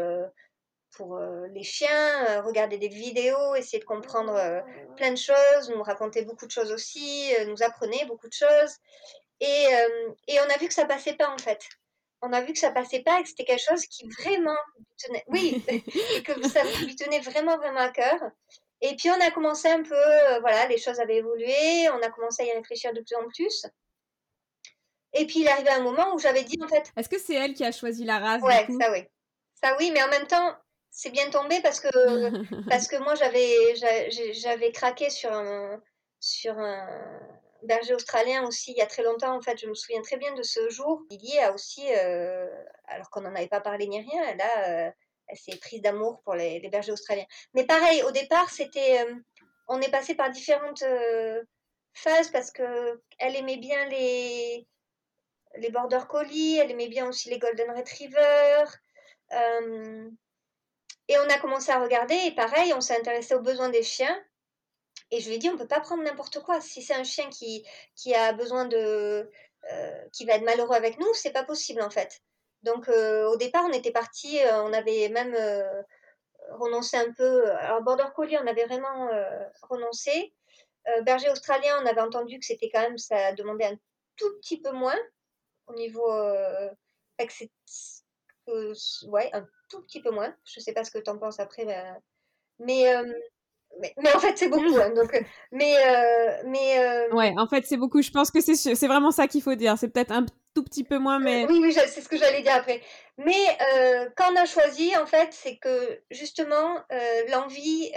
pour 0.97 1.19
les 1.51 1.63
chiens, 1.63 2.43
regarder 2.43 2.77
des 2.77 2.89
vidéos, 2.89 3.55
essayer 3.55 3.79
de 3.79 3.85
comprendre 3.85 4.63
plein 4.97 5.13
de 5.13 5.17
choses, 5.17 5.71
nous 5.71 5.83
raconter 5.83 6.23
beaucoup 6.23 6.47
de 6.47 6.51
choses 6.51 6.71
aussi, 6.71 7.33
nous 7.47 7.63
apprenait 7.63 8.05
beaucoup 8.07 8.29
de 8.29 8.35
choses. 8.35 8.77
Et, 9.41 9.67
et 10.29 10.39
on 10.41 10.55
a 10.55 10.59
vu 10.59 10.69
que 10.69 10.75
ça 10.75 10.85
passait 10.85 11.15
pas 11.15 11.31
en 11.31 11.39
fait 11.39 11.61
on 12.25 12.33
a 12.33 12.41
vu 12.41 12.53
que 12.53 12.59
ça 12.59 12.71
passait 12.71 13.03
pas 13.03 13.21
et 13.21 13.23
que 13.23 13.29
c'était 13.29 13.45
quelque 13.45 13.65
chose 13.65 13.87
qui 13.87 14.09
vraiment 14.09 14.57
tenait, 14.97 15.25
oui, 15.29 15.63
que 16.25 16.49
ça 16.49 16.65
lui 16.81 16.97
tenait 16.97 17.21
vraiment, 17.21 17.57
vraiment 17.59 17.81
à 17.81 17.91
cœur. 17.91 18.19
Et 18.87 18.97
puis 18.97 19.09
on 19.09 19.19
a 19.19 19.31
commencé 19.31 19.67
un 19.69 19.83
peu, 19.83 19.95
euh, 19.95 20.41
voilà, 20.41 20.67
les 20.67 20.77
choses 20.77 21.01
avaient 21.01 21.17
évolué, 21.17 21.89
on 21.89 22.03
a 22.03 22.11
commencé 22.11 22.43
à 22.43 22.47
y 22.47 22.53
réfléchir 22.53 22.93
de 22.93 23.01
plus 23.01 23.17
en 23.17 23.27
plus. 23.29 23.67
Et 25.15 25.27
puis 25.27 25.41
il 25.41 25.47
est 25.47 25.51
arrivé 25.51 25.71
un 25.71 25.81
moment 25.81 26.15
où 26.15 26.19
j'avais 26.19 26.45
dit 26.45 26.59
en 26.63 26.69
fait. 26.69 26.93
Est-ce 26.95 27.09
que 27.09 27.19
c'est 27.19 27.35
elle 27.35 27.55
qui 27.55 27.65
a 27.65 27.73
choisi 27.73 28.05
la 28.05 28.19
race 28.19 28.43
Ouais, 28.43 28.67
ça 28.79 28.93
oui. 28.93 29.05
Ça 29.63 29.75
oui, 29.79 29.91
mais 29.91 30.03
en 30.03 30.09
même 30.09 30.27
temps, 30.27 30.55
c'est 30.91 31.09
bien 31.09 31.31
tombé 31.31 31.63
parce 31.63 31.81
que, 31.81 31.89
parce 32.69 32.87
que 32.87 32.97
moi 32.97 33.15
j'avais, 33.15 33.75
j'avais 34.35 34.71
craqué 34.71 35.09
sur 35.09 35.33
un, 35.33 35.81
sur 36.21 36.59
un, 36.59 36.87
berger 37.63 37.95
australien 37.95 38.45
aussi 38.47 38.73
il 38.73 38.77
y 38.77 38.83
a 38.83 38.87
très 38.87 39.03
longtemps. 39.03 39.35
En 39.35 39.41
fait, 39.41 39.59
je 39.59 39.67
me 39.67 39.75
souviens 39.75 40.03
très 40.03 40.19
bien 40.19 40.35
de 40.35 40.43
ce 40.43 40.69
jour. 40.69 41.03
Lily 41.11 41.39
a 41.39 41.55
aussi, 41.55 41.87
euh, 41.97 42.47
alors 42.89 43.09
qu'on 43.09 43.23
n'en 43.23 43.35
avait 43.35 43.49
pas 43.49 43.61
parlé 43.61 43.87
ni 43.87 44.01
rien, 44.01 44.23
elle, 44.29 44.41
a, 44.43 44.69
euh, 44.69 44.91
s'est 45.35 45.57
prise 45.57 45.83
d'amour 45.83 46.21
pour 46.25 46.35
les, 46.35 46.61
bergers 46.69 46.93
australiens. 46.93 47.27
Mais 47.55 47.65
pareil, 47.67 48.03
au 48.03 48.11
départ, 48.11 48.51
c'était, 48.51 49.05
euh, 49.05 49.15
on 49.69 49.81
est 49.81 49.91
passé 49.91 50.15
par 50.15 50.31
différentes 50.31 50.85
phases 51.95 52.31
parce 52.31 52.51
que 52.51 53.01
elle 53.19 53.37
aimait 53.37 53.57
bien 53.57 53.89
les 53.89 54.67
les 55.57 55.71
border 55.71 56.01
collie, 56.09 56.59
elle 56.59 56.71
aimait 56.73 56.89
bien 56.89 57.09
aussi 57.09 57.31
les 57.31 57.39
golden 57.39 57.71
retriever. 57.71 58.65
et 61.09 61.19
on 61.19 61.29
a 61.29 61.39
commencé 61.39 61.71
à 61.71 61.81
regarder 61.81 62.15
et 62.15 62.35
pareil, 62.35 62.73
on 62.75 62.81
s'est 62.81 62.99
intéressé 62.99 63.35
aux 63.35 63.41
besoins 63.41 63.69
des 63.69 63.83
chiens. 63.83 64.21
Et 65.11 65.21
je 65.21 65.29
lui 65.29 65.37
ai 65.37 65.39
dit, 65.39 65.49
on 65.49 65.57
peut 65.57 65.69
pas 65.69 65.81
prendre 65.81 66.03
n'importe 66.03 66.41
quoi. 66.41 66.61
Si 66.61 66.83
c'est 66.83 66.95
un 66.95 67.05
chien 67.05 67.29
qui, 67.31 67.65
qui 67.95 68.15
a 68.15 68.33
besoin 68.33 68.65
de. 68.67 69.31
Euh, 69.73 70.09
qui 70.13 70.27
va 70.27 70.35
être 70.35 70.45
malheureux 70.45 70.75
avec 70.75 70.99
nous, 70.99 71.13
c'est 71.15 71.33
pas 71.33 71.45
possible 71.45 71.81
en 71.81 71.89
fait. 71.89 72.21
Donc 72.65 72.89
euh, 72.89 73.29
au 73.29 73.37
départ, 73.37 73.65
on 73.69 73.73
était 73.73 73.93
parti, 73.93 74.41
euh, 74.41 74.63
on 74.63 74.73
avait 74.73 75.09
même 75.09 75.37
renoncé 76.51 76.97
un 76.97 77.13
peu. 77.13 77.51
Alors 77.53 77.83
Border 77.83 78.09
Collie, 78.15 78.37
on 78.39 78.47
avait 78.47 78.65
vraiment 78.65 79.09
renoncé. 79.63 80.35
berger 81.03 81.31
australien, 81.31 81.79
on 81.83 81.87
avait 81.87 82.01
entendu 82.01 82.39
que 82.39 82.45
c'était 82.45 82.71
quand 82.71 82.81
même, 82.81 82.99
ça 82.99 83.33
demandait 83.33 83.67
un 83.67 83.77
tout 84.17 84.31
petit 84.41 84.61
peu 84.61 84.73
moins 84.73 84.99
au 85.67 85.75
niveau. 85.75 86.11
ouais, 89.09 89.31
un 89.33 89.47
tout 89.71 89.83
petit 89.83 90.03
peu 90.03 90.11
moins. 90.11 90.35
Je 90.45 90.61
sais 90.61 90.73
pas 90.73 90.85
ce 90.85 90.91
que 90.91 90.99
tu 90.99 91.11
en 91.11 91.19
penses 91.19 91.41
après, 91.41 91.67
mais 92.59 92.95
mais, 93.81 94.15
en 94.15 94.19
fait, 94.19 94.37
c'est 94.37 94.49
beaucoup. 94.49 94.77
Hein, 94.79 94.91
donc, 94.95 95.13
mais, 95.53 95.77
euh, 95.77 96.43
mais 96.47 96.79
euh, 96.79 97.15
ouais, 97.15 97.35
en 97.37 97.47
fait, 97.47 97.65
c'est 97.67 97.77
beaucoup. 97.77 98.03
Je 98.03 98.11
pense 98.11 98.31
que 98.31 98.41
c'est 98.41 98.55
c'est 98.55 98.87
vraiment 98.87 99.11
ça 99.11 99.27
qu'il 99.27 99.43
faut 99.43 99.55
dire. 99.55 99.77
C'est 99.79 99.89
peut-être 99.89 100.13
un 100.13 100.27
tout 100.55 100.63
petit 100.63 100.85
peu 100.85 100.99
moins, 100.99 101.19
mais 101.19 101.47
oui, 101.47 101.59
oui, 101.61 101.73
c'est 101.73 102.01
ce 102.01 102.09
que 102.09 102.17
j'allais 102.17 102.43
dire 102.43 102.55
après. 102.55 102.81
Mais 103.19 103.59
quand 104.17 104.33
on 104.33 104.37
a 104.37 104.47
choisi, 104.47 104.97
en 104.97 105.07
fait, 105.07 105.33
c'est 105.33 105.57
que 105.57 106.01
justement, 106.11 106.79
l'envie, 107.29 107.93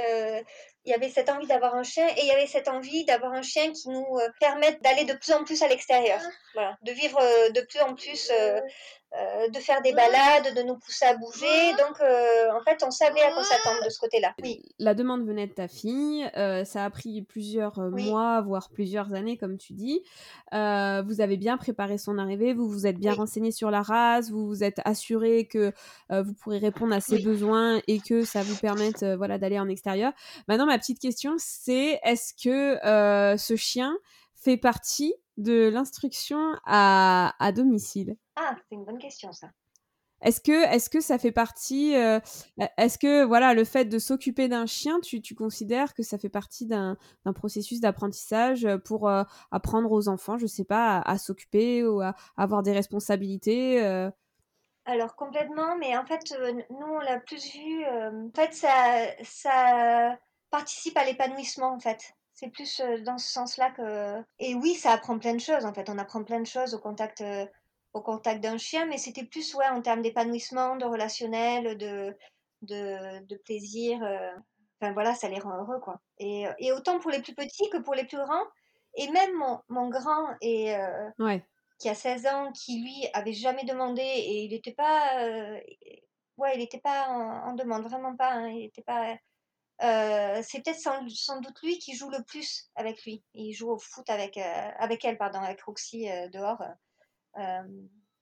il 0.86 0.91
y 0.91 0.93
avait 0.93 1.10
cette 1.10 1.30
envie 1.30 1.47
d'avoir 1.47 1.76
un 1.76 1.84
chien 1.84 2.08
et 2.08 2.22
il 2.22 2.28
y 2.28 2.32
avait 2.32 2.47
cette 2.47 2.68
envie 2.68 3.05
d'avoir 3.05 3.34
un 3.34 3.41
chien 3.41 3.72
qui 3.72 3.89
nous 3.89 4.20
permette 4.39 4.82
d'aller 4.82 5.05
de 5.05 5.14
plus 5.14 5.34
en 5.34 5.43
plus 5.43 5.62
à 5.62 5.68
l'extérieur, 5.68 6.20
voilà, 6.53 6.78
de 6.82 6.91
vivre 6.91 7.20
de 7.51 7.62
plus 7.62 7.80
en 7.82 7.93
plus 7.93 8.32
euh, 9.16 9.47
de 9.47 9.60
faire 9.60 9.82
des 9.82 9.93
balades, 9.93 10.53
de 10.53 10.64
nous 10.64 10.76
pousser 10.76 11.05
à 11.05 11.16
bouger. 11.16 11.72
Donc, 11.80 12.01
euh, 12.01 12.51
en 12.53 12.62
fait, 12.62 12.84
on 12.86 12.91
savait 12.91 13.22
à 13.22 13.32
quoi 13.32 13.41
s'attendre 13.41 13.82
de 13.86 13.89
ce 13.89 13.99
côté-là. 13.99 14.34
Oui. 14.43 14.62
La 14.80 14.93
demande 14.93 15.26
venait 15.26 15.47
de 15.47 15.53
ta 15.53 15.70
fille. 15.70 16.30
Euh, 16.36 16.66
ça 16.66 16.84
a 16.84 16.89
pris 16.89 17.22
plusieurs 17.22 17.80
mois, 17.80 18.41
voire 18.41 18.70
plusieurs 18.70 19.14
années, 19.14 19.38
comme 19.38 19.58
tu 19.58 19.74
dis. 19.74 20.01
vous 20.51 21.22
avez 21.22 21.38
bien 21.38 21.55
préparé 21.58 21.97
son 21.97 22.18
arrivée. 22.18 22.53
Vous 22.53 22.68
vous 22.68 22.86
êtes 22.86 22.97
bien 22.97 23.14
renseigné 23.14 23.51
sur 23.51 23.72
la 23.72 23.82
race. 23.82 24.30
Vous 24.30 24.45
vous 24.45 24.62
êtes 24.62 24.82
assuré 24.84 25.47
que 25.47 25.72
vous 26.10 26.34
pourrez 26.34 26.58
répondre 26.58 26.93
à 26.93 26.99
ses 26.99 27.20
besoins 27.20 27.82
et 27.88 27.99
que 28.01 28.24
ça 28.24 28.43
vous 28.43 28.58
permette 28.58 29.05
voilà, 29.05 29.38
d'aller 29.38 29.58
en 29.58 29.70
extérieur. 29.70 30.12
Maintenant, 30.49 30.66
ma 30.66 30.78
petite 30.78 30.99
question, 30.99 31.36
c'est 31.38 31.99
est-ce 32.03 32.34
que 32.34 32.78
ce 33.38 33.55
chien 33.55 33.97
fait 34.36 34.58
partie 34.58 35.16
de 35.38 35.70
l'instruction 35.70 36.39
à, 36.66 37.34
à 37.39 37.51
domicile? 37.53 38.18
Ah, 38.39 38.55
c'est 38.69 38.75
une 38.75 38.85
bonne 38.85 38.99
question 38.99 39.33
ça. 39.33 39.49
Est-ce 40.21 40.41
que, 40.41 40.65
est 40.73 40.89
que 40.89 40.99
ça 40.99 41.19
fait 41.19 41.31
partie, 41.31 41.95
euh, 41.95 42.19
est-ce 42.77 42.97
que 42.97 43.23
voilà 43.23 43.53
le 43.53 43.63
fait 43.63 43.85
de 43.85 43.99
s'occuper 43.99 44.47
d'un 44.47 44.65
chien, 44.65 44.99
tu, 44.99 45.21
tu, 45.21 45.35
considères 45.35 45.93
que 45.93 46.01
ça 46.01 46.17
fait 46.17 46.29
partie 46.29 46.65
d'un 46.65 46.97
processus 47.35 47.79
d'apprentissage 47.79 48.67
pour 48.83 49.07
euh, 49.07 49.23
apprendre 49.51 49.91
aux 49.91 50.07
enfants, 50.07 50.39
je 50.39 50.47
sais 50.47 50.63
pas, 50.63 50.99
à, 51.01 51.17
s'occuper 51.19 51.85
ou 51.85 52.01
à, 52.01 52.15
avoir 52.35 52.63
des 52.63 52.71
responsabilités 52.71 53.83
euh? 53.83 54.09
Alors 54.85 55.15
complètement, 55.15 55.77
mais 55.77 55.95
en 55.97 56.05
fait 56.05 56.33
nous 56.71 56.88
on 56.88 56.99
l'a 56.99 57.19
plus 57.19 57.53
vu, 57.53 57.85
en 57.85 58.31
fait 58.33 58.53
ça, 58.53 59.05
ça 59.23 60.17
participe 60.49 60.97
à 60.97 61.05
l'épanouissement 61.05 61.73
en 61.73 61.79
fait. 61.79 62.13
C'est 62.33 62.49
plus 62.49 62.81
dans 63.03 63.17
ce 63.17 63.27
sens-là 63.27 63.71
que. 63.71 64.23
Et 64.39 64.53
oui, 64.53 64.75
ça 64.75 64.91
apprend 64.91 65.17
plein 65.17 65.33
de 65.33 65.39
choses. 65.39 65.65
En 65.65 65.73
fait, 65.73 65.89
on 65.89 65.97
apprend 65.97 66.23
plein 66.23 66.39
de 66.39 66.45
choses 66.45 66.75
au 66.75 66.77
contact, 66.77 67.23
au 67.97 68.01
contact 68.01 68.41
d'un 68.41 68.57
chien, 68.57 68.85
mais 68.85 68.97
c'était 68.97 69.25
plus 69.25 69.53
ouais, 69.55 69.67
en 69.67 69.81
termes 69.81 70.01
d'épanouissement, 70.01 70.75
de 70.77 70.85
relationnel, 70.85 71.77
de, 71.77 72.15
de, 72.61 73.25
de 73.25 73.35
plaisir. 73.37 73.97
Enfin 74.79 74.93
voilà, 74.93 75.15
ça 75.15 75.29
les 75.29 75.39
rend 75.39 75.57
heureux, 75.57 75.79
quoi. 75.79 75.99
Et, 76.19 76.45
et, 76.59 76.71
autant 76.71 76.99
pour 76.99 77.11
les 77.11 77.21
plus 77.21 77.33
petits 77.35 77.69
que 77.69 77.77
pour 77.77 77.95
les 77.95 78.05
plus 78.05 78.17
grands. 78.17 78.45
Et 78.95 79.09
même 79.11 79.33
mon, 79.35 79.59
mon 79.69 79.89
grand, 79.89 80.29
et, 80.41 80.75
qui 81.79 81.89
a 81.89 81.95
16 81.95 82.25
ans, 82.27 82.51
qui 82.51 82.81
lui 82.81 83.07
avait 83.13 83.33
jamais 83.33 83.63
demandé, 83.65 84.01
et 84.01 84.43
il 84.43 84.51
n'était 84.51 84.73
pas. 84.73 85.23
ouais, 86.37 86.53
il 86.55 86.59
n'était 86.59 86.79
pas 86.79 87.07
en, 87.09 87.53
demande, 87.53 87.83
vraiment 87.83 88.15
pas. 88.15 88.31
Hein. 88.31 88.49
il 88.49 88.63
n'était 88.63 88.83
pas 88.83 89.17
euh, 89.83 90.41
c'est 90.43 90.63
peut-être 90.63 90.79
sans, 90.79 91.39
doute 91.39 91.61
lui 91.61 91.77
qui 91.77 91.95
joue 91.95 92.09
le 92.09 92.23
plus 92.23 92.69
avec 92.75 93.03
lui. 93.03 93.23
Il 93.33 93.53
joue 93.53 93.69
au 93.69 93.77
foot 93.77 94.09
avec, 94.09 94.37
euh, 94.37 94.69
avec 94.79 95.05
elle, 95.05 95.17
pardon, 95.17 95.39
avec 95.39 95.61
Roxy 95.61 96.09
euh, 96.09 96.27
dehors. 96.29 96.61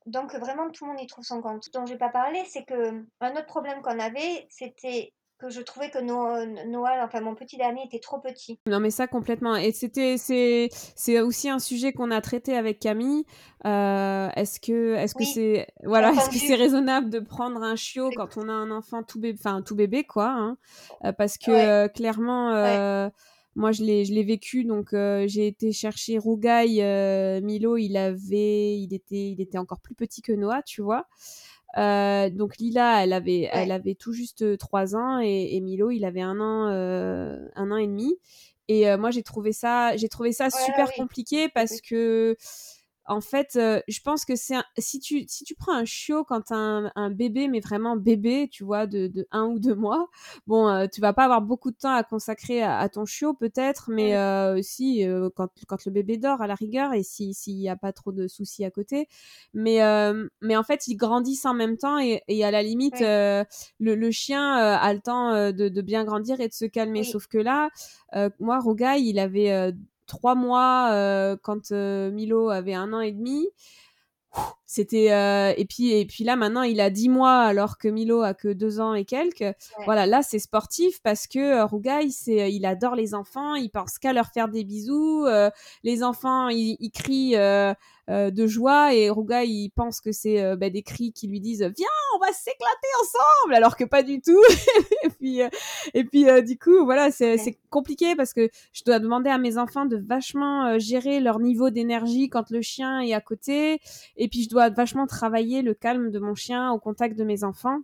Donc 0.05 0.35
vraiment, 0.35 0.69
tout 0.69 0.85
le 0.85 0.91
monde 0.91 1.01
y 1.01 1.07
trouve 1.07 1.23
son 1.23 1.41
compte. 1.41 1.63
Ce 1.63 1.71
dont 1.71 1.85
je 1.85 1.93
n'ai 1.93 1.97
pas 1.97 2.09
parlé, 2.09 2.43
c'est 2.47 2.63
que 2.63 3.03
un 3.21 3.31
autre 3.31 3.47
problème 3.47 3.81
qu'on 3.81 3.99
avait, 3.99 4.45
c'était 4.49 5.13
que 5.37 5.49
je 5.49 5.59
trouvais 5.61 5.89
que 5.89 5.99
Noël, 5.99 7.01
enfin 7.03 7.19
mon 7.21 7.35
petit 7.35 7.57
dernier, 7.57 7.83
était 7.85 7.99
trop 7.99 8.19
petit. 8.19 8.59
Non, 8.67 8.79
mais 8.79 8.89
ça 8.89 9.07
complètement. 9.07 9.55
Et 9.55 9.73
c'était, 9.73 10.17
c'est, 10.17 10.69
c'est 10.95 11.19
aussi 11.19 11.49
un 11.49 11.59
sujet 11.59 11.91
qu'on 11.91 12.11
a 12.11 12.21
traité 12.21 12.55
avec 12.55 12.79
Camille. 12.79 13.25
Euh, 13.65 14.29
est-ce 14.35 14.59
que, 14.59 14.95
est-ce 14.95 15.15
que 15.15 15.25
c'est, 15.25 15.67
voilà, 15.83 16.11
est-ce 16.11 16.29
que 16.29 16.37
c'est 16.37 16.55
raisonnable 16.55 17.09
de 17.09 17.19
prendre 17.19 17.61
un 17.63 17.75
chiot 17.75 18.11
quand 18.15 18.37
on 18.37 18.47
a 18.47 18.53
un 18.53 18.71
enfant 18.71 19.03
tout 19.03 19.19
bébé, 19.19 19.37
enfin 19.37 19.61
tout 19.61 19.75
bébé 19.75 20.03
quoi, 20.03 20.27
hein? 20.27 20.57
Euh, 21.03 21.11
parce 21.11 21.37
que 21.37 21.51
euh, 21.51 21.87
clairement. 21.87 23.11
Moi, 23.55 23.71
je 23.71 23.83
l'ai, 23.83 24.03
je 24.05 24.13
l'ai 24.13 24.23
vécu, 24.23 24.65
donc 24.65 24.89
j'ai 24.91 25.47
été 25.47 25.71
chercher 25.71 26.17
Rougaille. 26.17 26.83
Milo, 27.41 27.77
il 27.77 27.95
avait, 27.97 28.77
il 28.77 28.93
était, 28.93 29.31
il 29.31 29.41
était 29.41 29.57
encore 29.57 29.79
plus 29.79 29.95
petit 29.95 30.21
que 30.21 30.33
Noah, 30.33 30.61
tu 30.61 30.81
vois. 30.81 31.07
Euh, 31.77 32.29
donc 32.29 32.57
Lila, 32.57 33.03
elle 33.03 33.13
avait, 33.13 33.49
elle 33.51 33.71
avait 33.71 33.95
tout 33.95 34.13
juste 34.13 34.57
3 34.57 34.95
ans 34.95 35.19
et, 35.19 35.59
Milo, 35.61 35.91
il 35.91 36.05
avait 36.05 36.21
un 36.21 36.39
an, 36.39 36.69
euh, 36.69 37.37
un 37.55 37.71
an 37.71 37.77
et 37.77 37.87
demi. 37.87 38.17
Et 38.67 38.95
moi, 38.97 39.11
j'ai 39.11 39.23
trouvé 39.23 39.51
ça, 39.51 39.95
j'ai 39.95 40.09
trouvé 40.09 40.31
ça 40.31 40.49
super 40.49 40.91
compliqué 40.93 41.49
parce 41.49 41.81
que 41.81 42.35
en 43.07 43.21
fait, 43.21 43.55
euh, 43.55 43.81
je 43.87 43.99
pense 44.01 44.25
que 44.25 44.35
c'est 44.35 44.55
si 44.77 44.99
tu 44.99 45.25
si 45.27 45.43
tu 45.43 45.53
prends 45.55 45.73
un 45.73 45.85
chiot 45.85 46.23
quand 46.23 46.51
un, 46.51 46.91
un 46.95 47.11
bébé, 47.11 47.47
mais 47.47 47.59
vraiment 47.59 47.95
bébé, 47.95 48.49
tu 48.51 48.63
vois, 48.63 48.87
de, 48.87 49.07
de 49.07 49.27
un 49.31 49.45
ou 49.45 49.59
deux 49.59 49.75
mois, 49.75 50.09
bon, 50.47 50.67
euh, 50.67 50.87
tu 50.91 51.01
vas 51.01 51.13
pas 51.13 51.25
avoir 51.25 51.41
beaucoup 51.41 51.69
de 51.71 51.75
temps 51.75 51.93
à 51.93 52.03
consacrer 52.03 52.63
à, 52.63 52.87
ton 52.89 53.05
chiot 53.05 53.33
peut-être, 53.33 53.89
mais 53.91 54.17
euh, 54.17 54.59
si 54.63 55.05
quand 55.35 55.49
quand 55.67 55.85
le 55.85 55.91
bébé 55.91 56.17
dort 56.17 56.41
à 56.41 56.47
la 56.47 56.55
rigueur 56.55 56.93
et 56.93 57.03
si 57.03 57.33
s'il 57.33 57.57
y 57.57 57.69
a 57.69 57.75
pas 57.75 57.93
trop 57.93 58.11
de 58.11 58.27
soucis 58.27 58.65
à 58.65 58.71
côté, 58.71 59.07
mais 59.53 59.79
mais 60.41 60.57
en 60.57 60.63
fait 60.63 60.87
ils 60.87 60.95
grandissent 60.95 61.45
en 61.45 61.53
même 61.53 61.77
temps 61.77 61.99
et, 61.99 62.23
et 62.27 62.43
à 62.43 62.51
la 62.51 62.63
limite 62.63 62.99
le, 63.01 63.45
le, 63.79 64.11
chien 64.11 64.55
a 64.55 64.93
le 64.93 64.99
temps 64.99 65.51
de, 65.51 65.69
de, 65.69 65.81
bien 65.81 66.05
grandir 66.05 66.39
et 66.39 66.47
de 66.47 66.53
se 66.53 66.65
calmer. 66.65 67.03
Sauf 67.03 67.27
que 67.27 67.37
là, 67.37 67.69
moi 68.39 68.59
Rogaï, 68.59 69.09
il 69.09 69.19
avait 69.19 69.73
trois 70.05 70.35
mois 70.35 70.89
euh, 70.91 71.35
quand 71.41 71.71
euh, 71.71 72.11
Milo 72.11 72.49
avait 72.49 72.73
un 72.73 72.93
an 72.93 73.01
et 73.01 73.11
demi. 73.11 73.47
C'était 74.65 75.13
euh, 75.13 75.53
et 75.55 75.63
puis 75.63 75.93
et 75.93 76.05
puis 76.05 76.25
là 76.25 76.35
maintenant 76.35 76.63
il 76.63 76.81
a 76.81 76.89
dix 76.89 77.07
mois 77.07 77.39
alors 77.39 77.77
que 77.77 77.87
Milo 77.87 78.21
a 78.21 78.33
que 78.33 78.49
deux 78.49 78.81
ans 78.81 78.93
et 78.93 79.05
quelques. 79.05 79.55
Voilà 79.85 80.05
là 80.05 80.23
c'est 80.23 80.39
sportif 80.39 81.01
parce 81.01 81.25
que 81.25 81.63
Rougaï 81.63 82.11
c'est 82.11 82.51
il 82.51 82.65
adore 82.65 82.95
les 82.95 83.13
enfants, 83.15 83.55
il 83.55 83.69
pense 83.69 83.97
qu'à 83.97 84.11
leur 84.11 84.27
faire 84.27 84.49
des 84.49 84.65
bisous. 84.65 85.25
les 85.83 86.03
enfants 86.03 86.49
ils, 86.49 86.75
ils 86.81 86.91
crient 86.91 87.37
euh, 88.09 88.29
de 88.29 88.45
joie 88.45 88.93
et 88.93 89.09
Ruga 89.09 89.43
il 89.43 89.71
pense 89.71 89.99
que 89.99 90.11
c'est 90.11 90.39
euh, 90.39 90.55
bah, 90.55 90.69
des 90.69 90.83
cris 90.83 91.11
qui 91.11 91.27
lui 91.27 91.39
disent 91.39 91.63
viens 91.63 91.87
on 92.15 92.19
va 92.19 92.31
s'éclater 92.31 92.87
ensemble! 93.01 93.55
Alors 93.55 93.75
que 93.75 93.83
pas 93.83 94.03
du 94.03 94.21
tout. 94.21 94.39
Et 95.03 95.09
puis 95.09 95.41
euh, 95.41 95.49
et 95.93 96.03
puis 96.03 96.25
du 96.43 96.57
coup 96.57 96.83
voilà 96.85 97.11
c'est 97.11 97.37
c'est 97.37 97.57
compliqué 97.69 98.15
parce 98.15 98.33
que 98.33 98.49
je 98.73 98.83
dois 98.83 98.99
demander 98.99 99.29
à 99.29 99.37
mes 99.37 99.57
enfants 99.57 99.85
de 99.85 99.97
vachement 99.97 100.79
gérer 100.79 101.19
leur 101.19 101.39
niveau 101.39 101.69
d'énergie 101.69 102.29
quand 102.29 102.49
le 102.49 102.61
chien 102.61 103.01
est 103.01 103.13
à 103.13 103.21
côté. 103.21 103.79
Et 104.17 104.27
puis 104.27 104.43
je 104.43 104.49
dois 104.49 104.69
vachement 104.69 105.05
travailler 105.05 105.61
le 105.61 105.73
calme 105.73 106.09
de 106.11 106.19
mon 106.19 106.33
chien 106.35 106.71
au 106.71 106.79
contact 106.79 107.17
de 107.17 107.23
mes 107.23 107.43
enfants 107.43 107.79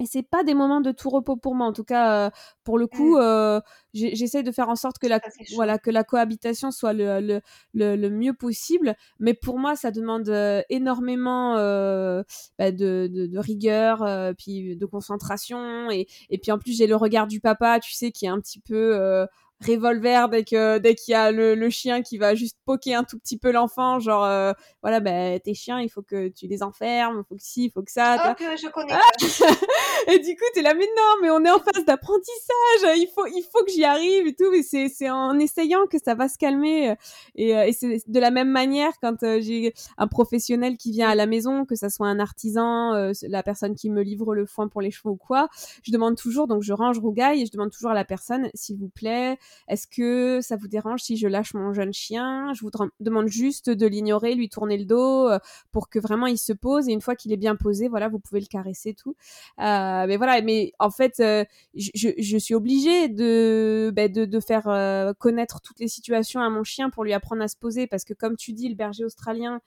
et 0.00 0.06
c'est 0.06 0.22
pas 0.22 0.44
des 0.44 0.54
moments 0.54 0.80
de 0.80 0.92
tout 0.92 1.10
repos 1.10 1.36
pour 1.36 1.54
moi. 1.54 1.66
En 1.66 1.74
tout 1.74 1.84
cas, 1.84 2.26
euh, 2.26 2.30
pour 2.64 2.78
le 2.78 2.86
coup, 2.86 3.16
mmh. 3.16 3.22
euh, 3.22 3.60
j'essaie 3.92 4.42
de 4.42 4.50
faire 4.50 4.70
en 4.70 4.74
sorte 4.74 4.98
que 4.98 5.06
la, 5.06 5.20
voilà, 5.54 5.78
que 5.78 5.90
la 5.90 6.04
cohabitation 6.04 6.70
soit 6.70 6.94
le, 6.94 7.20
le, 7.20 7.96
le, 7.96 8.10
mieux 8.10 8.32
possible. 8.32 8.96
Mais 9.18 9.34
pour 9.34 9.58
moi, 9.58 9.76
ça 9.76 9.90
demande 9.90 10.30
euh, 10.30 10.62
énormément 10.70 11.54
bah, 11.54 12.72
de, 12.72 13.10
de, 13.12 13.26
de, 13.26 13.38
rigueur, 13.38 14.34
puis 14.38 14.74
de 14.74 14.86
concentration. 14.86 15.90
Et, 15.90 16.06
et 16.30 16.38
puis 16.38 16.50
en 16.50 16.58
plus, 16.58 16.76
j'ai 16.76 16.86
le 16.86 16.96
regard 16.96 17.26
du 17.26 17.40
papa, 17.40 17.78
tu 17.78 17.92
sais, 17.92 18.10
qui 18.10 18.24
est 18.24 18.28
un 18.30 18.40
petit 18.40 18.60
peu 18.60 19.26
revolver 19.66 20.28
dès 20.30 20.44
que 20.44 20.78
dès 20.78 20.94
qu'il 20.94 21.12
y 21.12 21.14
a 21.14 21.30
le, 21.30 21.54
le, 21.54 21.70
chien 21.70 22.02
qui 22.02 22.16
va 22.16 22.34
juste 22.34 22.56
poquer 22.64 22.94
un 22.94 23.04
tout 23.04 23.18
petit 23.18 23.38
peu 23.38 23.50
l'enfant 23.50 23.98
genre 23.98 24.24
euh, 24.24 24.52
voilà 24.82 25.00
ben 25.00 25.38
tes 25.40 25.54
chiens 25.54 25.80
il 25.80 25.90
faut 25.90 26.02
que 26.02 26.28
tu 26.28 26.46
les 26.46 26.62
enfermes 26.62 27.22
il 27.22 27.28
faut 27.28 27.34
que 27.36 27.42
il 27.56 27.70
faut 27.70 27.82
que 27.82 27.92
ça 27.92 28.34
oh, 28.40 28.44
je 28.56 28.68
connais 28.70 28.94
et 30.14 30.18
du 30.18 30.34
coup 30.34 30.44
t'es 30.54 30.62
là 30.62 30.72
mais 30.72 30.86
non 30.96 31.20
mais 31.22 31.30
on 31.30 31.44
est 31.44 31.50
en 31.50 31.58
phase 31.58 31.84
d'apprentissage 31.84 32.96
il 32.96 33.08
faut 33.14 33.26
il 33.26 33.42
faut 33.52 33.62
que 33.64 33.70
j'y 33.70 33.84
arrive 33.84 34.26
et 34.26 34.34
tout 34.34 34.50
mais 34.50 34.62
c'est 34.62 34.88
c'est 34.88 35.10
en 35.10 35.38
essayant 35.38 35.86
que 35.86 35.98
ça 36.02 36.14
va 36.14 36.28
se 36.28 36.38
calmer 36.38 36.94
et, 37.34 37.54
euh, 37.54 37.66
et 37.66 37.72
c'est 37.72 37.98
de 38.06 38.20
la 38.20 38.30
même 38.30 38.50
manière 38.50 38.92
quand 39.02 39.22
euh, 39.22 39.40
j'ai 39.42 39.74
un 39.98 40.06
professionnel 40.06 40.78
qui 40.78 40.90
vient 40.90 41.10
à 41.10 41.14
la 41.14 41.26
maison 41.26 41.66
que 41.66 41.74
ça 41.74 41.90
soit 41.90 42.08
un 42.08 42.18
artisan 42.18 43.10
la 43.22 43.42
personne 43.42 43.74
qui 43.74 43.90
me 43.90 44.02
livre 44.02 44.34
le 44.34 44.46
foin 44.46 44.68
pour 44.68 44.80
les 44.80 44.90
chevaux 44.90 45.10
ou 45.10 45.16
quoi 45.16 45.48
je 45.82 45.92
demande 45.92 46.16
toujours 46.16 46.46
donc 46.46 46.62
je 46.62 46.72
range 46.72 46.98
rougaille 46.98 47.42
et 47.42 47.46
je 47.46 47.52
demande 47.52 47.70
toujours 47.70 47.90
à 47.90 47.94
la 47.94 48.06
personne 48.06 48.48
s'il 48.54 48.78
vous 48.78 48.88
plaît 48.88 49.38
est-ce 49.68 49.86
que 49.86 50.40
ça 50.40 50.56
vous 50.56 50.68
dérange 50.68 51.00
si 51.02 51.16
je 51.16 51.26
lâche 51.26 51.54
mon 51.54 51.72
jeune 51.72 51.92
chien? 51.92 52.52
Je 52.54 52.62
vous 52.62 52.70
demande 53.00 53.28
juste 53.28 53.70
de 53.70 53.86
l'ignorer, 53.86 54.34
lui 54.34 54.48
tourner 54.48 54.76
le 54.76 54.84
dos 54.84 55.28
euh, 55.28 55.38
pour 55.72 55.88
que 55.88 55.98
vraiment 55.98 56.26
il 56.26 56.38
se 56.38 56.52
pose. 56.52 56.88
Et 56.88 56.92
une 56.92 57.00
fois 57.00 57.16
qu'il 57.16 57.32
est 57.32 57.36
bien 57.36 57.56
posé, 57.56 57.88
voilà, 57.88 58.08
vous 58.08 58.18
pouvez 58.18 58.40
le 58.40 58.46
caresser 58.46 58.94
tout. 58.94 59.16
Euh, 59.58 60.06
mais 60.06 60.16
voilà, 60.16 60.40
mais 60.42 60.72
en 60.78 60.90
fait, 60.90 61.20
euh, 61.20 61.44
je, 61.74 62.38
suis 62.38 62.54
obligée 62.54 63.08
de, 63.08 63.92
ben, 63.94 64.10
de, 64.10 64.40
faire 64.40 65.14
connaître 65.18 65.60
toutes 65.60 65.80
les 65.80 65.88
situations 65.88 66.40
à 66.40 66.48
mon 66.48 66.64
chien 66.64 66.90
pour 66.90 67.04
lui 67.04 67.12
apprendre 67.12 67.42
à 67.42 67.48
se 67.48 67.56
poser 67.56 67.86
parce 67.86 68.04
que 68.04 68.14
comme 68.14 68.36
tu 68.36 68.52
dis, 68.52 68.68
le 68.68 68.74
berger 68.74 69.04
australien, 69.04 69.60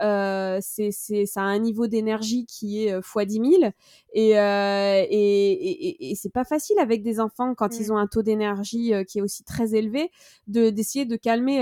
euh, 0.00 0.58
c'est, 0.62 0.90
c'est, 0.92 1.26
ça 1.26 1.42
a 1.42 1.44
un 1.44 1.58
niveau 1.58 1.86
d'énergie 1.86 2.46
qui 2.46 2.86
est 2.86 2.98
x 2.98 3.26
10 3.26 3.34
000 3.34 3.72
et, 4.12 4.38
euh, 4.38 5.04
et, 5.08 5.52
et, 5.52 6.10
et, 6.10 6.14
c'est 6.14 6.32
pas 6.32 6.44
facile 6.44 6.78
avec 6.78 7.02
des 7.02 7.20
enfants 7.20 7.54
quand 7.54 7.78
ils 7.78 7.88
mm. 7.88 7.92
ont 7.92 7.96
un 7.98 8.06
taux 8.06 8.22
d'énergie 8.22 8.94
euh, 8.94 9.04
qui 9.04 9.18
est 9.18 9.22
aussi 9.22 9.44
très 9.44 9.74
élevé 9.74 10.10
de 10.46 10.70
d'essayer 10.70 11.04
de 11.04 11.16
calmer 11.16 11.60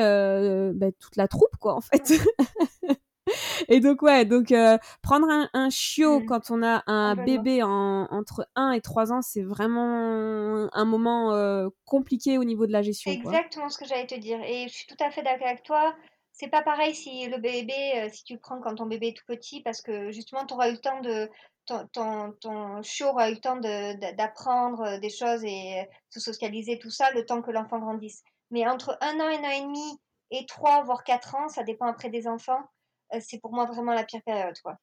bah, 0.75 0.93
toute 0.99 1.17
la 1.17 1.29
troupe 1.29 1.57
quoi 1.61 1.75
en 1.75 1.81
fait. 1.81 2.13
et 3.69 3.81
donc 3.81 4.03
ouais, 4.03 4.25
donc 4.25 4.55
prendre 5.03 5.29
un, 5.53 5.71
chiot 5.71 6.21
Mmh. 6.21 6.27
quand 6.27 6.51
on 6.51 6.63
a 6.63 6.83
un 6.87 7.17
bébé 7.17 7.63
entre 7.63 8.49
1 8.55 8.73
et 8.73 8.81
3 8.81 9.13
ans, 9.13 9.23
c'est 9.23 9.43
vraiment 9.43 10.69
un 10.73 10.85
moment 10.85 11.71
compliqué 11.85 12.39
au 12.39 12.45
niveau 12.45 12.67
de 12.67 12.73
la 12.73 12.83
gestion. 12.83 13.11
C'est 13.11 13.19
exactement 13.19 13.69
ce 13.69 13.79
que 13.79 13.85
j'allais 13.85 14.07
te 14.07 14.19
dire. 14.19 14.41
Et 14.43 14.69
je 14.69 14.73
suis 14.73 14.87
tout 14.87 15.03
à 15.03 15.11
fait 15.11 15.23
d'accord 15.23 15.49
avec 15.49 15.63
toi. 15.65 15.95
C'est 16.39 16.49
pas 16.49 16.63
pareil 16.63 16.95
si 16.95 17.27
le 17.27 17.39
bébé, 17.39 18.09
si 18.13 18.23
tu 18.23 18.35
le 18.35 18.39
prends 18.39 18.61
quand 18.61 18.77
ton 18.77 18.87
bébé 18.87 19.09
est 19.09 19.17
tout 19.17 19.25
petit, 19.27 19.61
parce 19.61 19.83
que 19.83 20.13
justement, 20.13 20.47
tu 20.47 20.55
auras 20.55 20.69
eu 20.69 20.73
le 20.73 20.79
temps 20.79 21.01
de. 21.01 21.29
Ton, 21.67 21.87
ton, 21.89 22.33
ton 22.41 22.83
chiot 22.83 23.09
aura 23.09 23.29
eu 23.29 23.35
le 23.35 23.41
temps 23.41 23.57
d'apprendre 23.57 24.99
des 25.01 25.11
choses 25.11 25.45
et 25.45 25.87
se 26.09 26.21
socialiser, 26.21 26.79
tout 26.79 26.91
ça, 26.91 27.11
le 27.11 27.27
temps 27.27 27.43
que 27.43 27.51
l'enfant 27.51 27.79
grandisse. 27.79 28.23
Mais 28.51 28.67
entre 28.67 28.97
un 29.01 29.19
an, 29.21 29.27
un 29.27 29.45
an 29.45 29.51
et 29.51 29.61
demi 29.63 30.01
et 30.31 30.47
trois, 30.47 30.83
voire 30.85 31.03
quatre 31.05 31.35
ans, 31.35 31.49
ça 31.49 31.65
dépend 31.65 31.87
après 31.87 32.09
des 32.09 32.29
enfants, 32.29 32.63
c'est 33.21 33.41
pour 33.41 33.53
moi 33.53 33.67
vraiment 33.67 33.93
la 33.93 34.05
pire 34.05 34.23
période, 34.23 34.59
quoi. 34.63 34.77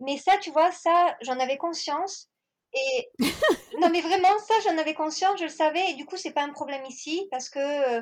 Mais 0.00 0.16
ça, 0.16 0.38
tu 0.38 0.50
vois, 0.50 0.70
ça, 0.72 1.16
j'en 1.22 1.38
avais 1.40 1.56
conscience. 1.56 2.28
Et 2.72 3.10
non, 3.80 3.90
mais 3.90 4.00
vraiment, 4.00 4.38
ça, 4.38 4.54
j'en 4.64 4.78
avais 4.78 4.94
conscience, 4.94 5.38
je 5.38 5.44
le 5.44 5.50
savais, 5.50 5.90
et 5.90 5.94
du 5.94 6.06
coup, 6.06 6.16
c'est 6.16 6.32
pas 6.32 6.44
un 6.44 6.52
problème 6.52 6.84
ici 6.86 7.26
parce 7.30 7.50
que 7.50 8.00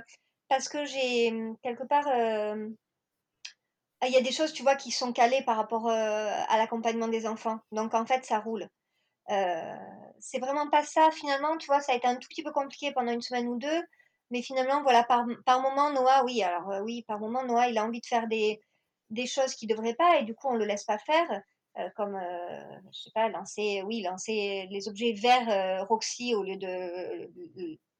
parce 0.52 0.68
que 0.68 0.84
j'ai 0.84 1.32
quelque 1.62 1.84
part, 1.84 2.06
il 4.04 4.12
y 4.12 4.16
a 4.16 4.20
des 4.20 4.32
choses, 4.32 4.52
tu 4.52 4.62
vois, 4.62 4.76
qui 4.76 4.90
sont 4.90 5.14
calées 5.14 5.42
par 5.46 5.56
rapport 5.56 5.88
à 5.88 6.58
l'accompagnement 6.58 7.08
des 7.08 7.26
enfants. 7.26 7.58
Donc 7.72 7.94
en 7.94 8.04
fait, 8.04 8.22
ça 8.26 8.38
roule. 8.38 8.68
c'est 9.28 10.38
vraiment 10.40 10.68
pas 10.68 10.84
ça 10.84 11.10
finalement, 11.12 11.56
tu 11.56 11.68
vois, 11.68 11.80
ça 11.80 11.92
a 11.92 11.96
été 11.96 12.06
un 12.06 12.16
tout 12.16 12.28
petit 12.28 12.42
peu 12.42 12.52
compliqué 12.52 12.92
pendant 12.92 13.12
une 13.12 13.22
semaine 13.22 13.48
ou 13.48 13.56
deux, 13.56 13.82
mais 14.30 14.42
finalement, 14.42 14.82
voilà, 14.82 15.04
par, 15.04 15.24
par 15.46 15.62
moment, 15.62 15.90
Noah, 15.90 16.24
oui, 16.24 16.42
alors 16.42 16.82
oui, 16.84 17.02
par 17.08 17.18
moment, 17.18 17.44
Noah, 17.44 17.68
il 17.68 17.78
a 17.78 17.84
envie 17.86 18.00
de 18.00 18.06
faire 18.06 18.28
des, 18.28 18.60
des 19.08 19.26
choses 19.26 19.54
qu'il 19.54 19.68
devrait 19.68 19.94
pas, 19.94 20.18
et 20.18 20.24
du 20.24 20.34
coup, 20.34 20.48
on 20.48 20.56
le 20.56 20.66
laisse 20.66 20.84
pas 20.84 20.98
faire. 20.98 21.42
Euh, 21.78 21.88
comme, 21.96 22.16
euh, 22.16 22.80
je 22.92 23.00
sais 23.00 23.10
pas, 23.14 23.30
lancer, 23.30 23.82
oui, 23.86 24.02
lancer 24.02 24.68
les 24.70 24.88
objets 24.88 25.12
vers 25.12 25.48
euh, 25.48 25.84
Roxy 25.84 26.34
au 26.34 26.42
lieu 26.42 26.56
de, 26.56 27.30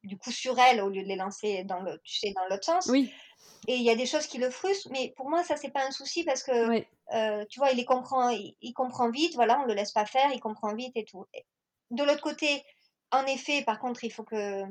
du 0.02 0.18
coup 0.18 0.32
sur 0.32 0.58
elle, 0.58 0.80
au 0.80 0.88
lieu 0.88 1.02
de 1.02 1.08
les 1.08 1.16
lancer 1.16 1.64
dans 1.64 1.80
le, 1.80 2.00
tu 2.04 2.18
sais, 2.18 2.32
dans 2.34 2.46
l'autre 2.48 2.64
sens. 2.64 2.86
Oui. 2.86 3.12
Et 3.68 3.76
il 3.76 3.82
y 3.82 3.90
a 3.90 3.94
des 3.94 4.06
choses 4.06 4.26
qui 4.26 4.38
le 4.38 4.50
frustrent, 4.50 4.90
mais 4.90 5.12
pour 5.16 5.28
moi, 5.28 5.44
ça, 5.44 5.56
c'est 5.56 5.70
pas 5.70 5.86
un 5.86 5.92
souci 5.92 6.24
parce 6.24 6.42
que, 6.42 6.80
tu 7.46 7.60
vois, 7.60 7.70
il 7.70 7.76
les 7.76 7.84
comprend, 7.84 8.30
il, 8.30 8.72
comprend 8.74 9.10
vite, 9.10 9.34
voilà, 9.34 9.60
on 9.60 9.66
le 9.66 9.74
laisse 9.74 9.92
pas 9.92 10.06
faire, 10.06 10.30
il 10.32 10.40
comprend 10.40 10.74
vite 10.74 10.92
et 10.96 11.04
tout. 11.04 11.26
De 11.90 12.02
l'autre 12.02 12.22
côté, 12.22 12.64
en 13.12 13.24
effet, 13.26 13.62
par 13.62 13.78
contre, 13.78 14.02
il 14.04 14.12
faut 14.12 14.24
que, 14.24 14.64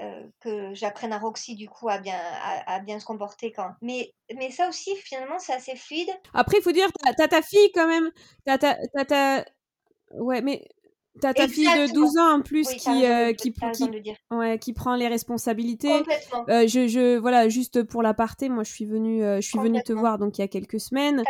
euh, 0.00 0.22
que 0.40 0.74
j'apprenne 0.74 1.12
à 1.12 1.18
Roxy 1.18 1.56
du 1.56 1.68
coup 1.68 1.88
à 1.88 1.98
bien, 1.98 2.18
à, 2.66 2.78
bien 2.78 3.00
se 3.00 3.04
comporter 3.04 3.52
quand. 3.52 3.72
Mais, 3.82 4.14
mais 4.34 4.50
ça 4.50 4.68
aussi, 4.68 4.94
finalement, 4.96 5.38
c'est 5.38 5.52
assez 5.52 5.76
fluide. 5.76 6.10
Après, 6.32 6.58
il 6.58 6.62
faut 6.62 6.72
dire, 6.72 6.88
t'as 7.02 7.24
as 7.24 7.28
ta 7.28 7.42
fille 7.42 7.72
quand 7.74 7.88
même. 7.88 8.10
T'as 8.46 8.58
ta, 8.58 8.76
ta... 9.04 9.44
Ouais, 10.12 10.40
mais 10.40 10.66
T'as 11.20 11.34
ta 11.34 11.48
fille 11.48 11.64
de 11.66 11.92
12 11.92 12.16
ans 12.18 12.36
en 12.36 12.40
plus 12.40 12.68
qui, 12.68 13.04
euh, 13.06 13.32
qui, 13.32 13.52
qui, 13.52 13.90
ouais, 14.30 14.58
qui 14.58 14.72
prend 14.72 14.94
les 14.94 15.08
responsabilités. 15.08 16.02
Euh, 16.48 16.66
je, 16.66 16.86
je, 16.86 17.16
voilà, 17.18 17.48
juste 17.48 17.82
pour 17.82 18.02
l'aparté, 18.02 18.48
moi 18.48 18.62
je 18.62 18.70
suis 18.70 18.84
venue, 18.84 19.22
euh, 19.24 19.40
je 19.40 19.48
suis 19.48 19.58
venue 19.58 19.82
te 19.82 19.92
voir 19.92 20.18
donc 20.18 20.38
il 20.38 20.42
y 20.42 20.44
a 20.44 20.48
quelques 20.48 20.80
semaines. 20.80 21.22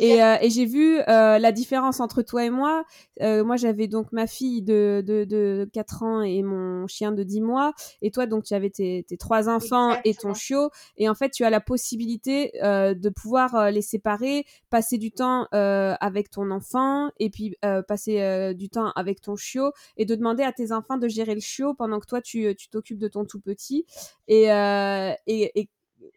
et, 0.00 0.22
euh, 0.22 0.36
et 0.40 0.50
j'ai 0.50 0.64
vu 0.64 0.98
la 1.06 1.52
différence 1.52 2.00
entre 2.00 2.22
toi 2.22 2.44
et 2.44 2.50
moi. 2.50 2.84
moi 3.20 3.56
j'avais 3.56 3.88
donc 3.88 4.12
ma 4.12 4.26
fille 4.26 4.62
de, 4.62 5.02
de, 5.06 5.24
de 5.24 5.68
4 5.72 6.02
ans 6.02 6.22
et 6.22 6.42
mon 6.42 6.86
chien 6.86 7.12
de 7.12 7.22
10 7.22 7.40
mois. 7.40 7.72
Et 8.02 8.10
toi 8.10 8.26
donc 8.26 8.44
tu 8.44 8.54
avais 8.54 8.70
tes, 8.70 9.04
tes 9.08 9.16
trois 9.16 9.48
enfants 9.48 9.96
et 10.04 10.14
ton 10.14 10.34
chiot. 10.34 10.70
Et 10.96 11.08
en 11.08 11.14
fait 11.14 11.30
tu 11.30 11.44
as 11.44 11.50
la 11.50 11.60
possibilité 11.60 12.52
de 12.62 13.08
pouvoir 13.08 13.70
les 13.70 13.82
séparer, 13.82 14.46
passer 14.70 14.98
du 14.98 15.10
temps 15.12 15.46
avec 15.52 16.30
ton 16.30 16.50
enfant 16.50 17.10
et 17.18 17.30
puis 17.30 17.56
passer 17.88 18.54
du 18.54 18.68
temps 18.68 18.92
avec 18.96 19.20
ton 19.20 19.25
chiot 19.34 19.72
et 19.96 20.04
de 20.04 20.14
demander 20.14 20.44
à 20.44 20.52
tes 20.52 20.70
enfants 20.70 20.98
de 20.98 21.08
gérer 21.08 21.34
le 21.34 21.40
chiot 21.40 21.74
pendant 21.74 21.98
que 21.98 22.06
toi 22.06 22.20
tu 22.20 22.54
t'occupes 22.70 22.98
de 22.98 23.08
ton 23.08 23.24
tout 23.24 23.40
petit 23.40 23.84
et, 24.28 24.52
euh, 24.52 25.12
et, 25.26 25.58
et 25.58 25.68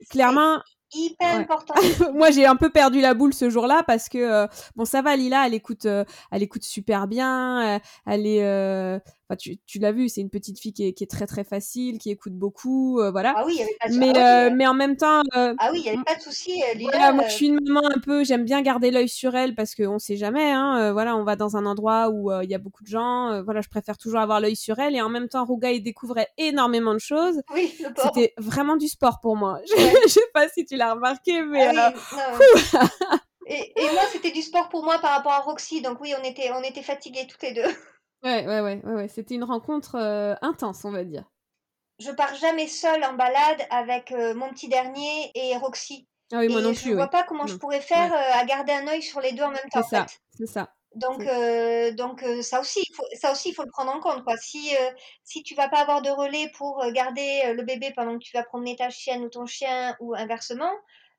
clairement 0.10 0.62
hyper 0.94 1.36
important. 1.36 1.74
Moi, 2.14 2.32
j'ai 2.32 2.46
un 2.46 2.56
peu 2.56 2.70
perdu 2.70 3.02
la 3.02 3.14
boule 3.14 3.34
ce 3.34 3.50
jour-là 3.50 3.84
parce 3.86 4.10
que 4.10 4.18
euh, 4.18 4.48
bon, 4.76 4.86
ça 4.86 5.02
va, 5.02 5.16
Lila, 5.16 5.46
elle 5.48 5.54
écoute, 5.54 5.86
euh, 5.86 6.04
elle 6.32 6.44
écoute 6.44 6.64
super 6.64 7.08
bien. 7.08 7.76
Euh, 7.76 7.80
elle 8.06 8.26
est, 8.26 9.02
enfin, 9.30 9.38
tu, 9.38 9.58
tu 9.66 9.80
l'as 9.80 9.92
vu, 9.92 10.10
c'est 10.10 10.22
une 10.22 10.30
petite 10.30 10.60
fille 10.60 10.74
qui 10.74 10.88
est, 10.88 10.94
qui 10.94 11.04
est, 11.04 11.08
très 11.08 11.28
très 11.28 11.44
facile, 11.44 12.00
qui 12.00 12.10
écoute 12.10 12.34
beaucoup, 12.34 13.00
voilà. 13.12 13.34
Ah 13.36 13.44
oui, 13.46 13.54
il 13.56 13.60
y 13.60 13.62
avait 13.62 13.78
pas 13.80 13.90
de 13.90 13.98
mais 13.98 14.12
ah 14.16 14.50
mais 14.50 14.68
en 14.68 14.74
même 14.74 14.98
temps. 14.98 15.22
ah 15.34 15.70
oui, 15.72 15.80
il 15.80 15.86
y 15.86 15.90
avait 15.90 16.04
pas 16.04 16.16
de 16.16 16.22
souci. 16.22 16.62
Moi, 16.80 17.28
je 17.28 17.34
suis 17.34 17.48
une 17.48 17.60
maman 17.64 17.88
un 17.88 18.00
peu, 18.00 18.24
j'aime 18.24 18.44
bien 18.44 18.62
garder 18.62 18.92
l'œil 18.92 19.10
sur 19.10 19.36
elle 19.36 19.56
parce 19.56 19.76
qu'on 19.76 20.00
sait 20.00 20.18
jamais. 20.18 20.52
Hein, 20.52 20.92
voilà, 20.94 21.16
on 21.16 21.24
va 21.24 21.36
dans 21.36 21.58
un 21.58 21.66
endroit 21.66 22.10
où 22.10 22.32
il 22.42 22.50
y 22.50 22.56
a 22.56 22.60
beaucoup 22.60 22.84
de 22.84 22.90
gens. 22.90 23.44
voilà, 23.44 23.62
je 23.62 23.70
préfère 23.70 23.98
toujours 23.98 24.20
avoir 24.20 24.40
l'œil 24.40 24.56
sur 24.56 24.80
elle 24.80 24.96
et 24.96 25.02
en 25.02 25.10
même 25.10 25.30
temps, 25.30 25.46
Rouga, 25.46 25.72
il 25.72 25.82
découvrait 25.82 26.30
énormément 26.38 26.94
de 26.94 27.00
choses. 27.00 27.42
Oui, 27.54 27.74
C'était 28.04 28.34
vraiment 28.38 28.76
du 28.78 28.88
sport 28.88 29.20
pour 29.22 29.36
moi. 29.36 29.60
je 30.06 30.10
sais 30.10 30.22
pas 30.34 30.48
si 30.50 30.66
tu 30.66 30.76
l'as 30.76 30.94
remarqué, 30.94 31.42
mais. 31.44 31.72
Ah 31.78 31.94
et, 33.46 33.74
et, 33.76 33.92
moi, 33.92 34.04
c'était 34.12 34.32
du 34.32 34.42
sport 34.42 34.70
pour 34.70 34.84
moi 34.84 35.00
par 35.00 35.12
rapport 35.12 35.32
à 35.32 35.40
Roxy, 35.40 35.82
donc 35.82 36.00
oui, 36.02 36.14
on 36.20 36.24
était, 36.24 36.52
on 36.52 36.62
était 36.62 36.84
fatigués 36.84 37.26
toutes 37.28 37.42
les 37.42 37.54
deux. 37.54 37.76
Ouais, 38.24 38.46
ouais, 38.46 38.62
ouais, 38.62 38.82
ouais, 38.84 39.08
c'était 39.08 39.36
une 39.36 39.44
rencontre 39.44 39.96
euh, 39.96 40.36
intense, 40.42 40.84
on 40.84 40.92
va 40.92 41.04
dire. 41.04 41.24
Je 42.00 42.12
pars 42.12 42.36
jamais 42.36 42.68
seule 42.68 43.04
en 43.04 43.14
balade 43.14 43.66
avec 43.70 44.12
euh, 44.12 44.34
mon 44.34 44.50
petit 44.50 44.68
dernier 44.68 45.32
et 45.36 45.56
Roxy. 45.58 46.08
Ah 46.32 46.40
oui, 46.40 46.50
moi 46.50 46.60
et 46.60 46.64
non 46.64 46.74
je 46.74 46.82
plus. 46.82 46.92
Je 46.92 46.96
vois 46.96 47.08
pas 47.08 47.24
comment 47.24 47.48
je 47.48 47.56
pourrais 47.56 47.82
faire 47.82 48.14
euh, 48.14 48.40
à 48.40 48.46
garder 48.46 48.74
un 48.74 48.88
œil 48.88 49.02
sur 49.02 49.20
les 49.20 49.32
deux 49.32 49.44
en 49.44 49.52
même 49.52 49.70
temps. 49.72 49.84
C'est 49.84 49.96
ça, 49.96 50.06
c'est 50.38 50.48
ça. 50.48 50.74
Donc, 50.96 51.24
donc 51.96 52.26
ça 52.42 52.60
aussi, 52.60 52.80
il 52.82 52.96
faut, 52.96 53.06
ça 53.14 53.32
aussi, 53.32 53.50
il 53.50 53.54
faut 53.54 53.64
le 53.64 53.70
prendre 53.70 53.92
en 53.92 54.00
compte. 54.00 54.24
Quoi. 54.24 54.36
Si, 54.38 54.74
si 55.24 55.44
tu 55.44 55.54
vas 55.54 55.70
pas 55.70 55.82
avoir 55.82 56.02
de 56.02 56.10
relais 56.10 56.52
pour 56.58 56.84
garder 56.92 57.54
le 57.54 57.62
bébé 57.62 57.94
pendant 57.96 58.14
que 58.14 58.24
tu 58.24 58.36
vas 58.36 58.44
promener 58.44 58.76
ta 58.76 58.90
chienne 58.90 59.24
ou 59.24 59.30
ton 59.30 59.46
chien 59.46 59.96
ou 60.00 60.16
inversement, 60.16 60.72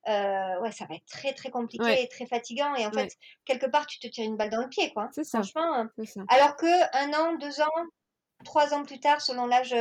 euh, 0.09 0.61
ouais, 0.61 0.73
ça 0.73 0.87
va 0.87 0.95
être 0.95 1.07
très 1.07 1.33
très 1.33 1.51
compliqué 1.51 2.03
et 2.03 2.09
très 2.09 2.27
fatigant. 2.27 2.75
Et 2.75 2.87
en 2.87 2.93
fait, 2.93 3.13
quelque 3.45 3.67
part, 3.67 3.87
tu 3.87 3.99
te 3.99 4.07
tires 4.07 4.25
une 4.25 4.37
balle 4.37 4.51
dans 4.51 4.63
le 4.63 4.69
pied, 4.69 4.93
quoi. 4.93 5.09
C'est 5.13 5.25
ça. 5.25 5.39
Franchement. 5.43 5.87
Ça. 6.05 6.21
Alors 6.29 6.57
que 6.57 6.67
un 6.97 7.13
an, 7.13 7.35
deux 7.37 7.61
ans, 7.61 7.87
trois 8.45 8.73
ans 8.75 8.83
plus 8.85 9.01
tard, 9.01 9.21
selon 9.21 9.47
l'âge, 9.47 9.75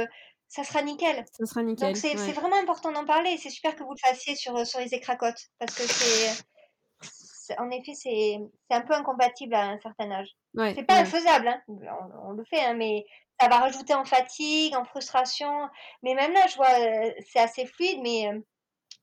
ça 0.47 0.63
sera 0.63 0.81
nickel. 0.81 1.23
Ça 1.31 1.45
sera 1.45 1.63
nickel. 1.63 1.93
Donc 1.93 1.97
c'est 1.97 2.15
vraiment 2.33 2.57
important 2.57 2.91
d'en 2.91 3.05
parler. 3.05 3.37
C'est 3.37 3.49
super 3.49 3.75
que 3.75 3.83
vous 3.83 3.93
le 3.93 4.09
fassiez 4.09 4.35
sur, 4.35 4.65
sur 4.65 4.79
les 4.79 4.93
écracottes 4.93 5.47
parce 5.59 5.75
que 5.75 5.83
c'est 5.83 6.43
en 7.57 7.71
effet, 7.71 7.93
c'est 7.95 8.37
un 8.69 8.81
peu 8.81 8.93
incompatible 8.93 9.55
à 9.55 9.69
un 9.69 9.79
certain 9.79 10.11
âge. 10.11 10.29
Ouais, 10.53 10.73
c'est 10.75 10.83
pas 10.83 10.99
infaisable, 10.99 11.47
hein. 11.47 11.61
on, 11.67 12.29
on, 12.29 12.31
le 12.33 12.43
fait, 12.45 12.59
hein, 12.59 12.75
mais 12.75 13.05
ça 13.39 13.47
va 13.47 13.57
rajouter 13.57 13.93
en 13.93 14.05
fatigue, 14.05 14.75
en 14.75 14.85
frustration. 14.85 15.67
Mais 16.03 16.13
même 16.13 16.33
là, 16.33 16.45
je 16.47 16.55
vois, 16.57 16.75
c'est 17.27 17.39
assez 17.39 17.65
fluide, 17.65 17.99
mais 18.03 18.29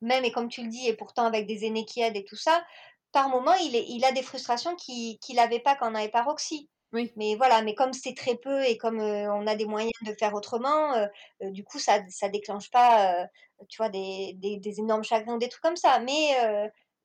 même, 0.00 0.24
et 0.24 0.32
comme 0.32 0.48
tu 0.48 0.62
le 0.62 0.68
dis, 0.68 0.86
et 0.88 0.94
pourtant 0.94 1.24
avec 1.24 1.46
des 1.46 1.64
aînés 1.64 1.84
qui 1.84 2.00
aident 2.00 2.16
et 2.16 2.24
tout 2.24 2.36
ça, 2.36 2.64
par 3.12 3.28
moment, 3.28 3.54
il, 3.54 3.74
est, 3.76 3.84
il 3.88 4.04
a 4.04 4.12
des 4.12 4.22
frustrations 4.22 4.76
qu'il 4.76 5.18
n'avait 5.34 5.60
pas 5.60 5.76
quand 5.76 5.88
on 5.88 5.92
n'avait 5.92 6.10
pas 6.10 6.22
Roxy. 6.22 6.68
Oui. 6.92 7.12
Mais 7.16 7.34
voilà, 7.34 7.62
mais 7.62 7.74
comme 7.74 7.92
c'est 7.92 8.14
très 8.14 8.36
peu 8.36 8.64
et 8.64 8.76
comme 8.78 9.00
on 9.00 9.46
a 9.46 9.56
des 9.56 9.64
moyens 9.66 9.92
de 10.02 10.12
faire 10.12 10.34
autrement, 10.34 10.94
du 11.40 11.64
coup, 11.64 11.78
ça 11.78 12.00
ne 12.00 12.28
déclenche 12.30 12.70
pas, 12.70 13.26
tu 13.68 13.78
vois, 13.78 13.88
des, 13.88 14.34
des, 14.36 14.58
des, 14.58 14.80
énormes 14.80 15.02
chagrins, 15.04 15.36
des 15.38 15.48
trucs 15.48 15.62
comme 15.62 15.76
ça. 15.76 15.98
Mais, 16.00 16.36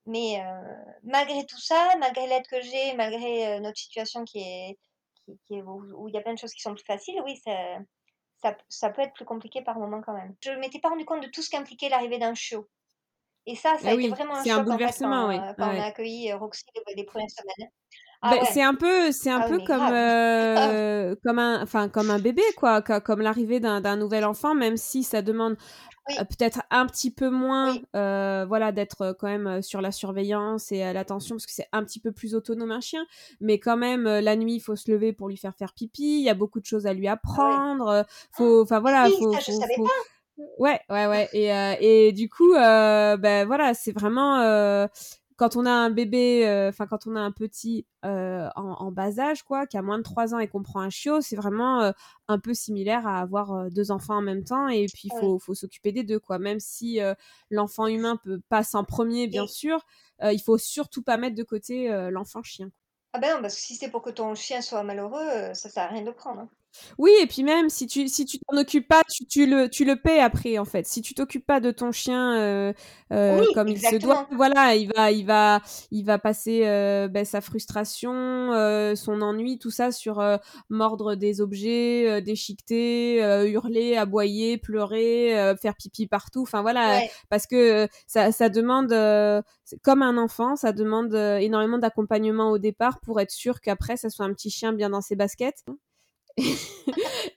mais 0.05 0.41
malgré 1.03 1.45
tout 1.45 1.59
ça, 1.59 1.93
malgré 1.99 2.27
l'aide 2.27 2.47
que 2.47 2.61
j'ai, 2.61 2.93
malgré 2.93 3.59
notre 3.59 3.77
situation 3.77 4.23
qui 4.23 4.39
est, 4.39 4.77
qui, 5.15 5.39
qui 5.45 5.55
est 5.55 5.61
où 5.61 6.07
il 6.07 6.13
y 6.13 6.17
a 6.17 6.21
plein 6.21 6.33
de 6.33 6.39
choses 6.39 6.53
qui 6.53 6.61
sont 6.61 6.73
plus 6.73 6.85
faciles, 6.85 7.21
oui, 7.25 7.37
ça, 7.43 7.51
ça, 8.41 8.57
ça 8.69 8.89
peut 8.89 9.01
être 9.01 9.13
plus 9.13 9.25
compliqué 9.25 9.61
par 9.61 9.77
moment 9.77 10.01
quand 10.01 10.13
même. 10.13 10.35
Je 10.41 10.51
ne 10.51 10.57
m'étais 10.57 10.79
pas 10.79 10.89
rendu 10.89 11.05
compte 11.05 11.23
de 11.23 11.27
tout 11.27 11.41
ce 11.41 11.49
qu'impliquait 11.49 11.89
l'arrivée 11.89 12.19
d'un 12.19 12.33
chiot. 12.33 12.67
Et 13.47 13.55
ça, 13.55 13.75
ça 13.81 13.89
a 13.89 13.95
oui, 13.95 14.05
été 14.05 14.15
vraiment 14.15 14.35
un 14.35 14.43
choc 14.43 14.53
un 14.53 14.63
bouleversement, 14.63 15.25
en 15.25 15.29
fait, 15.31 15.37
quand, 15.37 15.43
oui. 15.47 15.53
quand 15.57 15.67
ouais. 15.69 15.77
on 15.77 15.81
a 15.81 15.85
accueilli 15.85 16.33
Roxy 16.33 16.63
les, 16.95 17.03
premières 17.03 17.29
semaines. 17.29 17.69
Ah 18.23 18.33
ouais. 18.33 18.45
C'est 18.51 18.61
un 18.61 18.75
peu, 18.75 19.11
c'est 19.11 19.31
un 19.31 19.41
ah 19.41 19.47
peu 19.49 19.57
oui, 19.57 19.63
comme, 19.63 19.89
euh, 19.91 21.15
comme 21.23 21.39
un, 21.39 21.63
enfin 21.63 21.89
comme 21.89 22.11
un 22.11 22.19
bébé 22.19 22.43
quoi, 22.55 22.83
comme 22.83 23.19
l'arrivée 23.19 23.59
d'un 23.59 23.95
nouvel 23.95 24.25
enfant, 24.25 24.53
même 24.53 24.77
si 24.77 25.01
ça 25.01 25.23
demande 25.23 25.57
oui. 26.07 26.15
euh, 26.19 26.23
peut-être 26.25 26.61
un 26.69 26.85
petit 26.85 27.09
peu 27.09 27.31
moins, 27.31 27.71
oui. 27.71 27.83
euh, 27.95 28.45
voilà, 28.47 28.71
d'être 28.71 29.15
quand 29.19 29.27
même 29.27 29.63
sur 29.63 29.81
la 29.81 29.91
surveillance 29.91 30.71
et 30.71 30.93
l'attention 30.93 31.35
parce 31.35 31.47
que 31.47 31.51
c'est 31.53 31.67
un 31.71 31.83
petit 31.83 31.99
peu 31.99 32.11
plus 32.11 32.35
autonome 32.35 32.71
un 32.71 32.81
chien, 32.81 33.03
mais 33.39 33.57
quand 33.57 33.77
même 33.77 34.03
la 34.03 34.35
nuit 34.35 34.53
il 34.53 34.59
faut 34.59 34.75
se 34.75 34.91
lever 34.91 35.13
pour 35.13 35.27
lui 35.27 35.37
faire 35.37 35.55
faire 35.55 35.73
pipi, 35.73 36.19
il 36.19 36.23
y 36.23 36.29
a 36.29 36.35
beaucoup 36.35 36.59
de 36.59 36.65
choses 36.65 36.85
à 36.85 36.93
lui 36.93 37.07
apprendre, 37.07 37.89
ah 37.89 37.99
ouais. 38.01 38.05
faut, 38.33 38.61
enfin 38.61 38.81
voilà, 38.81 39.09
faut, 39.09 39.33
ça, 39.33 39.39
je 39.39 39.51
faut, 39.51 39.59
savais 39.59 39.73
faut... 39.77 39.85
pas. 39.85 39.89
Ouais, 40.57 40.79
ouais, 40.89 41.07
ouais. 41.07 41.29
Et, 41.33 41.53
euh, 41.53 41.75
et 41.79 42.11
du 42.11 42.29
coup, 42.29 42.53
euh, 42.53 43.17
ben 43.17 43.45
voilà, 43.45 43.73
c'est 43.73 43.91
vraiment 43.91 44.87
quand 45.37 45.55
on 45.55 45.65
a 45.65 45.71
un 45.71 45.89
bébé, 45.89 46.45
enfin 46.69 46.85
quand 46.85 47.07
on 47.07 47.15
a 47.15 47.19
un 47.19 47.31
petit 47.31 47.87
en, 48.03 48.91
bas 48.91 49.19
âge, 49.19 49.43
quoi, 49.43 49.65
qui 49.65 49.77
a 49.77 49.81
moins 49.81 49.97
de 49.97 50.03
3 50.03 50.35
ans 50.35 50.39
et 50.39 50.47
qu'on 50.47 50.61
prend 50.61 50.81
un 50.81 50.89
chiot, 50.89 51.21
c'est 51.21 51.35
vraiment 51.35 51.91
un 52.27 52.39
peu 52.39 52.53
similaire 52.53 53.07
à 53.07 53.19
avoir 53.21 53.71
deux 53.71 53.89
enfants 53.91 54.17
en 54.17 54.21
même 54.21 54.43
temps. 54.43 54.67
Et 54.67 54.85
puis, 54.85 55.09
il 55.11 55.19
faut, 55.19 55.39
faut 55.39 55.55
s'occuper 55.55 55.91
des 55.91 56.03
deux, 56.03 56.19
quoi. 56.19 56.37
Même 56.37 56.59
si 56.59 56.99
l'enfant 57.49 57.87
humain 57.87 58.17
peut 58.23 58.39
passer 58.49 58.77
en 58.77 58.83
premier, 58.83 59.27
bien 59.27 59.47
sûr, 59.47 59.79
il 60.21 60.41
faut 60.41 60.59
surtout 60.59 61.01
pas 61.01 61.17
mettre 61.17 61.35
de 61.35 61.43
côté 61.43 61.89
l'enfant 62.11 62.43
chien. 62.43 62.69
Ah 63.13 63.19
ben 63.19 63.35
non, 63.35 63.41
parce 63.41 63.55
que 63.55 63.61
si 63.61 63.75
c'est 63.75 63.89
pour 63.89 64.03
que 64.03 64.09
ton 64.09 64.35
chien 64.35 64.61
soit 64.61 64.83
malheureux, 64.83 65.53
ça 65.53 65.69
sert 65.69 65.83
à 65.83 65.87
rien 65.87 66.03
de 66.03 66.11
prendre. 66.11 66.47
Oui, 66.97 67.11
et 67.22 67.28
puis 67.28 67.43
même 67.43 67.69
si 67.69 67.88
tu 67.88 68.07
si 68.07 68.26
tu 68.26 68.38
t'en 68.39 68.57
occupes 68.57 68.88
pas, 68.88 69.01
tu, 69.09 69.26
tu, 69.26 69.45
le 69.45 69.69
tu 69.69 69.86
le 69.86 69.95
paies 69.95 70.19
après 70.19 70.57
en 70.57 70.65
fait. 70.65 70.88
Si 70.88 71.01
tu 71.01 71.13
t'occupes 71.13 71.45
pas 71.45 71.59
de 71.59 71.72
ton 71.72 71.91
chien 71.91 72.38
euh, 72.38 72.74
euh, 73.11 73.45
comme 73.53 73.67
il 73.67 73.80
se 73.80 73.95
doit, 73.97 74.28
voilà, 74.32 74.76
il 74.76 74.91
va 74.93 75.11
il 75.11 75.26
va 75.26 75.61
il 75.91 76.05
va 76.05 76.19
passer 76.19 76.61
euh, 76.65 77.07
ben, 77.07 77.26
sa 77.26 77.41
frustration, 77.41 78.11
son 78.95 79.22
ennui, 79.22 79.59
tout 79.59 79.72
ça 79.72 79.91
sur 79.91 80.24
mordre 80.69 81.15
des 81.15 81.41
objets, 81.41 82.22
déchiqueter, 82.22 83.17
hurler, 83.49 83.97
aboyer, 83.97 84.57
pleurer, 84.57 85.55
faire 85.61 85.76
pipi 85.76 86.07
partout. 86.07 86.43
Enfin 86.43 86.61
voilà, 86.61 87.01
parce 87.30 87.47
que 87.47 87.88
ça 88.07 88.32
ça 88.32 88.49
demande 88.49 88.91
comme 89.84 90.01
un 90.01 90.17
enfant, 90.17 90.55
ça 90.55 90.72
demande 90.72 91.13
énormément 91.15 91.78
d'accompagnement 91.78 92.51
au 92.51 92.57
départ 92.57 92.99
pour 93.01 93.19
être 93.19 93.32
sûr 93.32 93.61
qu'après 93.61 93.97
ça 93.97 94.09
soit 94.09 94.26
un 94.26 94.34
petit 94.34 94.49
chien 94.49 94.74
bien 94.74 94.89
dans 94.89 95.01
ses 95.01 95.15
baskets. 95.15 95.63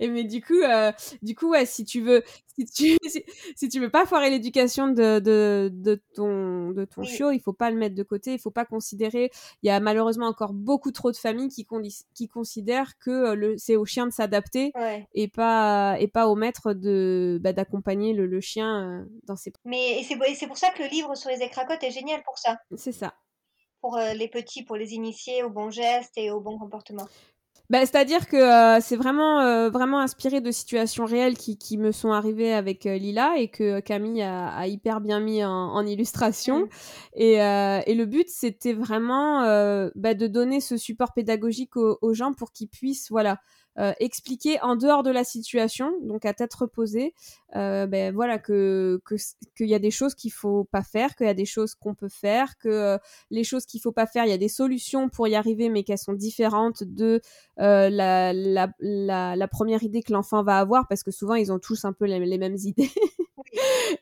Et 0.01 0.09
mais 0.09 0.25
du 0.25 0.41
coup, 0.41 0.61
euh, 0.61 0.93
du 1.23 1.35
coup, 1.35 1.51
ouais, 1.51 1.67
si 1.67 1.85
tu 1.85 2.01
veux, 2.01 2.23
si 2.57 2.65
tu, 2.67 2.97
si, 3.57 3.69
tu 3.69 3.81
veux 3.81 3.91
pas 3.91 4.07
foirer 4.07 4.31
l'éducation 4.31 4.89
de, 4.89 5.19
de, 5.19 5.71
de, 5.73 6.01
ton, 6.15 6.71
de 6.71 6.85
ton 6.85 7.03
chiot, 7.03 7.31
il 7.31 7.41
faut 7.41 7.53
pas 7.53 7.71
le 7.71 7.77
mettre 7.77 7.95
de 7.95 8.03
côté, 8.03 8.33
il 8.33 8.39
faut 8.39 8.51
pas 8.51 8.65
considérer. 8.65 9.31
Il 9.63 9.69
y 9.69 9.71
a 9.71 9.81
malheureusement 9.81 10.27
encore 10.27 10.53
beaucoup 10.53 10.93
trop 10.93 11.11
de 11.11 11.17
familles 11.17 11.49
qui, 11.49 11.67
qui 12.15 12.29
considèrent 12.29 12.99
que 12.99 13.11
euh, 13.11 13.35
le, 13.35 13.59
c'est 13.59 13.77
au 13.77 13.85
chien 13.85 14.07
de 14.07 14.13
s'adapter 14.13 14.73
et 15.15 15.29
pas 15.29 15.97
et 15.99 16.09
pas 16.09 16.29
au 16.29 16.35
maître 16.35 16.73
de 16.73 17.39
bah, 17.43 17.53
d'accompagner 17.53 18.13
le, 18.13 18.27
le, 18.27 18.41
chien 18.41 19.01
euh, 19.01 19.05
dans 19.25 19.37
ses. 19.37 19.53
Mais 19.65 20.03
c'est 20.05 20.19
c'est 20.35 20.47
pour 20.47 20.59
ça 20.59 20.71
que 20.71 20.83
le 20.83 20.89
livre 20.89 21.15
sur 21.15 21.31
les 21.31 21.43
écracottes 21.43 21.83
est 21.83 21.91
génial 21.91 22.23
pour 22.23 22.39
ça. 22.39 22.59
C'est 22.77 22.93
ça. 22.93 23.15
Pour 23.81 23.99
les 23.99 24.29
petits, 24.29 24.63
pour 24.63 24.77
les 24.77 24.95
initier 24.95 25.43
aux 25.43 25.51
bons 25.51 25.71
gestes 25.71 26.17
et 26.17 26.31
au 26.31 26.41
bon 26.41 26.59
comportement. 26.59 27.07
Bah, 27.71 27.81
c'est-à-dire 27.81 28.29
que 28.29 28.37
euh, 28.37 28.79
c'est 28.83 28.97
vraiment, 28.97 29.41
euh, 29.41 29.71
vraiment 29.71 30.01
inspiré 30.01 30.43
de 30.43 30.51
situations 30.51 31.07
réelles 31.07 31.37
qui, 31.39 31.57
qui 31.57 31.79
me 31.79 31.93
sont 31.93 32.13
arrivées 32.13 32.53
avec 32.53 32.85
euh, 32.85 32.99
Lila 32.99 33.39
et 33.39 33.49
que 33.49 33.81
Camille 33.81 34.23
a, 34.23 34.49
a, 34.49 34.67
hyper 34.67 35.01
bien 35.01 35.19
mis 35.19 35.43
en, 35.43 35.51
en 35.51 35.87
illustration. 35.87 36.69
Et, 37.15 37.35
et, 37.35 37.95
le 37.95 38.05
but, 38.05 38.29
c'était 38.29 38.75
vraiment 38.75 39.43
bah, 39.95 40.15
de 40.15 40.27
donner 40.27 40.61
ce 40.61 40.77
support 40.77 41.15
pédagogique 41.15 41.77
aux, 41.77 41.99
aux 42.03 42.13
gens 42.13 42.33
pour 42.33 42.53
qu'ils 42.53 42.69
puissent 42.69 43.11
voilà, 43.11 43.39
euh, 43.79 43.93
expliquer 43.99 44.61
en 44.63 44.77
dehors 44.77 45.03
de 45.03 45.11
la 45.11 45.25
situation, 45.25 45.93
donc 46.03 46.25
à 46.25 46.33
tête 46.33 46.55
reposée, 46.55 47.13
euh, 47.57 47.87
ben 47.87 48.15
voilà 48.15 48.39
que 48.39 49.01
qu'il 49.57 49.69
y 49.69 49.75
a 49.75 49.79
des 49.79 49.91
choses 49.91 50.15
qu'il 50.15 50.33
faut 50.33 50.65
pas 50.65 50.83
faire, 50.83 51.17
qu'il 51.17 51.27
y 51.27 51.31
a 51.31 51.35
des 51.35 51.45
choses 51.45 51.75
qu'on 51.75 51.95
peut 51.95 52.09
faire, 52.09 52.57
que 52.59 52.69
euh, 52.69 52.99
les 53.31 53.43
choses 53.43 53.67
qu'il 53.67 53.81
faut 53.81 53.93
pas 53.93 54.07
faire, 54.07 54.25
il 54.27 54.31
y 54.31 54.35
a 54.35 54.39
des 54.39 54.49
solutions 54.49 55.09
pour 55.09 55.27
y 55.27 55.35
arriver, 55.35 55.69
mais 55.71 55.83
qu'elles 55.83 55.99
sont 55.99 56.13
différentes 56.13 56.85
de 56.85 57.21
la, 57.57 57.91
la, 57.91 58.69
la, 58.81 59.37
la, 59.37 59.49
première 59.49 59.83
idée 59.83 60.03
que 60.03 60.13
l'enfant 60.13 60.43
va 60.45 60.59
avoir, 60.59 60.87
parce 60.89 61.03
que 61.03 61.11
souvent 61.11 61.35
ils 61.35 61.53
ont 61.53 61.59
tous 61.59 61.85
un 61.85 61.93
peu 61.93 62.05
les, 62.05 62.19
les 62.21 62.39
mêmes 62.39 62.57
idées. 62.57 62.91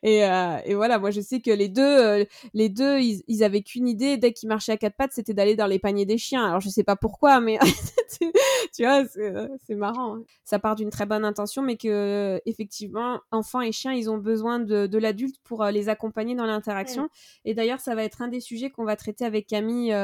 et, 0.03 0.25
euh, 0.25 0.59
et, 0.65 0.75
voilà, 0.75 0.99
moi 0.99 1.11
je 1.11 1.21
sais 1.21 1.41
que 1.41 1.51
les 1.51 1.69
deux, 1.69 1.83
euh, 1.83 2.25
les 2.55 2.69
deux, 2.69 3.01
ils, 3.01 3.23
ils 3.29 3.45
avaient 3.45 3.63
qu'une 3.63 3.89
idée 3.89 4.17
dès 4.17 4.33
qu'ils 4.33 4.49
marchaient 4.49 4.73
à 4.73 4.77
quatre 4.77 4.97
pattes, 4.97 5.13
c'était 5.13 5.35
d'aller 5.35 5.57
dans 5.57 5.67
les 5.67 5.79
paniers 5.79 6.07
des 6.07 6.19
chiens. 6.19 6.45
Alors 6.45 6.61
je 6.61 6.69
sais 6.69 6.85
pas 6.85 6.97
pourquoi, 6.97 7.41
mais 7.41 7.59
tu 8.75 8.85
vois, 8.85 9.05
euh, 9.19 9.49
c'est 9.67 9.75
marrant. 9.75 10.17
Hein. 10.17 10.25
Ça 10.45 10.59
part 10.59 10.77
d'une 10.77 10.91
très 10.91 11.07
bonne 11.07 11.25
intention, 11.25 11.63
mais 11.63 11.77
que 11.77 12.41
effectivement, 12.47 13.21
enfants 13.31 13.61
et 13.61 13.73
chiens, 13.73 13.93
ils 13.93 14.11
ont 14.11 14.19
besoin 14.19 14.59
de, 14.59 14.87
de 14.87 14.99
l'adulte 14.99 15.37
pour 15.45 15.65
les 15.65 15.89
accompagner 15.89 16.35
dans 16.35 16.47
l'interaction. 16.47 17.09
Et 17.45 17.55
d'ailleurs, 17.55 17.81
ça 17.81 17.95
va 17.95 18.05
être 18.05 18.23
un 18.23 18.29
des 18.29 18.41
sujets 18.41 18.71
qu'on 18.71 18.85
va 18.85 18.97
traiter 18.97 19.25
avec 19.25 19.47
Camille 19.47 19.95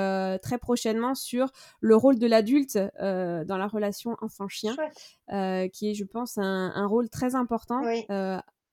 très 0.42 0.58
prochainement 0.58 1.14
sur 1.14 1.50
le 1.80 1.96
rôle 1.96 2.18
de 2.18 2.26
l'adulte 2.26 2.78
dans 2.78 3.56
la 3.56 3.66
relation 3.66 4.16
enfant-chien, 4.20 4.76
qui 5.72 5.90
est, 5.90 5.94
je 5.94 6.04
pense, 6.04 6.38
un, 6.38 6.72
un 6.74 6.86
rôle 6.86 7.08
très 7.08 7.34
important. 7.34 7.80
Oui. 7.82 8.06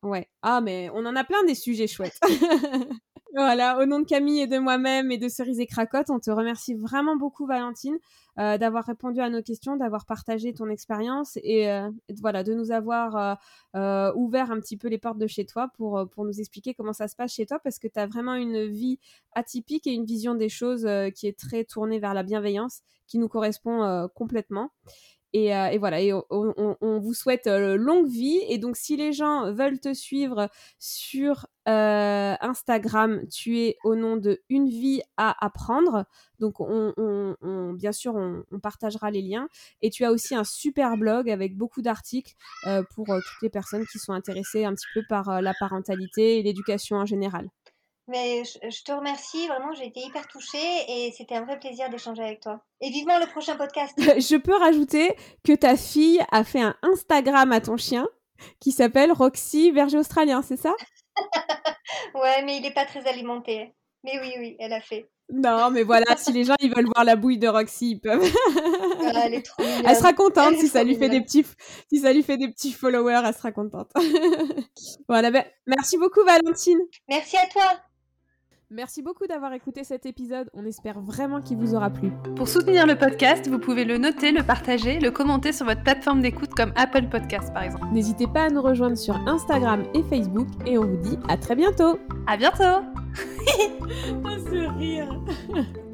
Ouais. 0.03 0.29
Ah, 0.43 0.61
mais 0.61 0.89
on 0.93 1.05
en 1.05 1.15
a 1.15 1.23
plein 1.23 1.43
des 1.45 1.55
sujets 1.55 1.87
chouettes. 1.87 2.19
voilà, 3.35 3.77
au 3.79 3.85
nom 3.85 3.99
de 3.99 4.05
Camille 4.05 4.39
et 4.39 4.47
de 4.47 4.57
moi-même 4.57 5.11
et 5.11 5.17
de 5.17 5.27
Cerise 5.27 5.59
et 5.59 5.65
Cracotte, 5.65 6.09
on 6.09 6.19
te 6.19 6.31
remercie 6.31 6.73
vraiment 6.73 7.17
beaucoup, 7.17 7.45
Valentine, 7.45 7.97
euh, 8.39 8.57
d'avoir 8.57 8.85
répondu 8.85 9.19
à 9.19 9.29
nos 9.29 9.41
questions, 9.41 9.75
d'avoir 9.75 10.05
partagé 10.05 10.53
ton 10.53 10.69
expérience 10.69 11.37
et, 11.43 11.69
euh, 11.69 11.89
voilà, 12.21 12.43
de 12.43 12.53
nous 12.53 12.71
avoir 12.71 13.37
euh, 13.75 14.13
ouvert 14.15 14.51
un 14.51 14.59
petit 14.61 14.77
peu 14.77 14.87
les 14.87 14.97
portes 14.97 15.17
de 15.17 15.27
chez 15.27 15.45
toi 15.45 15.69
pour, 15.75 16.07
pour 16.11 16.23
nous 16.23 16.39
expliquer 16.39 16.73
comment 16.73 16.93
ça 16.93 17.09
se 17.09 17.15
passe 17.17 17.33
chez 17.33 17.45
toi 17.45 17.59
parce 17.59 17.77
que 17.77 17.89
tu 17.89 17.99
as 17.99 18.07
vraiment 18.07 18.35
une 18.35 18.67
vie 18.67 18.99
atypique 19.33 19.85
et 19.85 19.91
une 19.91 20.05
vision 20.05 20.35
des 20.35 20.49
choses 20.49 20.87
qui 21.13 21.27
est 21.27 21.37
très 21.37 21.65
tournée 21.65 21.99
vers 21.99 22.13
la 22.13 22.23
bienveillance 22.23 22.83
qui 23.05 23.19
nous 23.19 23.27
correspond 23.27 24.07
complètement. 24.15 24.71
Euh, 25.35 25.67
et, 25.67 25.77
voilà, 25.77 26.01
et 26.01 26.13
on, 26.13 26.99
vous 26.99 27.13
souhaite 27.13 27.47
euh, 27.47 27.75
longue 27.75 28.07
vie. 28.07 28.39
Et 28.47 28.57
donc, 28.57 28.77
si 28.77 28.95
les 28.95 29.11
gens 29.11 29.51
veulent 29.51 29.79
te 29.79 29.93
suivre 29.93 30.49
sur 30.79 31.47
euh, 31.67 32.35
Instagram, 32.39 33.21
tu 33.27 33.59
es 33.59 33.77
au 33.83 33.95
nom 33.95 34.17
de 34.17 34.41
Une 34.49 34.69
vie 34.69 35.01
à 35.17 35.45
apprendre. 35.45 36.05
Donc, 36.39 36.59
on, 36.59 37.73
bien 37.73 37.91
sûr, 37.91 38.15
on, 38.15 38.59
partagera 38.59 39.11
les 39.11 39.21
liens. 39.21 39.49
Et 39.81 39.89
tu 39.89 40.05
as 40.05 40.11
aussi 40.11 40.35
un 40.35 40.43
super 40.43 40.95
blog 40.97 41.29
avec 41.29 41.57
beaucoup 41.57 41.81
d'articles 41.81 42.33
pour 42.93 43.07
toutes 43.07 43.41
les 43.41 43.49
personnes 43.49 43.85
qui 43.85 43.99
sont 43.99 44.13
intéressées 44.13 44.65
un 44.65 44.73
petit 44.73 44.87
peu 44.93 45.01
par 45.07 45.41
la 45.41 45.53
parentalité 45.59 46.39
et 46.39 46.43
l'éducation 46.43 46.97
en 46.97 47.05
général. 47.05 47.49
Mais 48.07 48.43
je, 48.43 48.83
te 48.83 48.91
remercie, 48.91 49.47
vraiment, 49.47 49.73
j'ai 49.73 49.87
été 49.87 49.99
hyper 49.99 50.27
touchée 50.27 50.57
et 50.87 51.11
c'était 51.17 51.35
un 51.35 51.45
vrai 51.45 51.59
plaisir 51.59 51.89
d'échanger 51.89 52.21
avec 52.21 52.39
toi. 52.39 52.61
Et 52.81 52.91
vivement 52.91 53.17
le 53.17 53.25
prochain 53.25 53.55
podcast. 53.55 53.93
je 53.97 54.37
peux 54.37 54.55
rajouter 54.55 55.15
que 55.43 55.53
ta 55.53 55.75
fille 55.75 56.21
a 56.31 56.43
fait 56.43 56.61
un 56.61 56.75
Instagram 56.83 57.51
à 57.51 57.61
ton 57.61 57.77
chien 57.77 58.07
qui 58.59 58.71
s'appelle 58.71 59.11
Roxy 59.11 59.71
Berger 59.71 59.97
Australien, 59.97 60.41
c'est 60.41 60.57
ça? 60.57 60.73
Ouais, 62.13 62.43
mais 62.43 62.57
il 62.57 62.61
n'est 62.61 62.73
pas 62.73 62.85
très 62.85 63.07
alimenté. 63.07 63.73
Mais 64.03 64.19
oui, 64.21 64.33
oui, 64.39 64.55
elle 64.59 64.73
a 64.73 64.81
fait. 64.81 65.09
Non, 65.31 65.71
mais 65.71 65.83
voilà, 65.83 66.15
si 66.17 66.31
les 66.31 66.43
gens 66.43 66.55
ils 66.59 66.73
veulent 66.73 66.85
voir 66.85 67.03
la 67.03 67.15
bouille 67.15 67.37
de 67.37 67.47
Roxy, 67.47 67.91
ils 67.91 67.99
peuvent. 67.99 68.23
Ah, 69.01 69.23
elle 69.25 69.35
est 69.35 69.41
trop 69.41 69.63
Elle 69.87 69.95
sera 69.95 70.13
contente 70.13 70.55
si 70.57 70.67
ça 70.67 70.83
lui 70.83 70.95
fait 70.95 71.09
des 71.09 71.21
petits 71.21 71.45
si 71.91 71.99
ça 71.99 72.13
lui 72.13 72.23
fait 72.23 72.37
des 72.37 72.47
petits 72.49 72.71
followers, 72.71 73.21
elle 73.25 73.33
sera 73.33 73.51
contente. 73.51 73.91
voilà, 75.09 75.31
ben, 75.31 75.43
merci 75.65 75.97
beaucoup 75.97 76.23
Valentine. 76.23 76.79
Merci 77.07 77.37
à 77.37 77.47
toi. 77.47 77.79
Merci 78.75 79.01
beaucoup 79.01 79.25
d'avoir 79.25 79.53
écouté 79.53 79.85
cet 79.85 80.05
épisode, 80.05 80.49
on 80.53 80.65
espère 80.65 80.99
vraiment 80.99 81.39
qu'il 81.41 81.55
vous 81.55 81.75
aura 81.75 81.89
plu. 81.89 82.11
Pour 82.35 82.49
soutenir 82.49 82.85
le 82.85 82.97
podcast, 82.97 83.47
vous 83.47 83.57
pouvez 83.57 83.85
le 83.85 83.97
noter, 83.97 84.33
le 84.33 84.43
partager, 84.43 84.99
le 84.99 85.11
commenter 85.11 85.53
sur 85.53 85.65
votre 85.65 85.81
plateforme 85.81 86.19
d'écoute 86.19 86.49
comme 86.49 86.73
Apple 86.75 87.07
Podcast 87.07 87.53
par 87.53 87.63
exemple. 87.63 87.85
N'hésitez 87.93 88.27
pas 88.27 88.47
à 88.47 88.49
nous 88.49 88.61
rejoindre 88.61 88.97
sur 88.97 89.15
Instagram 89.29 89.85
et 89.93 90.03
Facebook 90.03 90.49
et 90.65 90.77
on 90.77 90.83
vous 90.83 90.97
dit 90.97 91.17
à 91.29 91.37
très 91.37 91.55
bientôt. 91.55 91.97
À 92.27 92.35
bientôt. 92.35 92.63
oh, 94.25 94.37
ce 94.51 94.77
rire. 94.77 95.21